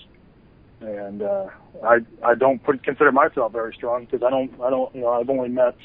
and 0.81 1.23
uh, 1.23 1.47
I 1.85 1.99
I 2.25 2.35
don't 2.35 2.63
put, 2.63 2.83
consider 2.83 3.13
myself 3.13 3.53
very 3.53 3.75
strong 3.75 4.05
because 4.05 4.23
I 4.27 4.31
don't 4.31 4.53
I 4.61 4.71
don't 4.71 4.95
you 4.95 5.03
know 5.03 5.09
I've 5.09 5.31
only 5.31 5.49
met 5.49 5.77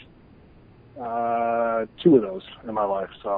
uh, 0.99 1.85
two 2.03 2.15
of 2.15 2.21
those 2.21 2.43
in 2.67 2.73
my 2.73 2.85
life, 2.85 3.09
so 3.23 3.37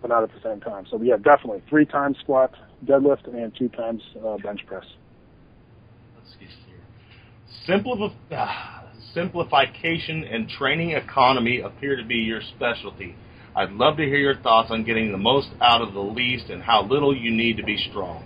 but 0.00 0.08
not 0.08 0.22
at 0.22 0.30
the 0.32 0.40
same 0.42 0.60
time. 0.60 0.86
So 0.90 1.00
yeah, 1.02 1.16
definitely 1.16 1.62
three 1.68 1.86
times 1.86 2.16
squat, 2.20 2.54
deadlift, 2.84 3.26
and 3.26 3.54
two 3.56 3.68
times 3.68 4.02
uh, 4.24 4.36
bench 4.38 4.60
press. 4.66 4.84
Let's 6.16 6.30
see 6.38 6.46
here. 6.66 6.76
Ah, 8.32 8.79
simplification 9.14 10.24
and 10.24 10.48
training 10.48 10.90
economy 10.90 11.60
appear 11.60 11.96
to 11.96 12.04
be 12.04 12.16
your 12.16 12.40
specialty. 12.56 13.16
I'd 13.54 13.72
love 13.72 13.96
to 13.96 14.04
hear 14.04 14.18
your 14.18 14.36
thoughts 14.36 14.70
on 14.70 14.84
getting 14.84 15.10
the 15.12 15.18
most 15.18 15.48
out 15.60 15.82
of 15.82 15.92
the 15.92 16.00
least 16.00 16.50
and 16.50 16.62
how 16.62 16.82
little 16.82 17.16
you 17.16 17.30
need 17.30 17.56
to 17.56 17.64
be 17.64 17.76
strong. 17.90 18.24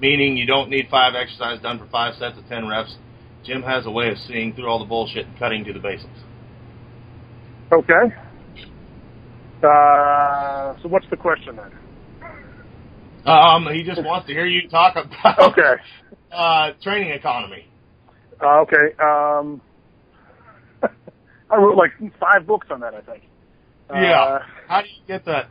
Meaning 0.00 0.36
you 0.36 0.46
don't 0.46 0.68
need 0.68 0.88
five 0.90 1.14
exercises 1.14 1.62
done 1.62 1.78
for 1.78 1.86
five 1.86 2.14
sets 2.14 2.36
of 2.36 2.46
ten 2.48 2.66
reps. 2.66 2.96
Jim 3.44 3.62
has 3.62 3.86
a 3.86 3.90
way 3.90 4.08
of 4.08 4.18
seeing 4.18 4.52
through 4.54 4.68
all 4.68 4.78
the 4.78 4.84
bullshit 4.84 5.26
and 5.26 5.38
cutting 5.38 5.64
to 5.64 5.72
the 5.72 5.78
basics. 5.78 6.10
Okay. 7.72 8.14
Uh, 9.62 10.74
so 10.82 10.88
what's 10.88 11.06
the 11.10 11.16
question 11.16 11.56
then? 11.56 11.72
Um, 13.26 13.66
he 13.72 13.82
just 13.82 14.02
wants 14.04 14.26
to 14.28 14.32
hear 14.32 14.46
you 14.46 14.68
talk 14.68 14.96
about 14.96 15.52
Okay. 15.52 15.74
uh, 16.32 16.72
training 16.82 17.10
economy. 17.10 17.66
Uh, 18.42 18.60
okay. 18.60 18.94
Um, 19.02 19.60
I 21.50 21.56
wrote 21.56 21.76
like 21.76 21.92
five 22.18 22.46
books 22.46 22.68
on 22.70 22.80
that, 22.80 22.94
I 22.94 23.00
think. 23.02 23.24
Yeah. 23.90 24.20
Uh, 24.20 24.38
How 24.68 24.82
do 24.82 24.88
you 24.88 25.02
get 25.06 25.24
that? 25.26 25.48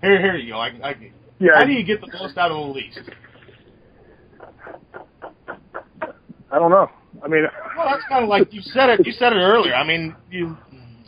Here, 0.00 0.20
here 0.20 0.36
you 0.36 0.52
go. 0.52 0.58
I, 0.58 0.68
I, 0.82 0.94
yeah. 1.38 1.50
How 1.56 1.64
do 1.64 1.72
you 1.72 1.84
get 1.84 2.00
the 2.00 2.08
most 2.18 2.38
out 2.38 2.50
of 2.50 2.56
the 2.56 2.72
least? 2.72 2.98
I 6.50 6.58
don't 6.58 6.70
know. 6.70 6.88
I 7.22 7.28
mean, 7.28 7.44
Well, 7.76 7.88
that's 7.90 8.04
kind 8.08 8.22
of 8.22 8.30
like 8.30 8.52
you 8.52 8.62
said 8.62 8.90
it. 8.90 9.06
You 9.06 9.12
said 9.12 9.32
it 9.32 9.36
earlier. 9.40 9.74
I 9.74 9.86
mean, 9.86 10.14
you. 10.30 10.56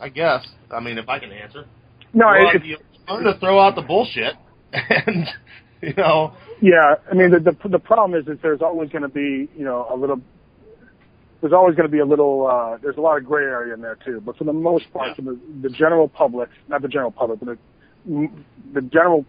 I 0.01 0.09
guess. 0.09 0.47
I 0.70 0.81
mean, 0.81 0.99
if 0.99 1.09
I 1.09 1.18
can 1.18 1.33
answer. 1.33 1.64
no, 2.12 2.27
well, 2.27 2.51
it, 2.55 2.64
you 2.64 2.77
learn 3.09 3.24
to 3.24 3.39
throw 3.39 3.61
out 3.61 3.77
the 3.77 3.83
bullshit, 3.83 4.35
and 4.72 5.27
you 5.81 5.95
know, 5.97 6.35
yeah. 6.61 6.97
I 7.11 7.14
mean, 7.14 7.31
the 7.31 7.39
the, 7.41 7.68
the 7.68 7.79
problem 7.79 8.18
is 8.18 8.27
that 8.27 8.43
there's 8.43 8.61
always 8.61 8.91
going 8.91 9.03
to 9.03 9.09
be, 9.09 9.49
you 9.57 9.64
know, 9.64 9.87
a 9.91 9.97
little. 9.97 10.20
There's 11.41 11.53
always 11.53 11.76
going 11.76 11.89
to 11.89 11.93
be 11.93 11.99
a 11.99 12.05
little. 12.07 12.47
Uh, 12.47 12.78
there's 12.82 12.97
a 12.97 13.01
lot 13.01 13.18
of 13.18 13.24
gray 13.24 13.45
area 13.45 13.74
in 13.74 13.80
there 13.80 13.99
too. 14.05 14.20
But 14.24 14.37
for 14.39 14.45
the 14.45 14.53
most 14.53 14.91
part, 14.93 15.09
Yeah. 15.09 15.14
for 15.14 15.22
the, 15.22 15.41
the 15.62 15.70
general 15.70 16.09
public, 16.09 16.49
not 16.68 16.82
the 16.82 16.89
general 16.89 17.11
public, 17.11 17.41
but 17.41 17.59
the, 18.07 18.28
the 18.72 18.80
general 18.82 19.24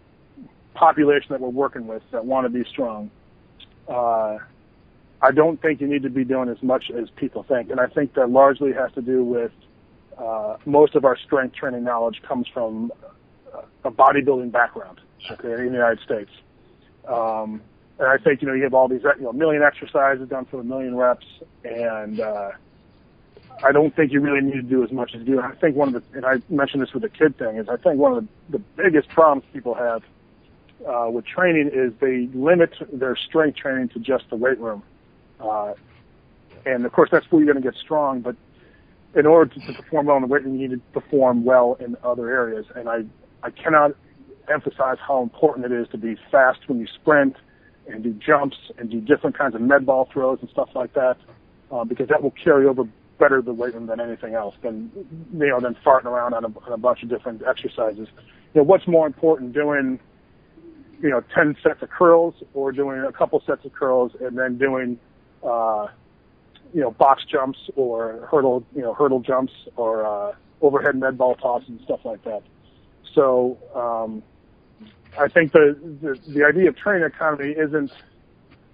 population 0.74 1.28
that 1.30 1.40
we're 1.40 1.48
working 1.48 1.86
with 1.86 2.02
that 2.12 2.24
want 2.24 2.44
to 2.46 2.50
be 2.50 2.64
strong, 2.70 3.10
uh, 3.88 4.38
I 5.20 5.32
don't 5.34 5.60
think 5.60 5.80
you 5.80 5.88
need 5.88 6.02
to 6.04 6.10
be 6.10 6.24
doing 6.24 6.48
as 6.48 6.62
much 6.62 6.90
as 6.96 7.10
people 7.16 7.42
think. 7.42 7.70
And 7.70 7.80
I 7.80 7.86
think 7.86 8.14
that 8.14 8.30
largely 8.30 8.72
has 8.72 8.92
to 8.92 9.02
do 9.02 9.24
with 9.24 9.52
uh, 10.16 10.56
most 10.64 10.94
of 10.94 11.04
our 11.04 11.16
strength 11.26 11.56
training 11.56 11.84
knowledge 11.84 12.22
comes 12.26 12.46
from 12.54 12.92
a 13.84 13.90
bodybuilding 13.90 14.52
background, 14.52 15.00
okay, 15.32 15.52
in 15.52 15.66
the 15.68 15.72
United 15.72 16.00
States. 16.04 16.30
Um, 17.06 17.62
and 17.98 18.08
I 18.08 18.16
think, 18.16 18.42
you 18.42 18.48
know, 18.48 18.54
you 18.54 18.62
have 18.62 18.74
all 18.74 18.88
these, 18.88 19.02
you 19.02 19.24
know, 19.24 19.32
million 19.32 19.62
exercises 19.62 20.28
done 20.28 20.44
for 20.44 20.60
a 20.60 20.64
million 20.64 20.96
reps, 20.96 21.26
and 21.64 22.20
uh, 22.20 22.50
I 23.64 23.72
don't 23.72 23.94
think 23.94 24.12
you 24.12 24.20
really 24.20 24.40
need 24.40 24.54
to 24.54 24.62
do 24.62 24.84
as 24.84 24.92
much 24.92 25.12
as 25.14 25.20
you 25.20 25.26
do. 25.26 25.38
And 25.40 25.52
I 25.52 25.56
think 25.56 25.74
one 25.74 25.94
of 25.94 25.94
the, 25.94 26.16
and 26.16 26.24
I 26.24 26.40
mentioned 26.48 26.82
this 26.82 26.92
with 26.92 27.02
the 27.02 27.08
kid 27.08 27.36
thing, 27.38 27.56
is 27.56 27.68
I 27.68 27.76
think 27.76 27.98
one 27.98 28.16
of 28.16 28.24
the, 28.24 28.58
the 28.58 28.64
biggest 28.76 29.08
problems 29.08 29.44
people 29.52 29.74
have 29.74 30.02
uh, 30.86 31.10
with 31.10 31.26
training 31.26 31.70
is 31.72 31.92
they 32.00 32.28
limit 32.34 32.74
their 32.92 33.16
strength 33.16 33.56
training 33.56 33.88
to 33.90 33.98
just 33.98 34.30
the 34.30 34.36
weight 34.36 34.60
room. 34.60 34.82
Uh, 35.40 35.74
and 36.64 36.86
of 36.86 36.92
course, 36.92 37.08
that's 37.10 37.26
where 37.30 37.42
you're 37.42 37.52
going 37.52 37.62
to 37.62 37.68
get 37.68 37.78
strong. 37.80 38.20
But 38.20 38.36
in 39.16 39.26
order 39.26 39.52
to, 39.52 39.60
to 39.60 39.72
perform 39.72 40.06
well 40.06 40.16
in 40.16 40.22
the 40.22 40.28
weight 40.28 40.44
room, 40.44 40.54
you 40.54 40.68
need 40.68 40.76
to 40.76 41.00
perform 41.00 41.44
well 41.44 41.76
in 41.80 41.96
other 42.04 42.28
areas. 42.28 42.66
And 42.76 42.88
I, 42.88 42.98
I 43.42 43.50
cannot 43.50 43.92
emphasize 44.48 44.98
how 45.00 45.22
important 45.22 45.66
it 45.66 45.72
is 45.72 45.88
to 45.88 45.98
be 45.98 46.16
fast 46.30 46.60
when 46.68 46.78
you 46.78 46.86
sprint 46.86 47.34
and 47.88 48.02
do 48.02 48.12
jumps 48.12 48.56
and 48.78 48.90
do 48.90 49.00
different 49.00 49.36
kinds 49.36 49.54
of 49.54 49.60
med 49.60 49.86
ball 49.86 50.08
throws 50.12 50.38
and 50.40 50.50
stuff 50.50 50.68
like 50.74 50.92
that, 50.94 51.16
uh, 51.72 51.84
because 51.84 52.08
that 52.08 52.22
will 52.22 52.34
carry 52.42 52.66
over 52.66 52.84
better 53.18 53.42
the 53.42 53.52
weight 53.52 53.74
room 53.74 53.86
than 53.86 54.00
anything 54.00 54.34
else 54.34 54.54
than 54.62 54.90
you 54.94 55.48
know 55.48 55.60
than 55.60 55.74
farting 55.84 56.04
around 56.04 56.34
on 56.34 56.44
a, 56.44 56.48
on 56.48 56.72
a 56.72 56.76
bunch 56.76 57.02
of 57.02 57.08
different 57.08 57.42
exercises. 57.46 58.08
You 58.54 58.60
know, 58.60 58.62
what's 58.62 58.86
more 58.86 59.06
important, 59.06 59.52
doing 59.52 59.98
you 61.00 61.10
know, 61.10 61.22
10 61.34 61.56
sets 61.62 61.82
of 61.82 61.90
curls 61.90 62.34
or 62.54 62.72
doing 62.72 63.00
a 63.00 63.12
couple 63.12 63.40
sets 63.46 63.64
of 63.64 63.72
curls 63.72 64.12
and 64.20 64.36
then 64.36 64.58
doing, 64.58 64.98
uh, 65.44 65.86
you 66.74 66.80
know, 66.80 66.90
box 66.90 67.24
jumps 67.24 67.58
or 67.76 68.28
hurdle, 68.30 68.64
you 68.74 68.82
know, 68.82 68.94
hurdle 68.94 69.20
jumps 69.20 69.52
or, 69.76 70.04
uh, 70.04 70.34
overhead 70.60 70.96
med 70.96 71.16
ball 71.16 71.36
tosses 71.36 71.68
and 71.68 71.80
stuff 71.82 72.00
like 72.04 72.22
that. 72.24 72.42
So, 73.14 73.58
um, 73.74 74.22
I 75.16 75.28
think 75.28 75.52
the, 75.52 75.76
the, 76.02 76.18
the 76.32 76.44
idea 76.44 76.68
of 76.68 76.76
training 76.76 77.06
economy 77.06 77.52
isn't, 77.52 77.92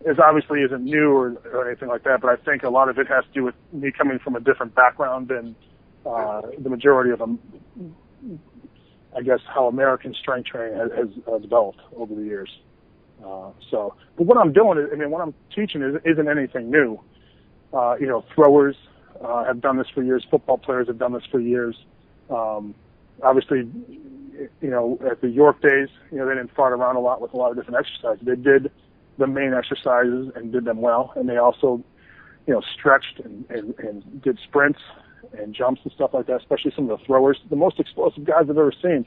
is 0.07 0.19
obviously 0.19 0.61
isn't 0.63 0.85
new 0.85 1.11
or, 1.11 1.35
or 1.53 1.69
anything 1.69 1.89
like 1.89 2.05
that, 2.05 2.21
but 2.21 2.31
I 2.31 2.37
think 2.37 2.63
a 2.63 2.71
lot 2.71 2.89
of 2.89 2.99
it 2.99 3.07
has 3.09 3.25
to 3.25 3.31
do 3.33 3.45
with 3.45 3.55
me 3.73 3.91
coming 3.93 4.19
from 4.19 4.37
a 4.37 4.41
different 4.41 4.75
background 4.75 5.29
than, 5.29 5.55
uh, 6.05 6.43
the 6.59 6.69
majority 6.69 7.11
of 7.11 7.19
them, 7.19 7.39
I 9.17 9.23
guess, 9.23 9.41
how 9.47 9.69
American 9.69 10.15
strength 10.15 10.49
training 10.49 10.79
has, 10.79 10.91
has 10.93 11.09
uh, 11.33 11.39
developed 11.39 11.81
over 11.97 12.15
the 12.15 12.23
years. 12.23 12.51
Uh, 13.25 13.51
so, 13.71 13.95
but 14.17 14.27
what 14.27 14.37
I'm 14.37 14.53
doing 14.53 14.79
is, 14.79 14.89
I 14.93 14.97
mean, 14.97 15.11
what 15.11 15.23
I'm 15.23 15.35
teaching 15.55 15.83
is, 15.83 15.95
isn't 16.05 16.29
anything 16.29 16.71
new. 16.71 17.01
Uh, 17.73 17.97
you 17.99 18.07
know, 18.07 18.25
throwers 18.35 18.77
uh, 19.25 19.45
have 19.45 19.61
done 19.61 19.79
this 19.79 19.87
for 19.95 20.03
years. 20.03 20.27
Football 20.31 20.59
players 20.59 20.89
have 20.89 20.99
done 20.99 21.13
this 21.13 21.23
for 21.31 21.41
years. 21.41 21.77
Um, 22.29 22.75
obviously, 23.23 23.71
you 24.61 24.71
know, 24.71 24.99
at 25.11 25.21
the 25.21 25.29
York 25.29 25.61
days, 25.61 25.89
you 26.11 26.19
know, 26.19 26.27
they 26.27 26.35
didn't 26.35 26.55
fart 26.55 26.73
around 26.73 26.97
a 26.97 27.01
lot 27.01 27.21
with 27.21 27.33
a 27.33 27.37
lot 27.37 27.51
of 27.51 27.57
different 27.57 27.79
exercises. 27.79 28.25
They 28.25 28.37
did 28.37 28.71
the 29.19 29.27
main 29.27 29.55
exercises 29.55 30.33
and 30.35 30.53
did 30.53 30.65
them 30.65 30.81
well, 30.81 31.13
and 31.17 31.29
they 31.29 31.37
also, 31.37 31.83
you 32.47 32.55
know, 32.55 32.61
stretched 32.61 33.21
and, 33.25 33.45
and, 33.51 33.75
and 33.79 34.23
did 34.23 34.39
sprints 34.45 34.81
and 35.39 35.55
jumps 35.55 35.81
and 35.85 35.93
stuff 35.93 36.11
like 36.15 36.27
that. 36.27 36.41
Especially 36.41 36.73
some 36.75 36.91
of 36.91 36.99
the 36.99 37.05
throwers, 37.05 37.39
the 37.51 37.57
most 37.57 37.79
explosive 37.79 38.25
guys 38.25 38.43
I've 38.43 38.51
ever 38.51 38.73
seen. 38.83 39.07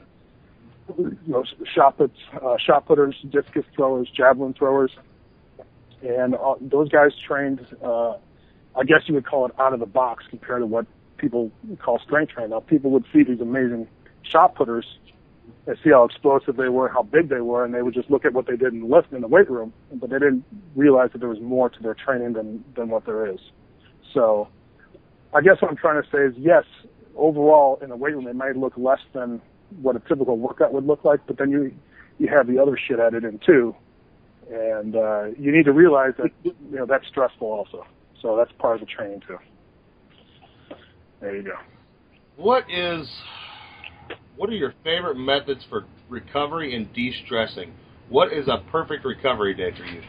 You 0.96 1.18
know, 1.26 1.44
shot 1.74 1.98
puts, 1.98 2.16
uh, 2.42 2.56
shot 2.58 2.86
putters, 2.86 3.14
discus 3.28 3.64
throwers, 3.76 4.08
javelin 4.10 4.54
throwers, 4.54 4.92
and 6.02 6.34
uh, 6.34 6.54
those 6.60 6.88
guys 6.88 7.10
trained. 7.26 7.66
Uh, 7.82 8.14
I 8.74 8.84
guess 8.84 9.02
you 9.06 9.14
would 9.14 9.26
call 9.26 9.46
it 9.46 9.52
out 9.58 9.74
of 9.74 9.80
the 9.80 9.86
box 9.86 10.24
compared 10.30 10.62
to 10.62 10.66
what 10.66 10.86
people 11.18 11.50
call 11.78 11.98
strength 11.98 12.32
training. 12.32 12.50
Now, 12.50 12.60
people 12.60 12.90
would 12.92 13.04
see 13.12 13.22
these 13.22 13.40
amazing 13.40 13.86
shot 14.22 14.54
putters 14.54 14.86
and 15.66 15.76
see 15.84 15.90
how 15.90 16.04
explosive 16.04 16.56
they 16.56 16.68
were, 16.68 16.88
how 16.88 17.02
big 17.02 17.28
they 17.28 17.40
were, 17.40 17.64
and 17.64 17.74
they 17.74 17.82
would 17.82 17.94
just 17.94 18.10
look 18.10 18.24
at 18.24 18.32
what 18.32 18.46
they 18.46 18.56
did 18.56 18.72
in 18.72 18.80
the 18.80 18.86
lift 18.86 19.12
in 19.12 19.20
the 19.20 19.28
weight 19.28 19.50
room, 19.50 19.72
but 19.94 20.10
they 20.10 20.18
didn't 20.18 20.44
realize 20.74 21.10
that 21.12 21.18
there 21.18 21.28
was 21.28 21.40
more 21.40 21.68
to 21.68 21.82
their 21.82 21.94
training 21.94 22.32
than 22.32 22.64
than 22.76 22.88
what 22.88 23.04
there 23.04 23.26
is. 23.26 23.38
So, 24.14 24.48
I 25.34 25.40
guess 25.40 25.60
what 25.60 25.70
I'm 25.70 25.76
trying 25.76 26.02
to 26.02 26.08
say 26.10 26.18
is 26.18 26.34
yes, 26.36 26.64
overall 27.16 27.78
in 27.82 27.90
the 27.90 27.96
weight 27.96 28.14
room 28.14 28.24
they 28.24 28.32
might 28.32 28.56
look 28.56 28.74
less 28.76 29.00
than 29.12 29.40
what 29.82 29.96
a 29.96 30.00
typical 30.00 30.38
workout 30.38 30.72
would 30.72 30.86
look 30.86 31.04
like, 31.04 31.20
but 31.26 31.38
then 31.38 31.50
you 31.50 31.72
you 32.18 32.28
have 32.28 32.46
the 32.46 32.58
other 32.58 32.78
shit 32.78 32.98
added 32.98 33.24
in 33.24 33.38
too, 33.44 33.74
and 34.50 34.96
uh, 34.96 35.26
you 35.38 35.52
need 35.52 35.64
to 35.64 35.72
realize 35.72 36.12
that 36.18 36.30
you 36.42 36.54
know 36.70 36.86
that's 36.86 37.06
stressful 37.08 37.46
also. 37.46 37.84
So 38.22 38.36
that's 38.36 38.50
part 38.58 38.80
of 38.80 38.80
the 38.80 38.86
training 38.86 39.22
too. 39.26 39.38
There 41.20 41.36
you 41.36 41.42
go. 41.42 41.54
What 42.36 42.64
is 42.70 43.08
what 44.38 44.48
are 44.48 44.54
your 44.54 44.72
favorite 44.84 45.16
methods 45.16 45.64
for 45.68 45.84
recovery 46.08 46.74
and 46.74 46.90
de-stressing? 46.94 47.74
What 48.08 48.32
is 48.32 48.46
a 48.48 48.62
perfect 48.70 49.04
recovery 49.04 49.52
day 49.52 49.72
for 49.76 49.84
you? 49.84 50.00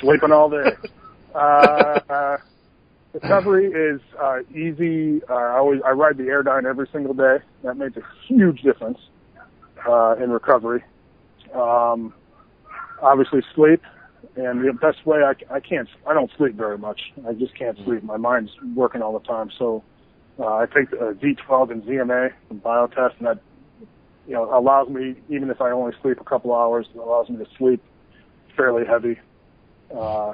Sleeping 0.00 0.32
all 0.32 0.48
day. 0.48 0.70
uh, 1.34 1.38
uh, 2.08 2.36
recovery 3.12 3.66
is 3.66 4.00
uh, 4.20 4.38
easy. 4.50 5.20
Uh, 5.28 5.34
I 5.34 5.58
always 5.58 5.80
I 5.86 5.90
ride 5.90 6.16
the 6.16 6.24
Airdyne 6.24 6.64
every 6.64 6.88
single 6.90 7.14
day. 7.14 7.36
That 7.62 7.76
makes 7.76 7.96
a 7.98 8.02
huge 8.26 8.62
difference 8.62 8.98
uh, 9.86 10.16
in 10.16 10.30
recovery. 10.30 10.82
Um, 11.54 12.14
obviously, 13.02 13.42
sleep, 13.54 13.82
and 14.36 14.66
the 14.66 14.72
best 14.72 15.06
way 15.06 15.18
I, 15.18 15.54
I 15.54 15.60
can't 15.60 15.88
I 16.08 16.14
don't 16.14 16.30
sleep 16.36 16.54
very 16.56 16.78
much. 16.78 17.00
I 17.28 17.34
just 17.34 17.56
can't 17.56 17.76
sleep. 17.84 18.02
My 18.02 18.16
mind's 18.16 18.50
working 18.74 19.02
all 19.02 19.12
the 19.12 19.24
time. 19.26 19.50
So 19.58 19.84
uh, 20.38 20.46
I 20.46 20.66
take 20.66 20.92
uh, 20.92 21.12
Z12 21.14 21.70
and 21.70 21.82
ZMA 21.84 22.32
from 22.48 22.60
Biotest, 22.60 23.18
and 23.18 23.26
that 23.26 23.40
you 24.26 24.34
know 24.34 24.56
allows 24.56 24.88
me 24.88 25.14
even 25.28 25.50
if 25.50 25.60
I 25.60 25.70
only 25.70 25.92
sleep 26.02 26.20
a 26.20 26.24
couple 26.24 26.54
hours, 26.54 26.86
it 26.94 26.98
allows 26.98 27.28
me 27.28 27.36
to 27.36 27.46
sleep 27.56 27.82
fairly 28.56 28.84
heavy. 28.86 29.18
Uh, 29.94 30.32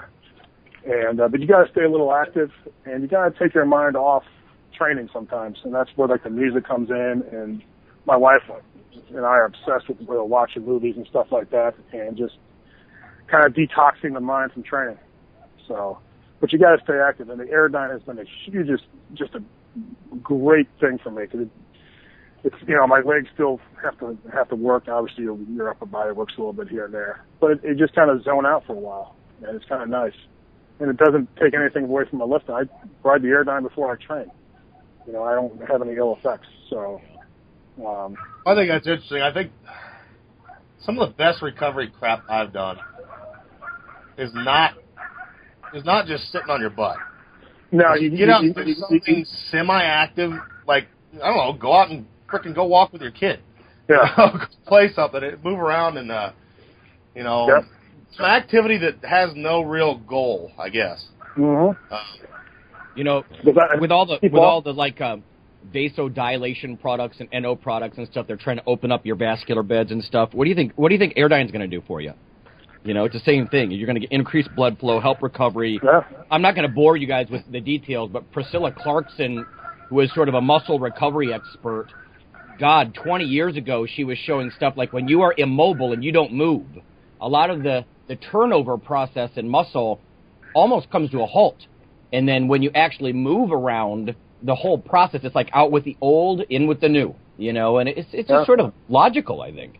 and 0.86 1.20
uh, 1.20 1.28
but 1.28 1.40
you 1.40 1.46
got 1.46 1.64
to 1.64 1.70
stay 1.70 1.84
a 1.84 1.90
little 1.90 2.12
active, 2.14 2.50
and 2.84 3.02
you 3.02 3.08
got 3.08 3.28
to 3.28 3.38
take 3.38 3.54
your 3.54 3.66
mind 3.66 3.96
off 3.96 4.24
training 4.76 5.10
sometimes, 5.12 5.58
and 5.64 5.74
that's 5.74 5.90
where 5.96 6.08
like 6.08 6.22
the 6.22 6.30
music 6.30 6.66
comes 6.66 6.88
in. 6.90 7.22
And 7.32 7.62
my 8.06 8.16
wife 8.16 8.42
and 9.10 9.18
I 9.18 9.28
are 9.28 9.44
obsessed 9.44 9.88
with 9.88 10.00
uh, 10.08 10.24
watching 10.24 10.64
movies 10.64 10.94
and 10.96 11.06
stuff 11.06 11.26
like 11.30 11.50
that, 11.50 11.74
and 11.92 12.16
just 12.16 12.36
kind 13.30 13.44
of 13.44 13.52
detoxing 13.52 14.14
the 14.14 14.20
mind 14.20 14.52
from 14.52 14.62
training. 14.62 14.98
So, 15.68 15.98
but 16.40 16.52
you 16.52 16.58
got 16.58 16.76
to 16.76 16.82
stay 16.82 16.98
active, 16.98 17.28
and 17.28 17.38
the 17.38 17.44
Airdyne 17.44 17.92
has 17.92 18.02
been 18.02 18.18
a 18.18 18.24
huge, 18.44 18.66
just, 18.66 18.84
just 19.14 19.34
a 19.34 19.42
great 20.22 20.68
thing 20.80 20.98
for 21.02 21.10
me 21.10 21.24
because 21.24 21.40
it, 21.40 21.48
it's 22.44 22.56
you 22.66 22.76
know 22.76 22.86
my 22.86 23.00
legs 23.00 23.28
still 23.34 23.60
have 23.82 23.98
to 24.00 24.18
have 24.32 24.48
to 24.48 24.56
work. 24.56 24.84
Obviously, 24.88 25.24
your, 25.24 25.70
upper 25.70 25.86
body 25.86 26.12
works 26.12 26.34
a 26.36 26.40
little 26.40 26.52
bit 26.52 26.68
here 26.68 26.86
and 26.86 26.94
there, 26.94 27.24
but 27.40 27.52
it, 27.52 27.60
it 27.62 27.78
just 27.78 27.94
kind 27.94 28.10
of 28.10 28.22
zone 28.24 28.46
out 28.46 28.64
for 28.66 28.72
a 28.72 28.80
while, 28.80 29.14
and 29.42 29.56
it's 29.56 29.64
kind 29.66 29.82
of 29.82 29.88
nice 29.88 30.14
and 30.80 30.88
it 30.88 30.96
doesn't 30.96 31.28
take 31.36 31.54
anything 31.54 31.84
away 31.84 32.04
from 32.08 32.18
my 32.18 32.24
lifting. 32.24 32.54
I 32.54 32.62
ride 33.06 33.22
the 33.22 33.28
Airdyne 33.28 33.62
before 33.62 33.92
I 33.92 34.02
train. 34.04 34.30
You 35.06 35.12
know, 35.12 35.22
I 35.22 35.34
don't 35.34 35.60
have 35.68 35.82
any 35.82 35.94
ill 35.94 36.16
effects. 36.18 36.48
So, 36.70 37.00
um, 37.86 38.16
I 38.46 38.54
think 38.54 38.70
that's 38.70 38.86
interesting. 38.86 39.22
I 39.22 39.32
think 39.32 39.52
some 40.84 40.98
of 40.98 41.08
the 41.08 41.14
best 41.14 41.42
recovery 41.42 41.92
crap 41.98 42.24
I've 42.28 42.52
done 42.52 42.78
is 44.16 44.30
not 44.34 44.74
is 45.74 45.84
not 45.84 46.06
just 46.06 46.32
sitting 46.32 46.48
on 46.48 46.60
your 46.60 46.70
butt. 46.70 46.96
No, 47.72 47.94
you 47.94 48.10
Get 48.10 48.28
out 48.28 48.42
you, 48.42 48.52
and 48.56 48.68
you, 48.68 48.74
do 48.74 48.80
something 48.80 49.24
semi-active, 49.50 50.32
like 50.66 50.86
I 51.14 51.26
don't 51.28 51.36
know, 51.36 51.52
go 51.52 51.72
out 51.74 51.90
and 51.90 52.06
freaking 52.30 52.54
go 52.54 52.64
walk 52.66 52.92
with 52.92 53.02
your 53.02 53.10
kid. 53.10 53.40
yeah, 53.88 54.46
play 54.66 54.92
something, 54.94 55.20
move 55.44 55.58
around, 55.58 55.96
and 55.98 56.10
uh, 56.10 56.32
you 57.14 57.22
know, 57.22 57.48
Yep. 57.48 57.64
some 58.16 58.26
activity 58.26 58.78
that 58.78 59.04
has 59.08 59.30
no 59.34 59.62
real 59.62 59.98
goal, 59.98 60.52
I 60.58 60.68
guess. 60.68 61.04
Mm-hmm. 61.36 61.92
Uh, 61.92 61.98
You 62.96 63.04
know, 63.04 63.24
with 63.44 63.90
all 63.90 64.06
the 64.06 64.18
with 64.22 64.34
all 64.34 64.62
the 64.62 64.72
like 64.72 65.00
um, 65.00 65.22
vasodilation 65.72 66.80
products 66.80 67.18
and 67.20 67.28
NO 67.32 67.54
products 67.56 67.98
and 67.98 68.06
stuff, 68.08 68.26
they're 68.26 68.36
trying 68.36 68.56
to 68.56 68.64
open 68.66 68.90
up 68.90 69.06
your 69.06 69.16
vascular 69.16 69.62
beds 69.62 69.90
and 69.90 70.02
stuff. 70.02 70.30
What 70.32 70.44
do 70.44 70.50
you 70.50 70.56
think? 70.56 70.72
What 70.76 70.88
do 70.88 70.94
you 70.94 70.98
think 70.98 71.14
Airdyne's 71.16 71.50
going 71.50 71.68
to 71.68 71.76
do 71.76 71.82
for 71.86 72.00
you? 72.00 72.12
You 72.82 72.94
know, 72.94 73.04
it's 73.04 73.14
the 73.14 73.20
same 73.20 73.46
thing. 73.46 73.70
You're 73.70 73.86
going 73.86 73.96
to 73.96 74.00
get 74.00 74.10
increased 74.12 74.54
blood 74.56 74.78
flow, 74.78 75.00
help 75.00 75.22
recovery. 75.22 75.78
Yeah. 75.82 76.02
I'm 76.30 76.40
not 76.40 76.54
going 76.54 76.66
to 76.66 76.74
bore 76.74 76.96
you 76.96 77.06
guys 77.06 77.26
with 77.30 77.42
the 77.50 77.60
details, 77.60 78.10
but 78.12 78.30
Priscilla 78.32 78.72
Clarkson, 78.72 79.44
who 79.88 80.00
is 80.00 80.12
sort 80.14 80.28
of 80.28 80.34
a 80.34 80.40
muscle 80.40 80.78
recovery 80.78 81.32
expert, 81.32 81.88
God, 82.58 82.94
20 82.94 83.24
years 83.24 83.56
ago, 83.56 83.86
she 83.86 84.04
was 84.04 84.16
showing 84.18 84.50
stuff 84.56 84.74
like 84.76 84.92
when 84.92 85.08
you 85.08 85.22
are 85.22 85.34
immobile 85.36 85.92
and 85.92 86.02
you 86.02 86.12
don't 86.12 86.32
move, 86.32 86.64
a 87.20 87.28
lot 87.28 87.50
of 87.50 87.62
the, 87.62 87.84
the 88.08 88.16
turnover 88.16 88.78
process 88.78 89.30
in 89.36 89.48
muscle 89.48 90.00
almost 90.54 90.90
comes 90.90 91.10
to 91.10 91.20
a 91.20 91.26
halt. 91.26 91.56
And 92.12 92.26
then 92.26 92.48
when 92.48 92.62
you 92.62 92.70
actually 92.74 93.12
move 93.12 93.52
around, 93.52 94.14
the 94.42 94.54
whole 94.54 94.78
process, 94.78 95.20
it's 95.22 95.34
like 95.34 95.50
out 95.52 95.70
with 95.70 95.84
the 95.84 95.96
old, 96.00 96.40
in 96.48 96.66
with 96.66 96.80
the 96.80 96.88
new, 96.88 97.14
you 97.36 97.52
know, 97.52 97.78
and 97.78 97.88
it's, 97.90 98.08
it's 98.12 98.28
Yeah. 98.30 98.38
just 98.38 98.46
sort 98.46 98.60
of 98.60 98.72
logical, 98.88 99.42
I 99.42 99.52
think. 99.52 99.78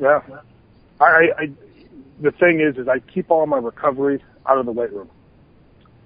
Yeah. 0.00 0.20
I, 1.00 1.04
I, 1.04 1.20
I 1.38 1.48
the 2.20 2.30
thing 2.30 2.60
is, 2.60 2.76
is 2.78 2.88
I 2.88 2.98
keep 3.00 3.30
all 3.30 3.46
my 3.46 3.58
recovery 3.58 4.22
out 4.48 4.58
of 4.58 4.66
the 4.66 4.72
weight 4.72 4.92
room. 4.92 5.10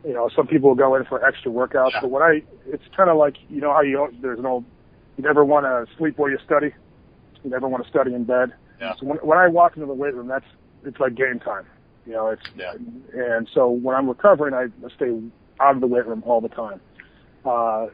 You 0.05 0.15
know, 0.15 0.31
some 0.35 0.47
people 0.47 0.75
go 0.75 0.95
in 0.97 1.05
for 1.05 1.25
extra 1.25 1.53
workouts, 1.53 1.93
but 2.01 2.11
when 2.11 2.23
I, 2.23 2.43
it's 2.67 2.83
kind 2.97 3.11
of 3.11 3.17
like, 3.19 3.37
you 3.49 3.61
know 3.61 3.73
how 3.73 3.83
you, 3.83 4.09
there's 4.23 4.39
an 4.39 4.47
old, 4.47 4.65
you 5.17 5.25
never 5.25 5.45
want 5.45 5.65
to 5.67 5.87
sleep 5.99 6.19
where 6.19 6.31
you 6.31 6.39
study. 6.45 6.73
You 7.45 7.51
never 7.51 7.69
want 7.69 7.85
to 7.85 7.91
study 7.91 8.15
in 8.15 8.25
bed. 8.25 8.53
Yeah. 8.81 8.95
So 8.99 9.07
when, 9.07 9.19
when 9.19 9.39
I 9.39 9.49
walk 9.49 9.77
into 9.77 9.87
the 9.87 9.93
weight 9.95 10.15
room, 10.15 10.27
that's, 10.27 10.45
it's 10.85 10.99
like 10.99 11.15
game 11.15 11.39
time. 11.39 11.67
You 12.07 12.13
know, 12.13 12.29
it's, 12.29 12.43
Yeah. 12.57 12.75
and 13.13 13.49
so 13.53 13.69
when 13.69 13.95
I'm 13.95 14.09
recovering, 14.09 14.55
I 14.55 14.69
stay 14.97 15.19
out 15.61 15.75
of 15.75 15.81
the 15.81 15.87
weight 15.87 16.07
room 16.07 16.23
all 16.27 16.41
the 16.41 16.49
time. 16.49 16.81
Uh, 17.45 17.89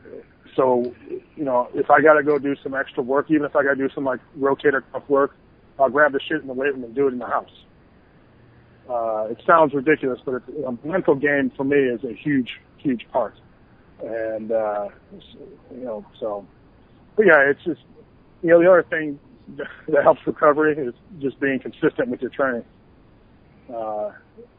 so, 0.55 0.95
you 1.37 1.45
know, 1.45 1.69
if 1.75 1.91
I 1.91 2.01
got 2.01 2.14
to 2.14 2.23
go 2.23 2.39
do 2.39 2.55
some 2.62 2.75
extra 2.75 3.03
work, 3.03 3.31
even 3.31 3.45
if 3.45 3.57
I 3.57 3.62
got 3.62 3.71
to 3.71 3.77
do 3.77 3.91
some 3.95 4.05
like 4.05 4.21
rotator 4.39 4.83
cuff 4.93 5.03
work, 5.09 5.35
I'll 5.79 5.91
grab 5.91 6.12
the 6.12 6.21
shit 6.21 6.41
in 6.41 6.47
the 6.47 6.55
weight 6.55 6.73
room 6.73 6.85
and 6.85 6.95
do 6.95 7.09
it 7.09 7.12
in 7.12 7.19
the 7.19 7.27
house. 7.27 7.51
Uh, 8.89 9.26
it 9.30 9.43
sounds 9.47 9.74
ridiculous, 9.74 10.20
but 10.24 10.37
it's, 10.37 10.49
a 10.49 10.87
mental 10.87 11.14
game 11.14 11.51
for 11.57 11.64
me 11.64 11.76
is 11.76 12.05
a 12.05 12.14
huge, 12.14 12.51
huge 12.78 13.07
part. 13.12 13.34
And, 14.03 14.53
uh, 14.53 14.89
you 15.72 15.84
know, 15.84 16.07
so, 16.20 16.47
but 17.16 17.26
yeah, 17.26 17.51
it's 17.51 17.64
just, 17.64 17.80
you 18.43 18.51
know, 18.51 18.61
the 18.61 18.70
other 18.70 18.84
thing 18.89 19.18
that 19.57 20.03
helps 20.03 20.20
recovery 20.26 20.76
is 20.76 20.95
just 21.20 21.41
being 21.41 21.59
consistent 21.59 22.09
with 22.09 22.20
your 22.20 22.30
training. 22.30 22.64
Uh, 23.68 24.12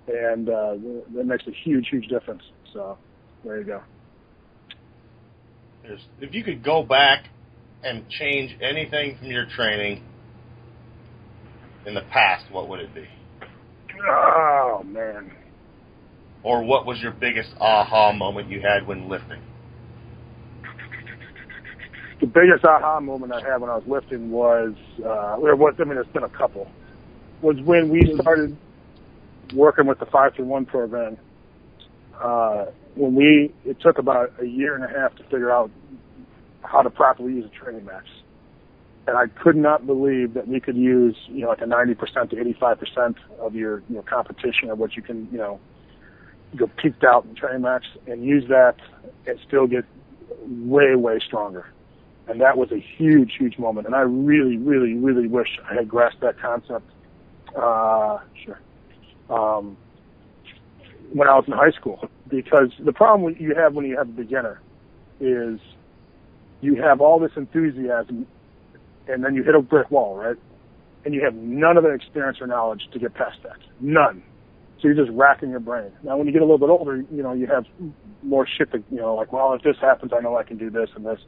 and, 0.07 0.49
uh, 0.49 0.75
that 1.15 1.25
makes 1.25 1.45
a 1.47 1.51
huge, 1.63 1.87
huge 1.89 2.07
difference. 2.07 2.43
So 2.73 2.97
there 3.45 3.59
you 3.59 3.63
go. 3.63 3.81
if 6.19 6.33
you 6.33 6.43
could 6.43 6.63
go 6.63 6.83
back 6.83 7.29
and 7.83 8.09
change 8.09 8.57
anything 8.61 9.17
from 9.17 9.27
your 9.27 9.45
training 9.45 10.03
in 11.85 11.93
the 11.93 12.01
past, 12.01 12.51
what 12.51 12.67
would 12.67 12.81
it 12.81 12.93
be? 12.93 13.07
Oh 14.05 14.83
man. 14.85 15.31
Or 16.43 16.63
what 16.63 16.85
was 16.85 16.99
your 17.01 17.11
biggest 17.11 17.49
aha 17.59 18.11
moment 18.11 18.49
you 18.49 18.61
had 18.61 18.87
when 18.87 19.09
lifting? 19.09 19.41
the 22.19 22.25
biggest 22.25 22.65
aha 22.65 22.99
moment 22.99 23.31
I 23.31 23.41
had 23.41 23.61
when 23.61 23.69
I 23.69 23.75
was 23.75 23.83
lifting 23.87 24.31
was, 24.31 24.73
uh, 24.99 25.39
there 25.39 25.55
was, 25.55 25.75
I 25.79 25.83
mean, 25.83 25.95
there's 25.95 26.07
been 26.07 26.23
a 26.23 26.29
couple, 26.29 26.67
was 27.41 27.57
when 27.63 27.89
we 27.89 28.17
started 28.21 28.57
working 29.53 29.85
with 29.85 29.99
the 29.99 30.05
531 30.05 30.65
program. 30.65 31.17
Uh, 32.19 32.65
when 32.95 33.13
we, 33.13 33.53
it 33.63 33.79
took 33.81 33.99
about 33.99 34.33
a 34.41 34.45
year 34.45 34.73
and 34.73 34.83
a 34.83 34.87
half 34.87 35.15
to 35.17 35.23
figure 35.23 35.51
out 35.51 35.69
how 36.63 36.81
to 36.81 36.89
properly 36.89 37.33
use 37.33 37.45
a 37.45 37.63
training 37.63 37.85
max. 37.85 38.05
And 39.07 39.17
I 39.17 39.27
could 39.41 39.55
not 39.55 39.87
believe 39.87 40.33
that 40.33 40.47
we 40.47 40.59
could 40.59 40.75
use, 40.75 41.15
you 41.27 41.41
know, 41.41 41.49
like 41.49 41.61
a 41.61 41.65
90% 41.65 42.29
to 42.29 42.35
85% 42.35 43.15
of 43.39 43.55
your, 43.55 43.81
you 43.89 43.95
know, 43.95 44.01
competition 44.03 44.69
or 44.69 44.75
what 44.75 44.95
you 44.95 45.01
can, 45.01 45.27
you 45.31 45.37
know, 45.37 45.59
go 46.55 46.69
peaked 46.77 47.03
out 47.03 47.25
in 47.25 47.35
training 47.35 47.61
max 47.61 47.85
and 48.05 48.23
use 48.23 48.47
that 48.49 48.75
and 49.25 49.39
still 49.47 49.65
get 49.65 49.85
way, 50.45 50.95
way 50.95 51.19
stronger 51.25 51.67
and 52.27 52.41
that 52.41 52.57
was 52.57 52.71
a 52.71 52.79
huge, 52.79 53.35
huge 53.37 53.57
moment. 53.57 53.87
And 53.87 53.95
I 53.95 54.01
really, 54.01 54.57
really, 54.57 54.93
really 54.93 55.27
wish 55.27 55.47
I 55.69 55.75
had 55.75 55.87
grasped 55.87 56.21
that 56.21 56.39
concept. 56.39 56.85
Uh, 57.55 58.19
sure. 58.43 58.59
Um, 59.29 59.77
when 61.13 61.27
I 61.29 61.35
was 61.35 61.45
in 61.47 61.53
high 61.53 61.71
school, 61.71 62.09
because 62.27 62.71
the 62.79 62.91
problem 62.91 63.35
you 63.39 63.55
have 63.55 63.73
when 63.73 63.85
you 63.85 63.97
have 63.97 64.09
a 64.09 64.11
beginner 64.11 64.59
is 65.21 65.59
you 66.59 66.75
have 66.75 66.99
all 66.99 67.19
this 67.19 67.31
enthusiasm, 67.37 68.27
and 69.07 69.23
then 69.23 69.35
you 69.35 69.43
hit 69.43 69.55
a 69.55 69.61
brick 69.61 69.89
wall, 69.91 70.15
right? 70.15 70.35
And 71.05 71.13
you 71.13 71.23
have 71.23 71.35
none 71.35 71.77
of 71.77 71.83
the 71.83 71.91
experience 71.91 72.39
or 72.41 72.47
knowledge 72.47 72.81
to 72.91 72.99
get 72.99 73.13
past 73.13 73.37
that. 73.43 73.57
None. 73.79 74.23
So 74.81 74.87
you're 74.87 75.05
just 75.05 75.15
racking 75.17 75.49
your 75.49 75.59
brain. 75.59 75.91
Now, 76.03 76.17
when 76.17 76.27
you 76.27 76.33
get 76.33 76.41
a 76.41 76.45
little 76.45 76.59
bit 76.59 76.69
older, 76.69 76.97
you 76.97 77.23
know, 77.23 77.33
you 77.33 77.47
have 77.47 77.65
more 78.21 78.45
shit 78.57 78.69
you 78.73 78.97
know, 78.97 79.15
like, 79.15 79.33
well, 79.33 79.53
if 79.53 79.63
this 79.63 79.77
happens, 79.81 80.11
I 80.15 80.21
know 80.21 80.37
I 80.37 80.43
can 80.43 80.57
do 80.57 80.69
this 80.69 80.89
and 80.95 81.05
this. 81.05 81.19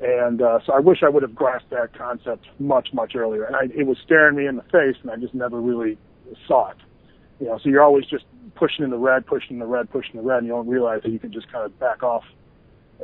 And 0.00 0.40
uh, 0.40 0.60
so 0.64 0.72
I 0.72 0.80
wish 0.80 1.02
I 1.04 1.08
would 1.08 1.22
have 1.22 1.34
grasped 1.34 1.70
that 1.70 1.96
concept 1.96 2.46
much, 2.58 2.88
much 2.92 3.14
earlier. 3.14 3.44
And 3.44 3.54
I, 3.54 3.64
it 3.78 3.86
was 3.86 3.98
staring 4.04 4.36
me 4.36 4.46
in 4.46 4.56
the 4.56 4.62
face, 4.62 4.96
and 5.02 5.10
I 5.10 5.16
just 5.16 5.34
never 5.34 5.60
really 5.60 5.98
saw 6.46 6.70
it. 6.70 6.78
You 7.40 7.48
know, 7.48 7.58
so 7.62 7.68
you're 7.68 7.82
always 7.82 8.06
just 8.06 8.24
pushing 8.54 8.84
in 8.84 8.90
the 8.90 8.98
red, 8.98 9.26
pushing 9.26 9.54
in 9.54 9.58
the 9.58 9.66
red, 9.66 9.90
pushing 9.90 10.12
in 10.12 10.22
the 10.22 10.28
red, 10.28 10.38
and 10.38 10.46
you 10.46 10.52
don't 10.52 10.68
realize 10.68 11.02
that 11.02 11.10
you 11.10 11.18
can 11.18 11.32
just 11.32 11.50
kind 11.52 11.64
of 11.64 11.78
back 11.78 12.02
off 12.02 12.24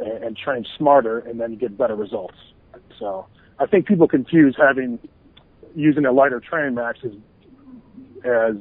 and, 0.01 0.25
and 0.25 0.37
train 0.37 0.65
smarter, 0.77 1.19
and 1.19 1.41
then 1.41 1.53
you 1.53 1.59
get 1.59 1.77
better 1.77 1.95
results. 1.95 2.37
So 2.99 3.27
I 3.59 3.67
think 3.67 3.87
people 3.87 4.09
confuse 4.09 4.57
having 4.59 4.99
using 5.75 6.05
a 6.07 6.13
lighter 6.13 6.41
training 6.41 6.75
max 6.75 6.99
as 7.05 7.13
as 8.25 8.57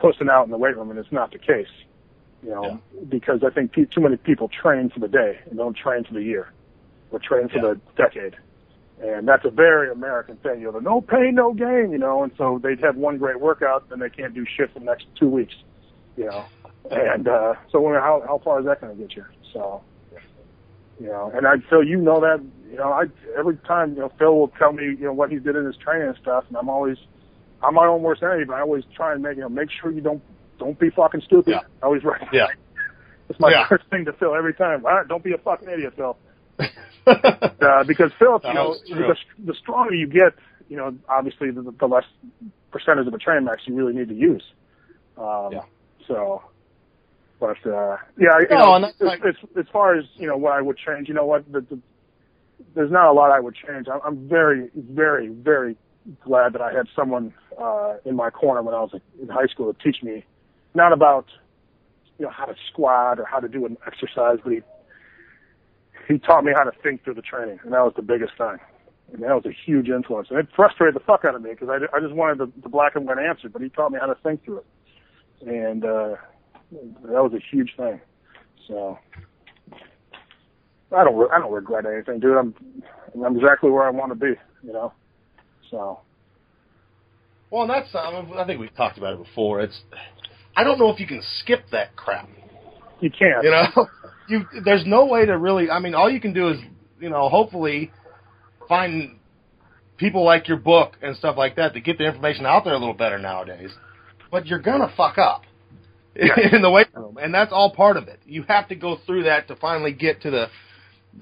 pushing 0.00 0.28
out 0.28 0.44
in 0.44 0.50
the 0.50 0.58
weight 0.58 0.76
room, 0.76 0.90
and 0.90 0.98
it's 0.98 1.12
not 1.12 1.32
the 1.32 1.38
case. 1.38 1.68
You 2.42 2.50
know, 2.50 2.80
Yeah. 2.92 3.00
because 3.08 3.42
I 3.44 3.50
think 3.50 3.72
too 3.72 4.00
many 4.00 4.16
people 4.16 4.48
train 4.48 4.90
for 4.90 5.00
the 5.00 5.08
day 5.08 5.38
and 5.48 5.56
don't 5.58 5.76
train 5.76 6.04
for 6.04 6.14
the 6.14 6.22
year, 6.22 6.48
or 7.10 7.18
train 7.18 7.48
for 7.48 7.56
Yeah. 7.56 7.74
the 7.74 7.80
decade. 7.96 8.36
And 9.02 9.26
that's 9.26 9.44
a 9.44 9.50
very 9.50 9.90
American 9.90 10.36
thing. 10.36 10.60
You 10.60 10.66
know, 10.66 10.72
the 10.72 10.80
no 10.80 11.00
pain, 11.00 11.34
no 11.34 11.52
gain. 11.52 11.90
You 11.90 11.98
know, 11.98 12.22
and 12.22 12.32
so 12.36 12.58
they'd 12.62 12.80
have 12.80 12.96
one 12.96 13.18
great 13.18 13.40
workout, 13.40 13.88
then 13.88 13.98
they 13.98 14.10
can't 14.10 14.34
do 14.34 14.44
shit 14.44 14.70
for 14.72 14.78
the 14.80 14.84
next 14.84 15.06
two 15.18 15.28
weeks. 15.28 15.54
You 16.16 16.26
know, 16.26 16.44
and 16.90 17.26
uh, 17.26 17.54
so 17.70 17.80
when, 17.80 17.94
how 17.94 18.22
how 18.26 18.38
far 18.44 18.60
is 18.60 18.66
that 18.66 18.80
going 18.80 18.96
to 18.96 19.02
get 19.02 19.16
you? 19.16 19.24
So, 19.52 19.82
you 21.00 21.06
know, 21.06 21.32
and 21.34 21.46
I 21.46 21.56
Phil, 21.70 21.82
you 21.84 21.96
know 21.96 22.20
that. 22.20 22.40
You 22.74 22.80
know, 22.80 22.90
I 22.92 23.04
every 23.38 23.56
time 23.58 23.94
you 23.94 24.00
know 24.00 24.10
Phil 24.18 24.34
will 24.36 24.48
tell 24.58 24.72
me 24.72 24.82
you 24.84 25.04
know 25.04 25.12
what 25.12 25.30
he 25.30 25.38
did 25.38 25.54
in 25.54 25.64
his 25.64 25.76
training 25.76 26.08
and 26.08 26.16
stuff, 26.20 26.42
and 26.48 26.56
I'm 26.56 26.68
always 26.68 26.96
I'm 27.62 27.74
my 27.74 27.86
own 27.86 28.02
worst 28.02 28.20
enemy, 28.24 28.44
but 28.44 28.54
I 28.54 28.62
always 28.62 28.82
try 28.96 29.12
and 29.12 29.22
make 29.22 29.36
you 29.36 29.42
know 29.42 29.48
make 29.48 29.68
sure 29.80 29.92
you 29.92 30.00
don't 30.00 30.20
don't 30.58 30.76
be 30.78 30.90
fucking 30.90 31.22
stupid. 31.24 31.52
Yeah. 31.52 31.60
I 31.82 31.86
always 31.86 32.02
right. 32.02 32.20
Yeah. 32.32 32.46
It's 33.30 33.38
my 33.40 33.50
Yeah. 33.50 33.66
first 33.68 33.84
thing 33.90 34.04
to 34.06 34.12
Phil 34.12 34.34
every 34.34 34.52
time. 34.54 34.84
All 34.84 34.92
right, 34.92 35.06
don't 35.08 35.22
be 35.22 35.32
a 35.32 35.38
fucking 35.38 35.68
idiot, 35.68 35.94
Phil. 35.96 36.16
Uh, 37.06 37.84
because 37.86 38.10
Phil, 38.18 38.40
you 38.44 38.54
know, 38.54 38.76
the, 38.88 39.14
the 39.44 39.54
stronger 39.60 39.94
you 39.94 40.06
get, 40.06 40.32
you 40.68 40.76
know, 40.76 40.94
obviously 41.08 41.50
the, 41.50 41.62
the 41.78 41.86
less 41.86 42.04
percentage 42.70 43.06
of 43.06 43.14
a 43.14 43.18
train 43.18 43.44
max 43.44 43.62
you 43.66 43.74
really 43.74 43.92
need 43.94 44.08
to 44.08 44.14
use. 44.14 44.42
Um, 45.16 45.50
Yeah. 45.52 45.62
So, 46.08 46.42
but 47.40 47.56
uh, 47.66 47.96
yeah, 48.18 48.38
you 48.40 48.46
No, 48.50 48.58
know, 48.58 48.74
and 48.74 48.84
as, 48.86 48.92
like- 49.00 49.20
as, 49.24 49.34
as 49.58 49.66
far 49.72 49.96
as 49.98 50.04
you 50.16 50.26
know, 50.26 50.36
what 50.36 50.52
I 50.52 50.60
would 50.60 50.76
change, 50.78 51.08
you 51.08 51.14
know, 51.14 51.24
what 51.26 51.50
the, 51.50 51.60
the, 51.60 51.78
there's 52.74 52.90
not 52.90 53.08
a 53.08 53.12
lot 53.12 53.30
I 53.30 53.40
would 53.40 53.54
change. 53.54 53.86
I'm, 53.92 54.00
I'm 54.04 54.28
very, 54.28 54.70
very, 54.74 55.28
very 55.28 55.76
glad 56.22 56.52
that 56.52 56.60
I 56.60 56.72
had 56.72 56.86
someone 56.94 57.32
uh, 57.60 57.94
in 58.04 58.16
my 58.16 58.30
corner 58.30 58.62
when 58.62 58.74
I 58.74 58.80
was 58.80 58.90
in 59.20 59.28
high 59.28 59.46
school 59.46 59.72
to 59.72 59.82
teach 59.82 60.02
me 60.02 60.24
not 60.74 60.92
about 60.92 61.26
you 62.18 62.24
know 62.24 62.30
how 62.30 62.44
to 62.44 62.54
squat 62.70 63.18
or 63.18 63.24
how 63.24 63.40
to 63.40 63.48
do 63.48 63.66
an 63.66 63.76
exercise, 63.86 64.38
but 64.42 64.52
he 64.52 64.60
he 66.08 66.18
taught 66.18 66.44
me 66.44 66.52
how 66.54 66.64
to 66.64 66.72
think 66.82 67.02
through 67.04 67.14
the 67.14 67.22
training, 67.22 67.58
and 67.64 67.72
that 67.72 67.80
was 67.80 67.94
the 67.96 68.02
biggest 68.02 68.32
thing. 68.36 68.58
And 69.12 69.22
that 69.22 69.34
was 69.34 69.44
a 69.46 69.52
huge 69.52 69.88
influence, 69.88 70.28
and 70.30 70.38
it 70.38 70.48
frustrated 70.54 70.94
the 70.94 71.04
fuck 71.04 71.24
out 71.24 71.34
of 71.34 71.42
me 71.42 71.50
because 71.50 71.68
I, 71.68 71.96
I 71.96 72.00
just 72.00 72.14
wanted 72.14 72.38
the, 72.38 72.50
the 72.62 72.68
black 72.68 72.96
and 72.96 73.06
white 73.06 73.18
answer, 73.18 73.48
but 73.48 73.62
he 73.62 73.68
taught 73.68 73.92
me 73.92 73.98
how 74.00 74.06
to 74.06 74.16
think 74.22 74.44
through 74.44 74.58
it, 74.58 74.66
and 75.46 75.84
uh, 75.84 76.16
that 76.72 77.22
was 77.22 77.32
a 77.34 77.38
huge 77.38 77.74
thing. 77.76 78.00
So 78.66 78.98
I 80.94 81.04
don't 81.04 81.16
re- 81.16 81.28
I 81.32 81.38
don't 81.38 81.52
regret 81.52 81.84
anything, 81.86 82.20
dude. 82.20 82.36
I'm 82.36 82.54
I'm 83.24 83.36
exactly 83.36 83.70
where 83.70 83.84
I 83.84 83.90
want 83.90 84.12
to 84.12 84.16
be, 84.16 84.34
you 84.62 84.72
know. 84.72 84.92
So 85.70 86.00
Well, 87.50 87.62
and 87.62 87.70
that's 87.70 87.94
um, 87.94 88.32
I 88.36 88.44
think 88.44 88.60
we've 88.60 88.74
talked 88.74 88.98
about 88.98 89.14
it 89.14 89.24
before. 89.24 89.60
It's 89.60 89.80
I 90.56 90.64
don't 90.64 90.78
know 90.78 90.90
if 90.90 91.00
you 91.00 91.06
can 91.06 91.22
skip 91.40 91.64
that 91.72 91.96
crap. 91.96 92.28
you 93.00 93.10
can't. 93.10 93.42
You 93.42 93.50
know, 93.50 93.88
you 94.28 94.46
there's 94.64 94.84
no 94.86 95.06
way 95.06 95.26
to 95.26 95.36
really. 95.36 95.70
I 95.70 95.78
mean, 95.80 95.94
all 95.94 96.10
you 96.10 96.20
can 96.20 96.32
do 96.32 96.48
is 96.48 96.58
you 97.00 97.10
know 97.10 97.28
hopefully 97.28 97.90
find 98.68 99.18
people 99.96 100.24
like 100.24 100.48
your 100.48 100.56
book 100.56 100.96
and 101.02 101.16
stuff 101.16 101.36
like 101.36 101.56
that 101.56 101.74
to 101.74 101.80
get 101.80 101.98
the 101.98 102.04
information 102.04 102.46
out 102.46 102.64
there 102.64 102.74
a 102.74 102.78
little 102.78 102.94
better 102.94 103.18
nowadays. 103.18 103.70
But 104.30 104.46
you're 104.46 104.60
gonna 104.60 104.92
fuck 104.96 105.18
up 105.18 105.42
in 106.16 106.62
the 106.62 106.70
weight 106.70 106.88
room, 106.94 107.18
and 107.20 107.32
that's 107.32 107.52
all 107.52 107.74
part 107.74 107.96
of 107.96 108.08
it. 108.08 108.20
You 108.26 108.44
have 108.48 108.68
to 108.68 108.74
go 108.74 108.98
through 109.06 109.24
that 109.24 109.48
to 109.48 109.56
finally 109.56 109.92
get 109.92 110.22
to 110.22 110.30
the. 110.30 110.46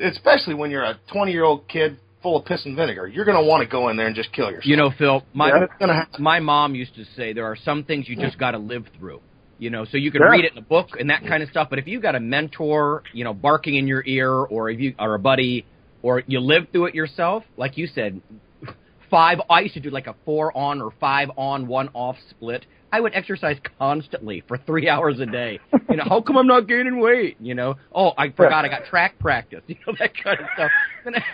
Especially 0.00 0.54
when 0.54 0.70
you're 0.70 0.84
a 0.84 0.98
20 1.12 1.32
year 1.32 1.44
old 1.44 1.68
kid 1.68 1.98
full 2.22 2.36
of 2.36 2.44
piss 2.44 2.64
and 2.64 2.76
vinegar, 2.76 3.06
you're 3.08 3.24
gonna 3.24 3.42
want 3.44 3.62
to 3.62 3.68
go 3.68 3.88
in 3.88 3.96
there 3.96 4.06
and 4.06 4.14
just 4.16 4.32
kill 4.32 4.46
yourself. 4.50 4.66
You 4.66 4.76
know, 4.76 4.90
Phil, 4.96 5.22
my 5.34 5.50
And 5.50 5.64
it's 5.64 5.72
gonna 5.78 5.94
happen. 5.94 6.22
my 6.22 6.40
mom 6.40 6.74
used 6.74 6.94
to 6.94 7.04
say 7.16 7.32
there 7.32 7.46
are 7.46 7.56
some 7.56 7.84
things 7.84 8.08
you 8.08 8.16
just 8.16 8.38
got 8.38 8.52
to 8.52 8.58
live 8.58 8.86
through. 8.98 9.20
You 9.58 9.70
know, 9.70 9.84
so 9.84 9.96
you 9.96 10.10
can 10.10 10.22
Yeah. 10.22 10.30
read 10.30 10.44
it 10.44 10.52
in 10.52 10.58
a 10.58 10.62
book 10.62 10.88
and 10.98 11.10
that 11.10 11.24
kind 11.24 11.42
of 11.42 11.48
stuff, 11.48 11.68
but 11.70 11.78
if 11.78 11.86
you 11.86 12.00
got 12.00 12.14
a 12.16 12.20
mentor, 12.20 13.02
you 13.12 13.22
know, 13.22 13.32
barking 13.34 13.76
in 13.76 13.86
your 13.86 14.02
ear, 14.06 14.30
or 14.30 14.70
if 14.70 14.80
you 14.80 14.94
or 14.98 15.14
a 15.14 15.18
buddy, 15.20 15.64
or 16.02 16.22
you 16.26 16.40
live 16.40 16.68
through 16.72 16.86
it 16.86 16.94
yourself, 16.96 17.44
like 17.56 17.76
you 17.76 17.86
said, 17.86 18.20
five. 19.10 19.40
I 19.50 19.60
used 19.60 19.74
to 19.74 19.80
do 19.80 19.90
like 19.90 20.06
a 20.08 20.14
four 20.24 20.56
on 20.56 20.80
or 20.80 20.90
five 20.98 21.30
on, 21.36 21.68
one 21.68 21.90
off 21.94 22.16
split. 22.30 22.66
I 22.92 23.00
would 23.00 23.14
exercise 23.14 23.56
constantly 23.78 24.44
for 24.46 24.58
three 24.58 24.88
hours 24.94 25.18
a 25.18 25.26
day. 25.26 25.58
You 25.90 25.96
know, 25.96 26.04
how 26.06 26.20
come 26.20 26.36
I'm 26.36 26.46
not 26.46 26.68
gaining 26.68 27.00
weight? 27.00 27.38
You 27.40 27.54
know, 27.54 27.76
oh, 27.94 28.12
I 28.18 28.28
forgot 28.30 28.64
I 28.64 28.68
got 28.68 28.84
track 28.84 29.18
practice. 29.18 29.62
You 29.68 29.76
know, 29.86 29.94
that 29.98 30.12
kind 30.22 30.38
of 30.38 30.46
stuff. 30.54 30.70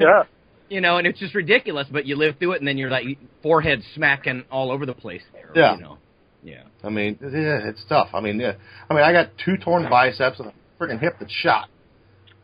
Yeah. 0.01 0.23
You 0.71 0.83
know, 0.83 0.99
and 0.99 1.07
it's 1.07 1.19
just 1.19 1.35
ridiculous, 1.35 1.89
but 1.91 2.05
you 2.05 2.15
live 2.15 2.37
through 2.39 2.53
it, 2.53 2.59
and 2.61 2.69
then 2.69 2.77
you're 2.77 2.91
like 2.91 3.07
forehead 3.43 3.81
smacking 3.95 4.45
all 4.51 4.71
over 4.71 4.85
the 4.85 4.93
place. 4.93 5.23
There, 5.33 5.51
Yeah. 5.55 5.77
You 5.77 5.81
know. 5.81 5.99
Yeah. 6.43 6.63
I 6.85 6.91
mean, 6.91 7.19
yeah, 7.23 7.67
it's 7.67 7.83
tough. 7.89 8.09
I 8.13 8.21
mean, 8.21 8.39
yeah. 8.39 8.53
I 8.91 8.93
mean, 8.93 9.03
I 9.03 9.11
got 9.13 9.31
two 9.43 9.57
torn 9.57 9.89
biceps 9.89 10.39
and 10.41 10.49
a 10.49 10.53
freaking 10.79 11.01
hip 11.01 11.17
that's 11.21 11.33
shot, 11.33 11.71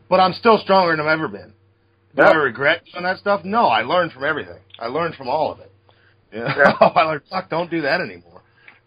but 0.09 0.19
I'm 0.19 0.33
still 0.33 0.57
stronger 0.57 0.95
than 0.95 1.05
I've 1.05 1.11
ever 1.19 1.27
been. 1.27 1.53
Do 2.15 2.23
I 2.23 2.31
Yeah. 2.31 2.37
regret 2.37 2.81
doing 2.91 3.03
that 3.03 3.19
stuff? 3.19 3.41
No, 3.45 3.67
I 3.67 3.81
learned 3.83 4.11
from 4.11 4.23
everything. 4.23 4.57
I 4.79 4.87
learned 4.87 5.13
from 5.13 5.27
all 5.29 5.51
of 5.51 5.59
it. 5.59 5.71
You 6.31 6.39
know? 6.39 6.47
Yeah. 6.47 6.71
I 6.95 7.03
learned, 7.03 7.21
fuck, 7.29 7.47
don't 7.51 7.69
do 7.69 7.81
that 7.81 8.01
anymore. 8.01 8.34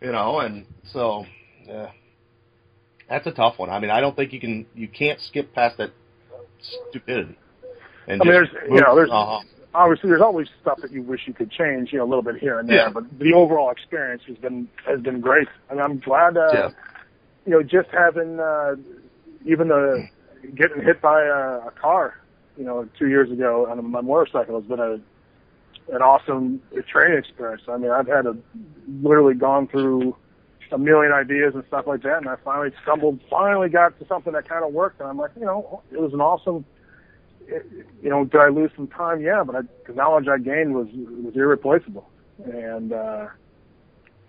You 0.01 0.13
know, 0.13 0.39
and 0.41 0.65
so, 0.93 1.25
yeah, 1.67 1.91
that's 3.09 3.27
a 3.27 3.33
tough 3.33 3.59
one. 3.59 3.69
I 3.71 3.81
mean, 3.81 3.91
I 3.91 4.01
don't 4.01 4.15
think 4.15 4.33
you 4.33 4.41
can, 4.41 4.67
you 4.75 4.89
can't 4.89 5.21
skip 5.21 5.53
past 5.55 5.79
that 5.79 5.91
stupidity. 6.91 7.37
And 8.07 8.23
I 8.23 8.25
mean, 8.25 8.33
there's 8.33 8.49
you 8.71 8.81
know 8.81 8.97
there's 8.97 9.11
uh-huh. 9.11 9.41
obviously 9.75 10.09
there's 10.09 10.23
always 10.23 10.49
stuff 10.63 10.79
that 10.81 10.91
you 10.91 11.03
wish 11.03 11.21
you 11.27 11.35
could 11.35 11.51
change, 11.51 11.93
you 11.93 11.99
know, 11.99 12.05
a 12.05 12.09
little 12.09 12.23
bit 12.23 12.37
here 12.37 12.59
and 12.59 12.69
there, 12.69 12.77
Yeah. 12.77 12.91
but 12.93 13.05
the 13.19 13.35
overall 13.35 13.71
experience 13.71 14.23
has 14.27 14.39
been 14.39 14.69
has 14.87 15.01
been 15.01 15.21
great, 15.21 15.49
and 15.71 15.81
I'm 15.81 15.99
glad. 15.99 16.37
Uh, 16.37 16.51
Yeah. 16.53 16.71
You 17.47 17.53
know, 17.55 17.63
just 17.63 17.89
having 17.91 18.39
uh, 18.41 18.77
even 19.47 19.69
the 19.69 20.09
getting 20.55 20.83
hit 20.83 21.01
by 21.01 21.23
a, 21.23 21.69
a 21.69 21.73
car, 21.81 22.21
you 22.59 22.65
know, 22.65 22.87
two 22.99 23.09
years 23.09 23.31
ago 23.31 23.67
on 23.71 23.91
my 23.91 24.03
motorcycle 24.03 24.61
has 24.61 24.69
been 24.69 24.81
a 24.81 25.01
an 25.93 26.03
awesome 26.03 26.61
training 26.87 27.19
experience. 27.19 27.63
I 27.69 27.77
mean, 27.77 27.91
I've 27.91 28.07
had 28.07 28.27
a 28.27 28.37
literally 29.03 29.35
gone 29.35 29.69
through 29.69 30.17
a 30.71 30.79
million 30.79 31.13
ideas 31.13 31.55
and 31.55 31.65
stuff 31.69 31.87
like 31.87 32.03
that, 32.03 32.19
and 32.19 32.29
I 32.29 32.37
finally 32.45 32.71
stumbled, 32.83 33.21
finally 33.31 33.69
got 33.71 33.99
to 33.99 34.07
something 34.07 34.35
that 34.35 34.49
kind 34.49 34.65
of 34.65 34.73
worked, 34.73 35.01
and 35.01 35.09
I'm 35.09 35.17
like, 35.17 35.31
you 35.39 35.47
know, 35.47 35.83
it 35.91 36.01
was 36.01 36.13
an 36.13 36.21
awesome 36.21 36.65
It, 37.47 37.65
you 38.03 38.11
know, 38.11 38.25
did 38.25 38.41
I 38.41 38.49
lose 38.49 38.71
some 38.77 38.89
time? 38.89 39.23
Yeah, 39.23 39.43
but 39.45 39.57
I, 39.57 39.61
the 39.87 39.95
knowledge 39.95 40.29
I 40.29 40.39
gained 40.39 40.75
was 40.75 40.89
was 40.93 41.35
irreplaceable. 41.35 42.09
And 42.45 42.93
uh, 42.93 43.29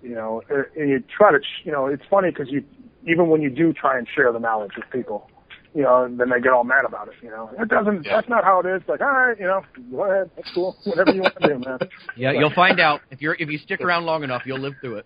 you 0.02 0.16
know, 0.16 0.42
and 0.50 0.90
you 0.90 1.04
try 1.16 1.32
to, 1.32 1.40
you 1.66 1.72
know, 1.72 1.88
it's 1.88 2.04
funny 2.10 2.30
because 2.32 2.50
you 2.50 2.64
even 3.06 3.28
when 3.28 3.42
you 3.42 3.50
do 3.50 3.74
try 3.74 3.98
and 3.98 4.08
share 4.08 4.32
the 4.32 4.40
knowledge 4.40 4.72
with 4.78 4.90
people, 4.92 5.30
you 5.76 5.84
know, 5.84 6.04
and 6.04 6.20
then 6.20 6.30
they 6.30 6.40
get 6.40 6.52
all 6.52 6.64
mad 6.64 6.86
about 6.86 7.08
it. 7.08 7.14
You 7.22 7.30
know, 7.30 7.50
it 7.60 7.70
doesn't. 7.70 8.06
Yeah. 8.06 8.16
That's 8.16 8.30
not 8.30 8.44
how 8.44 8.60
it 8.60 8.66
is. 8.66 8.82
Like, 8.88 9.02
all 9.02 9.12
right, 9.12 9.40
you 9.40 9.46
know, 9.46 9.62
go 9.92 10.04
ahead, 10.04 10.32
that's 10.36 10.50
cool, 10.54 10.76
whatever 10.84 11.12
you 11.12 11.22
want 11.22 11.36
to 11.42 11.48
do, 11.48 11.60
man. 11.60 11.80
Yeah, 12.16 12.32
you'll 12.32 12.54
find 12.54 12.80
out 12.80 13.02
if 13.12 13.22
you're 13.22 13.36
if 13.40 13.50
you 13.50 13.58
stick 13.58 13.82
around 13.82 14.06
long 14.06 14.24
enough, 14.24 14.44
you'll 14.46 14.60
live 14.60 14.74
through 14.82 14.98
it. 14.98 15.06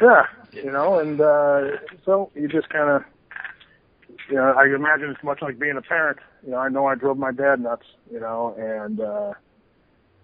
Yeah, 0.00 0.22
you 0.52 0.72
know, 0.72 0.98
and 0.98 1.20
uh, 1.20 1.78
so 2.04 2.30
you 2.34 2.48
just 2.48 2.68
kind 2.68 2.90
of, 2.90 3.02
you 4.28 4.36
know, 4.36 4.54
I 4.56 4.64
imagine 4.74 5.10
it's 5.10 5.22
much 5.22 5.40
like 5.40 5.58
being 5.58 5.76
a 5.76 5.82
parent. 5.82 6.18
You 6.44 6.52
know, 6.52 6.58
I 6.58 6.68
know 6.68 6.86
I 6.86 6.94
drove 6.94 7.18
my 7.18 7.30
dad 7.30 7.60
nuts, 7.60 7.86
you 8.10 8.20
know, 8.20 8.54
and 8.58 9.00
uh, 9.00 9.32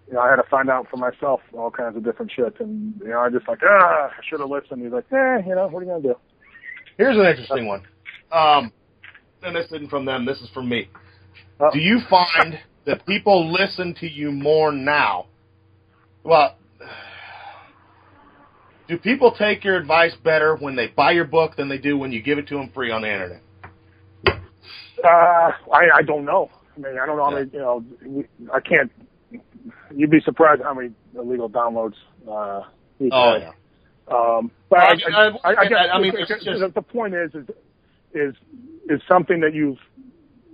you 0.09 0.15
know, 0.15 0.21
I 0.21 0.31
had 0.31 0.37
to 0.37 0.49
find 0.51 0.69
out 0.69 0.89
for 0.91 0.97
myself 0.97 1.41
all 1.53 1.71
kinds 1.71 1.97
of 1.97 2.05
different 2.05 2.33
shit, 2.35 2.59
and 2.61 2.95
you 3.01 3.09
know, 3.11 3.21
I 3.21 3.31
just 3.31 3.47
like, 3.47 3.61
ah, 3.63 4.09
I 4.09 4.21
should 4.29 4.41
have 4.41 4.51
listened. 4.51 4.83
He's 4.83 4.93
like, 4.93 5.07
eh, 5.13 5.43
you 5.47 5.55
know, 5.55 5.69
what 5.69 5.81
are 5.81 5.87
you 5.87 5.91
gonna 5.91 6.03
do? 6.03 6.15
Here's 6.97 7.17
an 7.17 7.27
interesting 7.27 7.67
one. 7.67 7.83
Um, 8.33 8.73
and 9.43 9.55
this 9.57 9.67
isn't 9.67 9.89
from 9.91 10.05
them. 10.05 10.25
This 10.27 10.41
is 10.41 10.49
from 10.51 10.69
me. 10.69 10.89
Oh. 11.61 11.71
Do 11.73 11.79
you 11.79 12.01
find 12.09 12.59
that 12.87 13.05
people 13.07 13.53
listen 13.53 13.95
to 14.01 14.07
you 14.09 14.33
more 14.33 14.73
now? 14.73 15.27
Well, 16.25 16.57
do 18.89 18.99
people 18.99 19.33
take 19.39 19.65
your 19.65 19.77
advice 19.77 20.13
better 20.25 20.57
when 20.57 20.77
they 20.77 20.89
buy 20.89 21.13
your 21.13 21.25
book 21.25 21.57
than 21.57 21.69
they 21.69 21.79
do 21.79 21.97
when 21.97 22.13
you 22.13 22.23
give 22.23 22.39
it 22.39 22.49
to 22.49 22.57
them 22.57 22.71
free 22.75 22.91
on 22.91 23.03
the 23.03 23.13
internet? 23.13 23.43
Uh, 24.27 25.53
I 25.73 25.83
I 25.95 26.03
don't 26.05 26.25
know. 26.25 26.51
I 26.77 26.81
mean, 26.81 26.99
I 27.01 27.07
don't 27.07 27.17
know 27.17 27.25
how 27.25 27.31
many. 27.31 27.51
You 27.53 27.59
know, 27.59 27.85
I 28.53 28.61
can't. 28.61 28.91
You'd 29.95 30.11
be 30.11 30.21
surprised 30.21 30.63
how 30.63 30.75
many 30.75 30.91
illegal 31.15 31.49
downloads 31.49 31.95
uh, 32.29 32.63
Oh 33.13 33.37
yeah, 33.37 33.53
Um, 34.09 34.51
but 34.69 34.79
I, 34.81 34.89
I 34.89 34.95
mean, 34.95 35.01
I, 35.15 35.21
I- 35.21 35.31
I, 35.45 35.61
I 35.61 35.65
guess 35.69 35.79
I 35.95 36.01
mean, 36.01 36.13
the- 36.13 36.21
it's 36.21 36.45
just- 36.45 36.75
the 36.75 36.83
point 36.83 37.15
is, 37.15 37.35
is 37.35 37.47
is 38.15 38.35
is 38.89 39.01
something 39.09 39.41
that 39.41 39.55
you've 39.55 39.79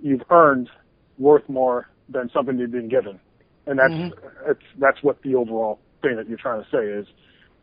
you've 0.01 0.23
earned 0.29 0.69
worth 1.17 1.47
more 1.49 1.89
than 2.09 2.29
something 2.33 2.57
you've 2.57 2.71
been 2.71 2.89
given, 2.89 3.19
and 3.65 3.79
that's 3.79 3.93
Mm-hmm. 3.93 4.51
it's 4.51 4.63
that's 4.79 5.01
what 5.03 5.21
the 5.23 5.35
overall 5.35 5.79
thing 6.01 6.15
that 6.17 6.27
you're 6.29 6.37
trying 6.37 6.63
to 6.63 6.69
say 6.69 6.85
is, 6.85 7.07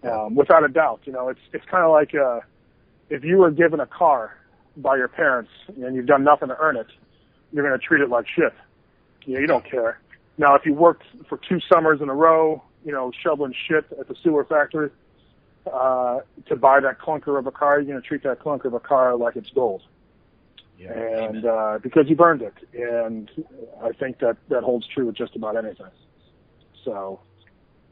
um, 0.04 0.34
without 0.34 0.64
a 0.64 0.68
doubt. 0.68 1.00
You 1.04 1.12
know, 1.12 1.28
it's 1.28 1.40
it's 1.52 1.64
kind 1.70 1.84
of 1.84 1.90
like 1.92 2.14
uh, 2.14 2.40
if 3.10 3.24
you 3.24 3.38
were 3.38 3.50
given 3.50 3.80
a 3.80 3.86
car 3.86 4.36
by 4.76 4.96
your 4.96 5.08
parents 5.08 5.50
and 5.76 5.94
you've 5.94 6.06
done 6.06 6.24
nothing 6.24 6.48
to 6.48 6.56
earn 6.58 6.76
it, 6.76 6.86
you're 7.52 7.66
going 7.66 7.78
to 7.78 7.84
treat 7.86 8.02
it 8.02 8.08
like 8.10 8.26
shit. 8.34 8.52
You 9.24 9.34
know, 9.34 9.40
you 9.40 9.46
don't 9.46 9.68
care. 9.68 10.00
Now, 10.36 10.56
if 10.56 10.66
you 10.66 10.74
worked 10.74 11.04
for 11.28 11.38
two 11.48 11.60
summers 11.72 12.00
in 12.02 12.08
a 12.08 12.14
row, 12.14 12.62
you 12.84 12.92
know, 12.92 13.12
shoveling 13.22 13.54
shit 13.68 13.84
at 13.98 14.08
the 14.08 14.16
sewer 14.22 14.44
factory, 14.44 14.90
uh, 15.72 16.20
to 16.46 16.56
buy 16.56 16.80
that 16.80 16.98
clunker 17.00 17.38
of 17.38 17.46
a 17.46 17.50
car, 17.50 17.80
you're 17.80 17.90
going 17.90 18.00
to 18.00 18.06
treat 18.06 18.22
that 18.24 18.40
clunker 18.40 18.66
of 18.66 18.74
a 18.74 18.80
car 18.80 19.16
like 19.16 19.36
it's 19.36 19.50
gold. 19.50 19.82
and, 21.26 21.44
uh, 21.46 21.78
because 21.82 22.08
you've 22.08 22.20
earned 22.20 22.42
it. 22.42 22.54
And 22.74 23.30
I 23.82 23.92
think 23.92 24.18
that 24.18 24.36
that 24.48 24.62
holds 24.64 24.86
true 24.88 25.06
with 25.06 25.16
just 25.16 25.36
about 25.36 25.56
anything. 25.56 25.90
So, 26.84 27.20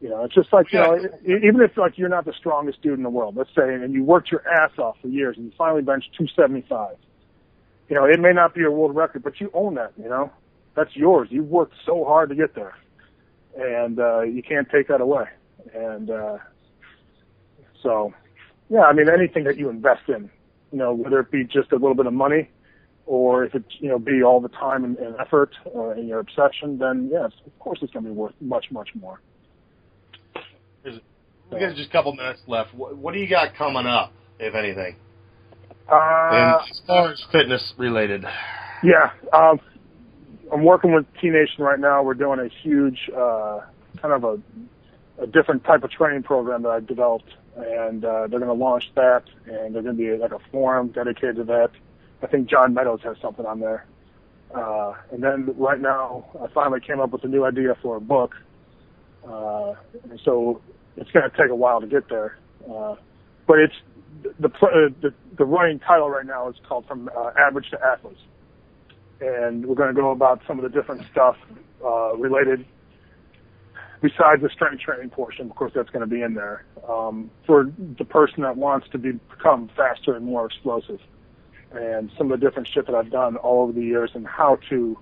you 0.01 0.09
know, 0.09 0.25
it's 0.25 0.35
just 0.35 0.53
like, 0.53 0.73
you 0.73 0.81
know, 0.81 0.97
even 1.25 1.61
if 1.61 1.77
like 1.77 1.97
you're 1.97 2.09
not 2.09 2.25
the 2.25 2.33
strongest 2.33 2.83
dude 2.83 2.99
in 2.99 3.05
the 3.05 3.11
world, 3.11 3.37
let's 3.37 3.55
say, 3.55 3.73
and 3.75 3.95
you 3.95 4.03
worked 4.05 4.31
your 4.31 4.47
ass 4.49 4.73
off 4.79 4.97
for 5.01 5.09
years 5.09 5.37
and 5.37 5.47
you 5.47 5.53
finally 5.57 5.83
bench 5.83 6.05
275, 6.19 6.97
you 7.89 7.95
know, 7.97 8.05
it 8.05 8.19
may 8.21 8.33
not 8.33 8.55
be 8.55 8.65
a 8.65 8.71
world 8.71 8.97
record, 8.97 9.23
but 9.23 9.41
you 9.41 9.51
own 9.55 9.75
that, 9.75 9.93
you 9.97 10.09
know, 10.09 10.31
that's 10.75 10.95
yours. 10.97 11.29
You've 11.31 11.49
worked 11.49 11.75
so 11.87 12.05
hard 12.05 12.31
to 12.31 12.35
get 12.35 12.55
there 12.55 12.77
and, 13.57 13.99
uh, 14.01 14.23
you 14.23 14.43
can't 14.43 14.69
take 14.71 14.89
that 14.89 15.01
away. 15.01 15.27
And, 15.73 16.11
uh, 16.11 16.39
so, 17.83 18.13
yeah, 18.69 18.83
I 18.83 18.93
mean, 18.93 19.09
anything 19.09 19.45
that 19.45 19.57
you 19.59 19.69
invest 19.69 20.09
in, 20.09 20.31
you 20.71 20.79
know, 20.79 20.93
whether 20.93 21.21
it 21.21 21.31
be 21.31 21.45
just 21.45 21.73
a 21.73 21.77
little 21.77 21.95
bit 21.95 22.07
of 22.07 22.13
money 22.13 22.49
or 23.07 23.45
if 23.45 23.55
it, 23.55 23.65
you 23.81 23.89
know, 23.89 23.99
be 23.99 24.23
all 24.23 24.41
the 24.41 24.49
time 24.49 24.85
and, 24.85 24.97
and 24.99 25.17
effort 25.21 25.51
uh, 25.75 25.91
and 25.91 26.09
your 26.09 26.21
obsession, 26.21 26.79
then 26.79 27.11
yes, 27.13 27.33
of 27.47 27.59
course 27.59 27.79
it's 27.83 27.93
going 27.93 28.05
to 28.05 28.11
be 28.11 28.15
worth 28.17 28.35
much, 28.41 28.67
much 28.71 28.89
more. 28.95 29.21
We 31.53 31.61
got 31.61 31.77
just 31.77 31.91
a 31.91 31.93
couple 31.93 32.15
minutes 32.15 32.41
left. 32.47 32.75
What, 32.75 32.97
what 32.97 33.13
do 33.13 33.21
you 33.21 33.29
got 33.29 33.55
coming 33.55 33.87
up, 33.87 34.13
if 34.39 34.55
anything? 34.55 34.97
Uh, 35.91 36.31
and 36.33 36.71
as 36.71 36.81
far 36.87 37.13
as 37.13 37.23
fitness 37.31 37.75
related, 37.77 38.25
Yeah, 38.83 39.11
um, 39.35 39.61
I'm 40.51 40.65
working 40.65 40.95
with 40.95 41.05
T 41.21 41.29
Nation 41.29 41.63
right 41.63 41.79
now. 41.79 42.03
We're 42.03 42.15
doing 42.15 42.41
a 42.41 42.49
huge, 42.63 42.99
uh, 43.15 43.61
kind 44.01 44.15
of 44.15 44.25
a, 44.25 45.23
a 45.23 45.27
different 45.27 45.65
type 45.65 45.85
of 45.85 45.91
training 45.91 46.23
program 46.23 46.63
that 46.63 46.71
I've 46.71 46.87
developed, 46.87 47.31
and 47.57 48.05
uh, 48.05 48.27
they're 48.29 48.41
going 48.41 48.47
to 48.47 48.53
launch 48.53 48.85
that, 48.95 49.25
and 49.47 49.75
they're 49.75 49.83
going 49.83 49.97
to 49.97 50.03
be 50.03 50.17
like 50.17 50.33
a 50.33 50.41
forum 50.51 50.89
dedicated 50.89 51.37
to 51.37 51.45
that. 51.45 51.71
I 52.23 52.27
think 52.27 52.49
John 52.49 52.73
Meadows 52.75 53.01
has 53.03 53.17
something 53.21 53.45
on 53.45 53.61
there. 53.61 53.87
Uh, 54.55 54.95
and 55.11 55.23
then 55.23 55.55
right 55.57 55.81
now, 55.81 56.25
I 56.43 56.47
finally 56.53 56.81
came 56.81 57.01
up 57.01 57.11
with 57.11 57.25
a 57.25 57.29
new 57.29 57.45
idea 57.45 57.77
for 57.83 57.97
a 57.97 58.01
book. 58.01 58.35
Uh, 59.27 59.75
and 60.11 60.21
so 60.25 60.61
it's 60.97 61.11
going 61.11 61.29
to 61.29 61.37
take 61.37 61.51
a 61.51 61.55
while 61.55 61.81
to 61.81 61.87
get 61.87 62.09
there. 62.09 62.39
Uh, 62.71 62.97
but 63.47 63.59
it's 63.59 63.75
the, 64.41 64.49
the 65.01 65.15
the 65.37 65.45
running 65.45 65.79
title 65.79 66.11
right 66.11 66.27
now 66.27 66.49
is 66.49 66.57
called 66.69 66.87
From 66.87 67.11
uh, 67.17 67.31
Average 67.39 67.71
to 67.71 67.79
Athlete, 67.85 68.17
and 69.21 69.67
we're 69.67 69.75
going 69.75 69.95
to 69.95 70.01
go 70.01 70.11
about 70.11 70.41
some 70.47 70.59
of 70.59 70.63
the 70.63 70.69
different 70.69 71.03
stuff 71.11 71.37
uh, 71.85 72.15
related. 72.17 72.65
Besides 74.03 74.43
the 74.43 74.51
strength 74.53 74.81
training 74.83 75.11
portion, 75.11 75.49
of 75.49 75.55
course, 75.57 75.73
that's 75.75 75.91
going 75.91 76.01
to 76.01 76.13
be 76.13 76.23
in 76.23 76.35
there 76.35 76.65
um, 76.89 77.31
for 77.47 77.73
the 77.99 78.05
person 78.05 78.43
that 78.43 78.57
wants 78.57 78.89
to 78.91 78.99
be, 78.99 79.13
become 79.31 79.71
faster 79.77 80.17
and 80.17 80.27
more 80.27 80.47
explosive, 80.47 80.99
and 81.73 82.11
some 82.19 82.31
of 82.33 82.41
the 82.41 82.45
different 82.47 82.69
shit 82.75 82.87
that 82.87 82.95
I've 82.97 83.11
done 83.13 83.37
all 83.37 83.63
over 83.63 83.73
the 83.73 83.81
years 83.81 84.11
and 84.15 84.27
how 84.27 84.59
to 84.71 84.99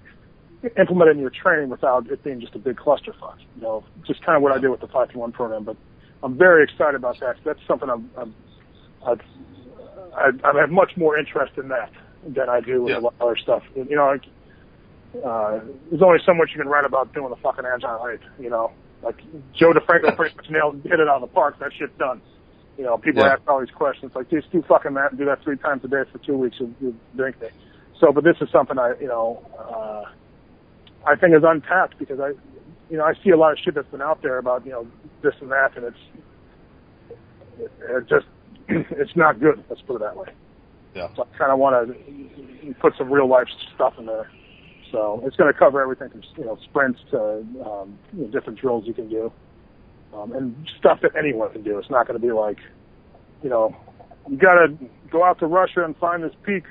implement 0.78 1.08
it 1.08 1.12
in 1.12 1.18
your 1.20 1.30
training 1.30 1.70
without 1.70 2.10
it 2.10 2.22
being 2.22 2.40
just 2.40 2.54
a 2.54 2.58
big 2.58 2.76
clusterfuck. 2.76 3.38
You 3.56 3.62
know, 3.62 3.84
just 4.06 4.22
kind 4.24 4.36
of 4.36 4.42
what 4.42 4.52
I 4.52 4.58
did 4.58 4.68
with 4.68 4.80
the 4.80 4.88
five 4.88 5.08
to 5.12 5.18
one 5.18 5.32
program. 5.32 5.64
But 5.64 5.78
I'm 6.22 6.36
very 6.36 6.62
excited 6.62 6.94
about 6.96 7.18
that. 7.20 7.36
That's 7.44 7.58
something 7.66 7.88
I'm, 7.88 8.10
I'm 8.18 8.34
I've, 9.06 9.20
I, 10.14 10.28
I 10.44 10.60
have 10.60 10.70
much 10.70 10.92
more 10.98 11.18
interest 11.18 11.54
in 11.56 11.68
that 11.68 11.90
than 12.26 12.50
I 12.50 12.60
do 12.60 12.82
with 12.82 12.90
Yeah. 12.90 12.98
a 12.98 13.00
lot 13.00 13.14
of 13.18 13.22
other 13.28 13.36
stuff. 13.42 13.62
You 13.74 13.96
know, 13.96 14.06
like, 14.08 14.24
uh, 15.24 15.60
there's 15.88 16.02
only 16.02 16.18
so 16.26 16.34
much 16.34 16.50
you 16.54 16.60
can 16.60 16.68
write 16.68 16.84
about 16.84 17.14
doing 17.14 17.30
the 17.30 17.36
fucking 17.36 17.64
agile 17.64 17.98
height. 17.98 18.20
You 18.38 18.50
know, 18.50 18.72
like 19.02 19.16
Joe 19.54 19.72
DeFranco 19.72 20.14
pretty 20.16 20.36
much 20.36 20.50
nailed 20.50 20.80
hit 20.84 21.00
it 21.00 21.08
out 21.08 21.22
of 21.22 21.28
the 21.30 21.34
park. 21.34 21.58
That 21.60 21.72
shit's 21.78 21.96
done. 21.98 22.20
You 22.78 22.84
know, 22.84 22.98
people 22.98 23.22
Yeah. 23.24 23.32
ask 23.34 23.42
all 23.48 23.60
these 23.60 23.70
questions 23.74 24.12
like, 24.14 24.30
just 24.30 24.50
do 24.52 24.62
fucking 24.68 24.94
that 24.94 25.10
and 25.10 25.18
do 25.18 25.24
that 25.26 25.42
three 25.42 25.56
times 25.56 25.84
a 25.84 25.88
day 25.88 26.02
for 26.10 26.18
two 26.18 26.36
weeks 26.36 26.56
and 26.60 26.74
you 26.80 26.94
drink 27.16 27.40
me. 27.40 27.48
So, 27.98 28.12
but 28.12 28.24
this 28.24 28.36
is 28.40 28.48
something 28.50 28.78
I, 28.78 28.94
you 29.00 29.08
know, 29.08 29.42
uh, 29.58 30.04
I 31.06 31.16
think 31.16 31.34
is 31.34 31.42
untapped 31.44 31.98
because 31.98 32.20
I, 32.20 32.28
you 32.90 32.96
know, 32.98 33.04
I 33.04 33.12
see 33.22 33.30
a 33.30 33.36
lot 33.36 33.52
of 33.52 33.58
shit 33.58 33.74
that's 33.74 33.88
been 33.90 34.02
out 34.02 34.22
there 34.22 34.38
about, 34.38 34.64
you 34.64 34.72
know, 34.72 34.86
this 35.22 35.34
and 35.40 35.50
that 35.50 35.76
and 35.76 35.84
it's, 35.86 35.96
it, 37.58 37.70
it 37.88 38.08
just, 38.08 38.26
it's 38.68 39.14
not 39.16 39.40
good. 39.40 39.62
Let's 39.68 39.82
put 39.82 39.96
it 39.96 40.00
that 40.00 40.16
way. 40.16 40.28
Yeah. 40.94 41.08
So 41.16 41.22
I 41.32 41.38
kind 41.38 41.52
of 41.52 41.58
want 41.58 41.88
to 41.88 42.74
put 42.80 42.94
some 42.96 43.10
real 43.12 43.28
life 43.28 43.46
stuff 43.74 43.94
in 43.98 44.06
there. 44.06 44.30
So 44.92 45.22
it's 45.24 45.36
going 45.36 45.52
to 45.52 45.58
cover 45.58 45.80
everything 45.80 46.10
from 46.10 46.22
you 46.36 46.44
know 46.44 46.58
sprints 46.64 47.00
to 47.10 47.44
um, 47.64 47.98
you 48.12 48.24
know, 48.24 48.30
different 48.30 48.58
drills 48.58 48.84
you 48.86 48.94
can 48.94 49.08
do, 49.08 49.32
um, 50.14 50.32
and 50.32 50.56
stuff 50.78 50.98
that 51.02 51.12
anyone 51.16 51.52
can 51.52 51.62
do. 51.62 51.78
It's 51.78 51.90
not 51.90 52.06
going 52.06 52.20
to 52.20 52.26
be 52.26 52.32
like, 52.32 52.58
you 53.42 53.50
know, 53.50 53.76
you 54.28 54.36
got 54.36 54.54
to 54.54 54.76
go 55.10 55.24
out 55.24 55.38
to 55.40 55.46
Russia 55.46 55.84
and 55.84 55.96
find 55.96 56.22
this 56.22 56.32
peak. 56.44 56.64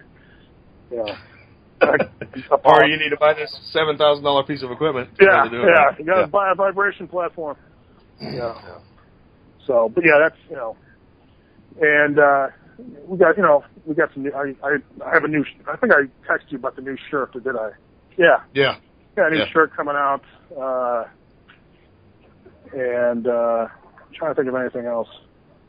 You 0.92 0.98
know, 0.98 1.16
or 2.66 2.86
you 2.86 2.98
need 2.98 3.10
to 3.10 3.18
buy 3.20 3.34
this 3.34 3.58
seven 3.72 3.98
thousand 3.98 4.24
dollar 4.24 4.44
piece 4.44 4.64
of 4.64 4.72
equipment. 4.72 5.16
to 5.18 5.26
yeah, 5.26 5.44
to 5.44 5.50
do 5.50 5.62
it, 5.62 5.66
yeah. 5.66 5.84
right? 5.84 6.00
You 6.00 6.06
got 6.06 6.22
to 6.22 6.28
buy 6.28 6.52
a 6.52 6.56
vibration 6.56 7.08
platform. 7.08 7.58
Yeah. 8.20 8.80
So, 9.66 9.90
but 9.94 10.04
yeah, 10.04 10.20
that's 10.22 10.42
you 10.50 10.56
know, 10.56 10.76
and 11.80 12.20
uh, 12.20 12.48
we 13.08 13.18
got 13.18 13.38
you 13.38 13.44
know 13.44 13.64
we 13.86 13.96
got 13.96 14.14
some. 14.14 14.24
New, 14.24 14.34
I 14.34 14.54
I 14.66 14.78
I 15.06 15.14
have 15.14 15.24
a 15.24 15.28
new. 15.28 15.46
I 15.72 15.78
think 15.78 15.94
I 15.94 16.04
texted 16.30 16.52
you 16.52 16.58
about 16.58 16.76
the 16.76 16.82
new 16.82 16.98
shirt, 17.10 17.36
or 17.36 17.40
did 17.40 17.56
I? 17.56 17.72
Yeah, 18.20 18.42
Yeah. 18.54 18.76
got 19.16 19.28
a 19.28 19.30
new 19.32 19.38
Yeah. 19.38 19.46
shirt 19.48 19.74
coming 19.74 19.96
out, 19.96 20.22
uh, 20.60 21.06
and 22.74 23.26
uh, 23.26 23.68
I'm 23.70 24.14
trying 24.14 24.32
to 24.32 24.36
think 24.36 24.50
of 24.50 24.56
anything 24.56 24.86
else. 24.86 25.08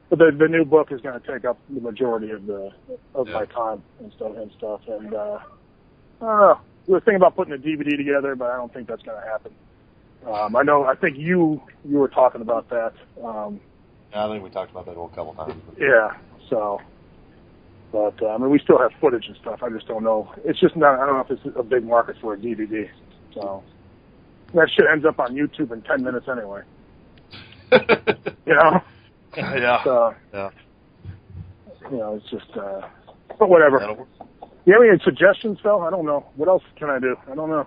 But 0.09 0.19
the 0.19 0.33
the 0.37 0.49
new 0.49 0.65
book 0.65 0.91
is 0.91 1.01
going 1.01 1.19
to 1.19 1.33
take 1.33 1.45
up 1.45 1.59
the 1.69 1.81
majority 1.81 2.31
of 2.33 2.45
the 2.47 2.73
of 3.15 3.29
my 3.29 3.45
time 3.45 3.85
and 4.01 4.13
stuff 4.15 4.33
and 4.37 4.51
stuff. 4.59 4.81
And 4.89 5.15
uh, 5.15 5.39
I 6.21 6.27
don't 6.27 6.41
know. 6.41 6.61
We 6.89 6.95
were 6.95 7.01
thinking 7.01 7.17
about 7.17 7.37
putting 7.37 7.55
a 7.55 7.59
DVD 7.59 7.97
together, 7.97 8.35
but 8.35 8.51
I 8.51 8.57
don't 8.57 8.73
think 8.75 8.89
that's 8.89 9.03
going 9.03 9.21
to 9.23 9.27
happen. 9.29 9.53
Um, 10.27 10.57
I 10.57 10.63
know. 10.65 10.83
I 10.85 10.97
think 10.97 11.17
you 11.17 11.63
you 11.85 11.99
were 11.99 12.09
talking 12.09 12.41
about 12.41 12.69
that. 12.71 12.95
Um, 13.23 13.61
Yeah, 14.11 14.27
I 14.27 14.29
think 14.29 14.43
we 14.43 14.51
talked 14.51 14.73
about 14.73 14.87
that 14.87 14.99
a 14.99 15.09
couple 15.15 15.35
times. 15.35 15.63
yeah. 15.79 16.17
So, 16.49 16.81
but 17.93 18.15
uh, 18.23 18.29
I 18.29 18.39
mean, 18.39 18.51
we 18.51 18.59
still 18.61 18.79
have 18.79 18.91
footage 19.01 19.25
and 19.27 19.37
stuff. 19.37 19.61
I 19.63 19.69
just 19.71 19.87
don't 19.89 20.05
know. 20.05 20.33
It's 20.45 20.61
just 20.61 20.77
not. 20.77 20.95
I 21.01 21.07
don't 21.07 21.15
know 21.17 21.37
if 21.37 21.45
it's 21.47 21.57
a 21.57 21.63
big 21.63 21.85
market 21.85 22.17
for 22.21 22.35
a 22.35 22.37
DVD. 22.37 22.89
So 23.35 23.63
that 24.55 24.69
shit 24.75 24.87
ends 24.93 25.05
up 25.05 25.19
on 25.19 25.35
YouTube 25.35 25.73
in 25.73 25.83
ten 25.83 26.03
minutes 26.03 26.27
anyway. 26.31 26.63
You 28.47 28.55
know. 28.55 28.81
yeah. 29.37 29.85
So 29.85 30.15
Yeah. 30.33 30.51
you 31.91 31.97
know, 31.99 32.15
it's 32.17 32.29
just. 32.31 32.57
uh 32.57 32.81
But 33.39 33.49
whatever. 33.49 33.79
You 34.67 34.73
have 34.75 34.83
any 34.83 35.01
suggestions, 35.05 35.59
Phil? 35.63 35.81
I 35.83 35.91
don't 35.91 36.05
know. 36.05 36.27
What 36.37 36.49
else 36.49 36.63
can 36.77 36.91
I 36.91 36.99
do? 36.99 37.17
I 37.31 37.35
don't 37.35 37.49
know. 37.49 37.67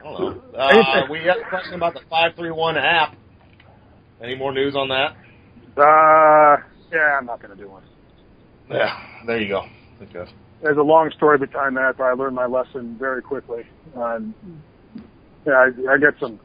I 0.00 0.02
don't 0.04 0.12
know. 0.12 0.58
Uh, 0.58 1.06
we 1.10 1.20
got 1.24 1.38
a 1.38 1.48
question 1.48 1.74
about 1.74 1.94
the 1.94 2.00
531 2.10 2.76
app. 2.76 3.16
Any 4.22 4.34
more 4.34 4.52
news 4.52 4.74
on 4.76 4.88
that? 4.88 5.16
Uh, 5.76 6.62
yeah, 6.92 7.18
I'm 7.18 7.26
not 7.26 7.40
going 7.40 7.56
to 7.56 7.62
do 7.62 7.70
one. 7.70 7.82
Yeah, 8.70 8.92
there 9.26 9.40
you 9.40 9.48
go. 9.48 9.64
Okay. 10.02 10.30
there's 10.62 10.78
a 10.78 10.82
long 10.82 11.10
story 11.14 11.38
behind 11.38 11.76
that, 11.76 11.94
but 11.98 12.04
I 12.04 12.12
learned 12.12 12.34
my 12.36 12.46
lesson 12.46 12.96
very 12.98 13.22
quickly. 13.22 13.62
Um, 13.96 14.34
yeah, 15.46 15.52
I, 15.52 15.92
I 15.92 15.98
get 15.98 16.14
some 16.20 16.40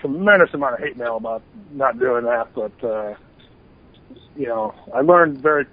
tremendous 0.00 0.50
amount 0.54 0.74
of 0.74 0.80
hate 0.80 0.96
mail 0.96 1.16
about 1.16 1.42
not 1.72 1.98
doing 1.98 2.24
that, 2.24 2.48
but 2.54 2.72
uh, 2.86 3.14
you 4.34 4.46
know, 4.46 4.72
I 4.94 5.00
learned 5.00 5.42
very 5.42 5.64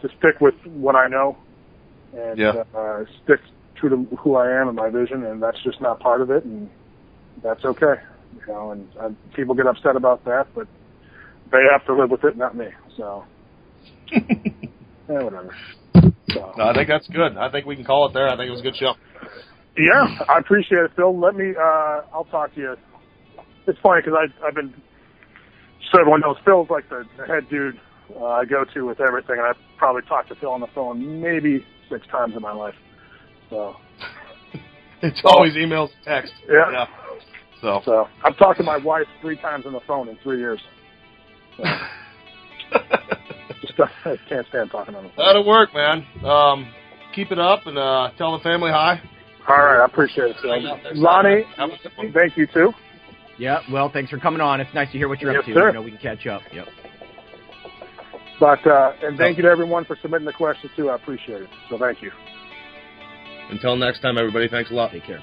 to 0.00 0.08
stick 0.18 0.40
with 0.40 0.54
what 0.66 0.96
I 0.96 1.08
know 1.08 1.38
and 2.12 2.38
Yeah. 2.38 2.62
uh, 2.74 3.04
stick 3.22 3.40
true 3.76 3.90
to 3.90 4.16
who 4.16 4.36
I 4.36 4.50
am 4.60 4.68
and 4.68 4.76
my 4.76 4.90
vision, 4.90 5.24
and 5.24 5.42
that's 5.42 5.62
just 5.64 5.80
not 5.80 6.00
part 6.00 6.20
of 6.20 6.30
it, 6.30 6.44
and 6.44 6.70
that's 7.42 7.64
okay. 7.64 7.94
You 8.34 8.52
know, 8.52 8.70
and 8.72 8.88
uh, 9.00 9.10
people 9.34 9.54
get 9.54 9.66
upset 9.66 9.96
about 9.96 10.24
that, 10.24 10.48
but 10.54 10.68
they 11.50 11.62
have 11.72 11.84
to 11.86 11.94
live 11.94 12.10
with 12.10 12.24
it, 12.24 12.36
not 12.36 12.56
me. 12.56 12.66
So, 12.96 13.24
yeah, 15.08 15.22
whatever. 15.22 15.54
So. 16.32 16.52
No, 16.56 16.64
I 16.64 16.74
think 16.74 16.88
that's 16.88 17.06
good. 17.08 17.36
I 17.36 17.50
think 17.50 17.66
we 17.66 17.76
can 17.76 17.84
call 17.84 18.08
it 18.08 18.12
there. 18.14 18.28
I 18.28 18.36
think 18.36 18.48
it 18.48 18.50
was 18.50 18.60
a 18.60 18.64
good 18.64 18.76
show. 18.76 18.94
Yeah, 19.76 20.24
I 20.28 20.38
appreciate 20.38 20.84
it, 20.84 20.90
Phil. 20.96 21.18
Let 21.18 21.34
me. 21.34 21.52
uh 21.58 22.02
I'll 22.12 22.28
talk 22.30 22.54
to 22.54 22.60
you. 22.60 22.76
It's 23.66 23.78
funny 23.82 24.02
because 24.04 24.18
I 24.18 24.46
I've 24.46 24.54
been. 24.54 24.72
So 25.92 26.00
everyone 26.00 26.20
knows 26.20 26.36
Phil's 26.44 26.68
like 26.70 26.88
the, 26.88 27.04
the 27.18 27.26
head 27.26 27.48
dude 27.50 27.78
uh, 28.16 28.24
I 28.24 28.44
go 28.44 28.64
to 28.64 28.82
with 28.82 29.00
everything, 29.00 29.36
and 29.38 29.46
I 29.46 29.52
probably 29.78 30.02
talked 30.02 30.28
to 30.28 30.34
Phil 30.36 30.50
on 30.50 30.60
the 30.60 30.66
phone 30.74 31.20
maybe 31.20 31.64
six 31.90 32.06
times 32.08 32.34
in 32.34 32.42
my 32.42 32.52
life. 32.52 32.74
So 33.50 33.76
It's 35.02 35.20
always 35.24 35.54
emails, 35.54 35.90
text. 36.04 36.32
Yeah. 36.48 36.86
So, 37.60 37.82
so 37.84 38.08
I've 38.24 38.36
talked 38.38 38.58
to 38.58 38.64
my 38.64 38.78
wife 38.78 39.06
three 39.20 39.36
times 39.36 39.66
on 39.66 39.72
the 39.72 39.80
phone 39.86 40.08
in 40.08 40.16
three 40.22 40.38
years. 40.38 40.60
So, 41.56 41.64
just 43.76 43.92
I 44.04 44.16
can't 44.28 44.46
stand 44.48 44.70
talking 44.70 44.94
on 44.94 45.04
the 45.04 45.10
phone. 45.10 45.26
that'll 45.26 45.46
work, 45.46 45.74
man. 45.74 46.06
Um, 46.24 46.72
keep 47.14 47.30
it 47.32 47.38
up 47.38 47.66
and 47.66 47.78
uh, 47.78 48.10
tell 48.18 48.36
the 48.36 48.42
family 48.42 48.70
hi. 48.70 49.00
All 49.48 49.56
right, 49.56 49.82
I 49.82 49.84
appreciate 49.84 50.30
it. 50.30 50.36
So, 50.40 50.48
Lonnie, 50.94 51.42
Have 51.56 51.70
a 51.70 51.76
good 51.82 51.92
one. 51.96 52.12
thank 52.12 52.36
you 52.36 52.46
too. 52.46 52.72
Yeah, 53.38 53.58
well, 53.70 53.90
thanks 53.92 54.10
for 54.10 54.18
coming 54.18 54.40
on. 54.40 54.60
It's 54.60 54.72
nice 54.74 54.90
to 54.92 54.96
hear 54.98 55.08
what 55.08 55.20
you're 55.20 55.30
up 55.32 55.44
Yes, 55.46 55.54
to. 55.54 55.60
sir. 55.60 55.66
You 55.68 55.74
know, 55.74 55.82
we 55.82 55.90
can 55.90 56.00
catch 56.00 56.26
up. 56.26 56.40
Yep. 56.52 56.66
But 58.40 58.66
uh, 58.66 58.92
and 59.02 59.18
thank 59.18 59.36
you 59.36 59.42
to 59.44 59.48
everyone 59.50 59.84
for 59.84 59.96
submitting 60.02 60.24
the 60.26 60.32
questions 60.32 60.72
too. 60.76 60.88
I 60.90 60.96
appreciate 60.96 61.42
it. 61.42 61.48
So 61.68 61.78
thank 61.78 62.00
you. 62.02 62.10
Until 63.50 63.76
next 63.76 64.00
time, 64.00 64.18
everybody. 64.18 64.48
Thanks 64.48 64.70
a 64.70 64.74
lot. 64.74 64.92
Take 64.92 65.04
care. 65.04 65.22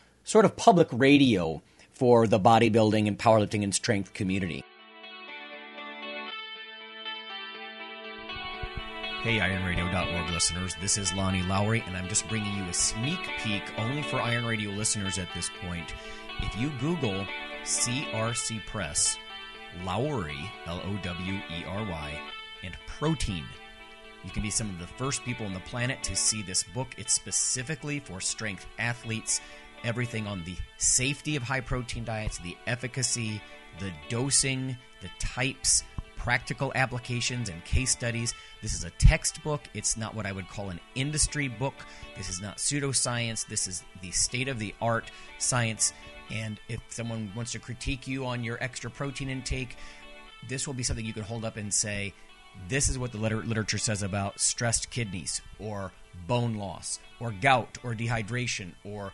sort 0.23 0.45
of 0.45 0.55
public 0.55 0.87
radio 0.91 1.61
for 1.93 2.27
the 2.27 2.39
bodybuilding 2.39 3.07
and 3.07 3.17
powerlifting 3.17 3.63
and 3.63 3.73
strength 3.73 4.13
community. 4.13 4.63
Hey, 9.21 9.37
IronRadio.org 9.37 10.31
listeners, 10.31 10.75
this 10.81 10.97
is 10.97 11.13
Lonnie 11.13 11.43
Lowery, 11.43 11.83
and 11.85 11.95
I'm 11.95 12.07
just 12.07 12.27
bringing 12.27 12.55
you 12.57 12.63
a 12.63 12.73
sneak 12.73 13.19
peek 13.37 13.61
only 13.77 14.01
for 14.01 14.17
Iron 14.19 14.45
Radio 14.45 14.71
listeners 14.71 15.19
at 15.19 15.27
this 15.35 15.51
point. 15.61 15.93
If 16.39 16.57
you 16.57 16.71
Google 16.79 17.27
CRC 17.63 18.65
Press, 18.65 19.17
Lowry, 19.85 20.49
L 20.65 20.81
O 20.83 20.97
W 21.03 21.33
E 21.33 21.63
R 21.67 21.85
Y, 21.85 22.19
and 22.63 22.75
protein, 22.87 23.45
you 24.23 24.31
can 24.31 24.41
be 24.41 24.49
some 24.49 24.71
of 24.71 24.79
the 24.79 24.87
first 24.87 25.23
people 25.23 25.45
on 25.45 25.53
the 25.53 25.59
planet 25.61 26.01
to 26.03 26.15
see 26.15 26.41
this 26.41 26.63
book. 26.63 26.87
It's 26.97 27.13
specifically 27.13 27.99
for 27.99 28.19
strength 28.19 28.65
athletes, 28.79 29.39
everything 29.83 30.27
on 30.27 30.43
the 30.43 30.55
safety 30.77 31.35
of 31.35 31.43
high 31.43 31.61
protein 31.61 32.03
diets, 32.03 32.37
the 32.39 32.57
efficacy, 32.67 33.41
the 33.79 33.91
dosing, 34.09 34.75
the 35.01 35.09
types, 35.19 35.83
practical 36.17 36.71
applications, 36.75 37.49
and 37.49 37.63
case 37.65 37.91
studies. 37.91 38.33
This 38.61 38.73
is 38.73 38.83
a 38.83 38.91
textbook. 38.91 39.61
It's 39.73 39.97
not 39.97 40.13
what 40.13 40.25
I 40.25 40.31
would 40.31 40.47
call 40.49 40.69
an 40.69 40.79
industry 40.93 41.47
book. 41.47 41.73
This 42.15 42.29
is 42.29 42.41
not 42.41 42.57
pseudoscience. 42.57 43.47
This 43.47 43.67
is 43.67 43.83
the 44.01 44.11
state 44.11 44.47
of 44.47 44.59
the 44.59 44.75
art 44.81 45.09
science. 45.39 45.93
And 46.29 46.59
if 46.69 46.79
someone 46.89 47.31
wants 47.35 47.53
to 47.53 47.59
critique 47.59 48.07
you 48.07 48.25
on 48.25 48.43
your 48.43 48.61
extra 48.61 48.91
protein 48.91 49.29
intake, 49.29 49.77
this 50.47 50.67
will 50.67 50.73
be 50.73 50.83
something 50.83 51.05
you 51.05 51.13
can 51.13 51.23
hold 51.23 51.43
up 51.43 51.57
and 51.57 51.73
say, 51.73 52.13
this 52.67 52.89
is 52.89 52.99
what 52.99 53.11
the 53.11 53.17
liter- 53.17 53.43
literature 53.43 53.77
says 53.77 54.03
about 54.03 54.39
stressed 54.39 54.89
kidneys 54.89 55.41
or 55.59 55.91
bone 56.27 56.55
loss 56.55 56.99
or 57.19 57.31
gout 57.31 57.77
or 57.83 57.95
dehydration 57.95 58.73
or 58.83 59.13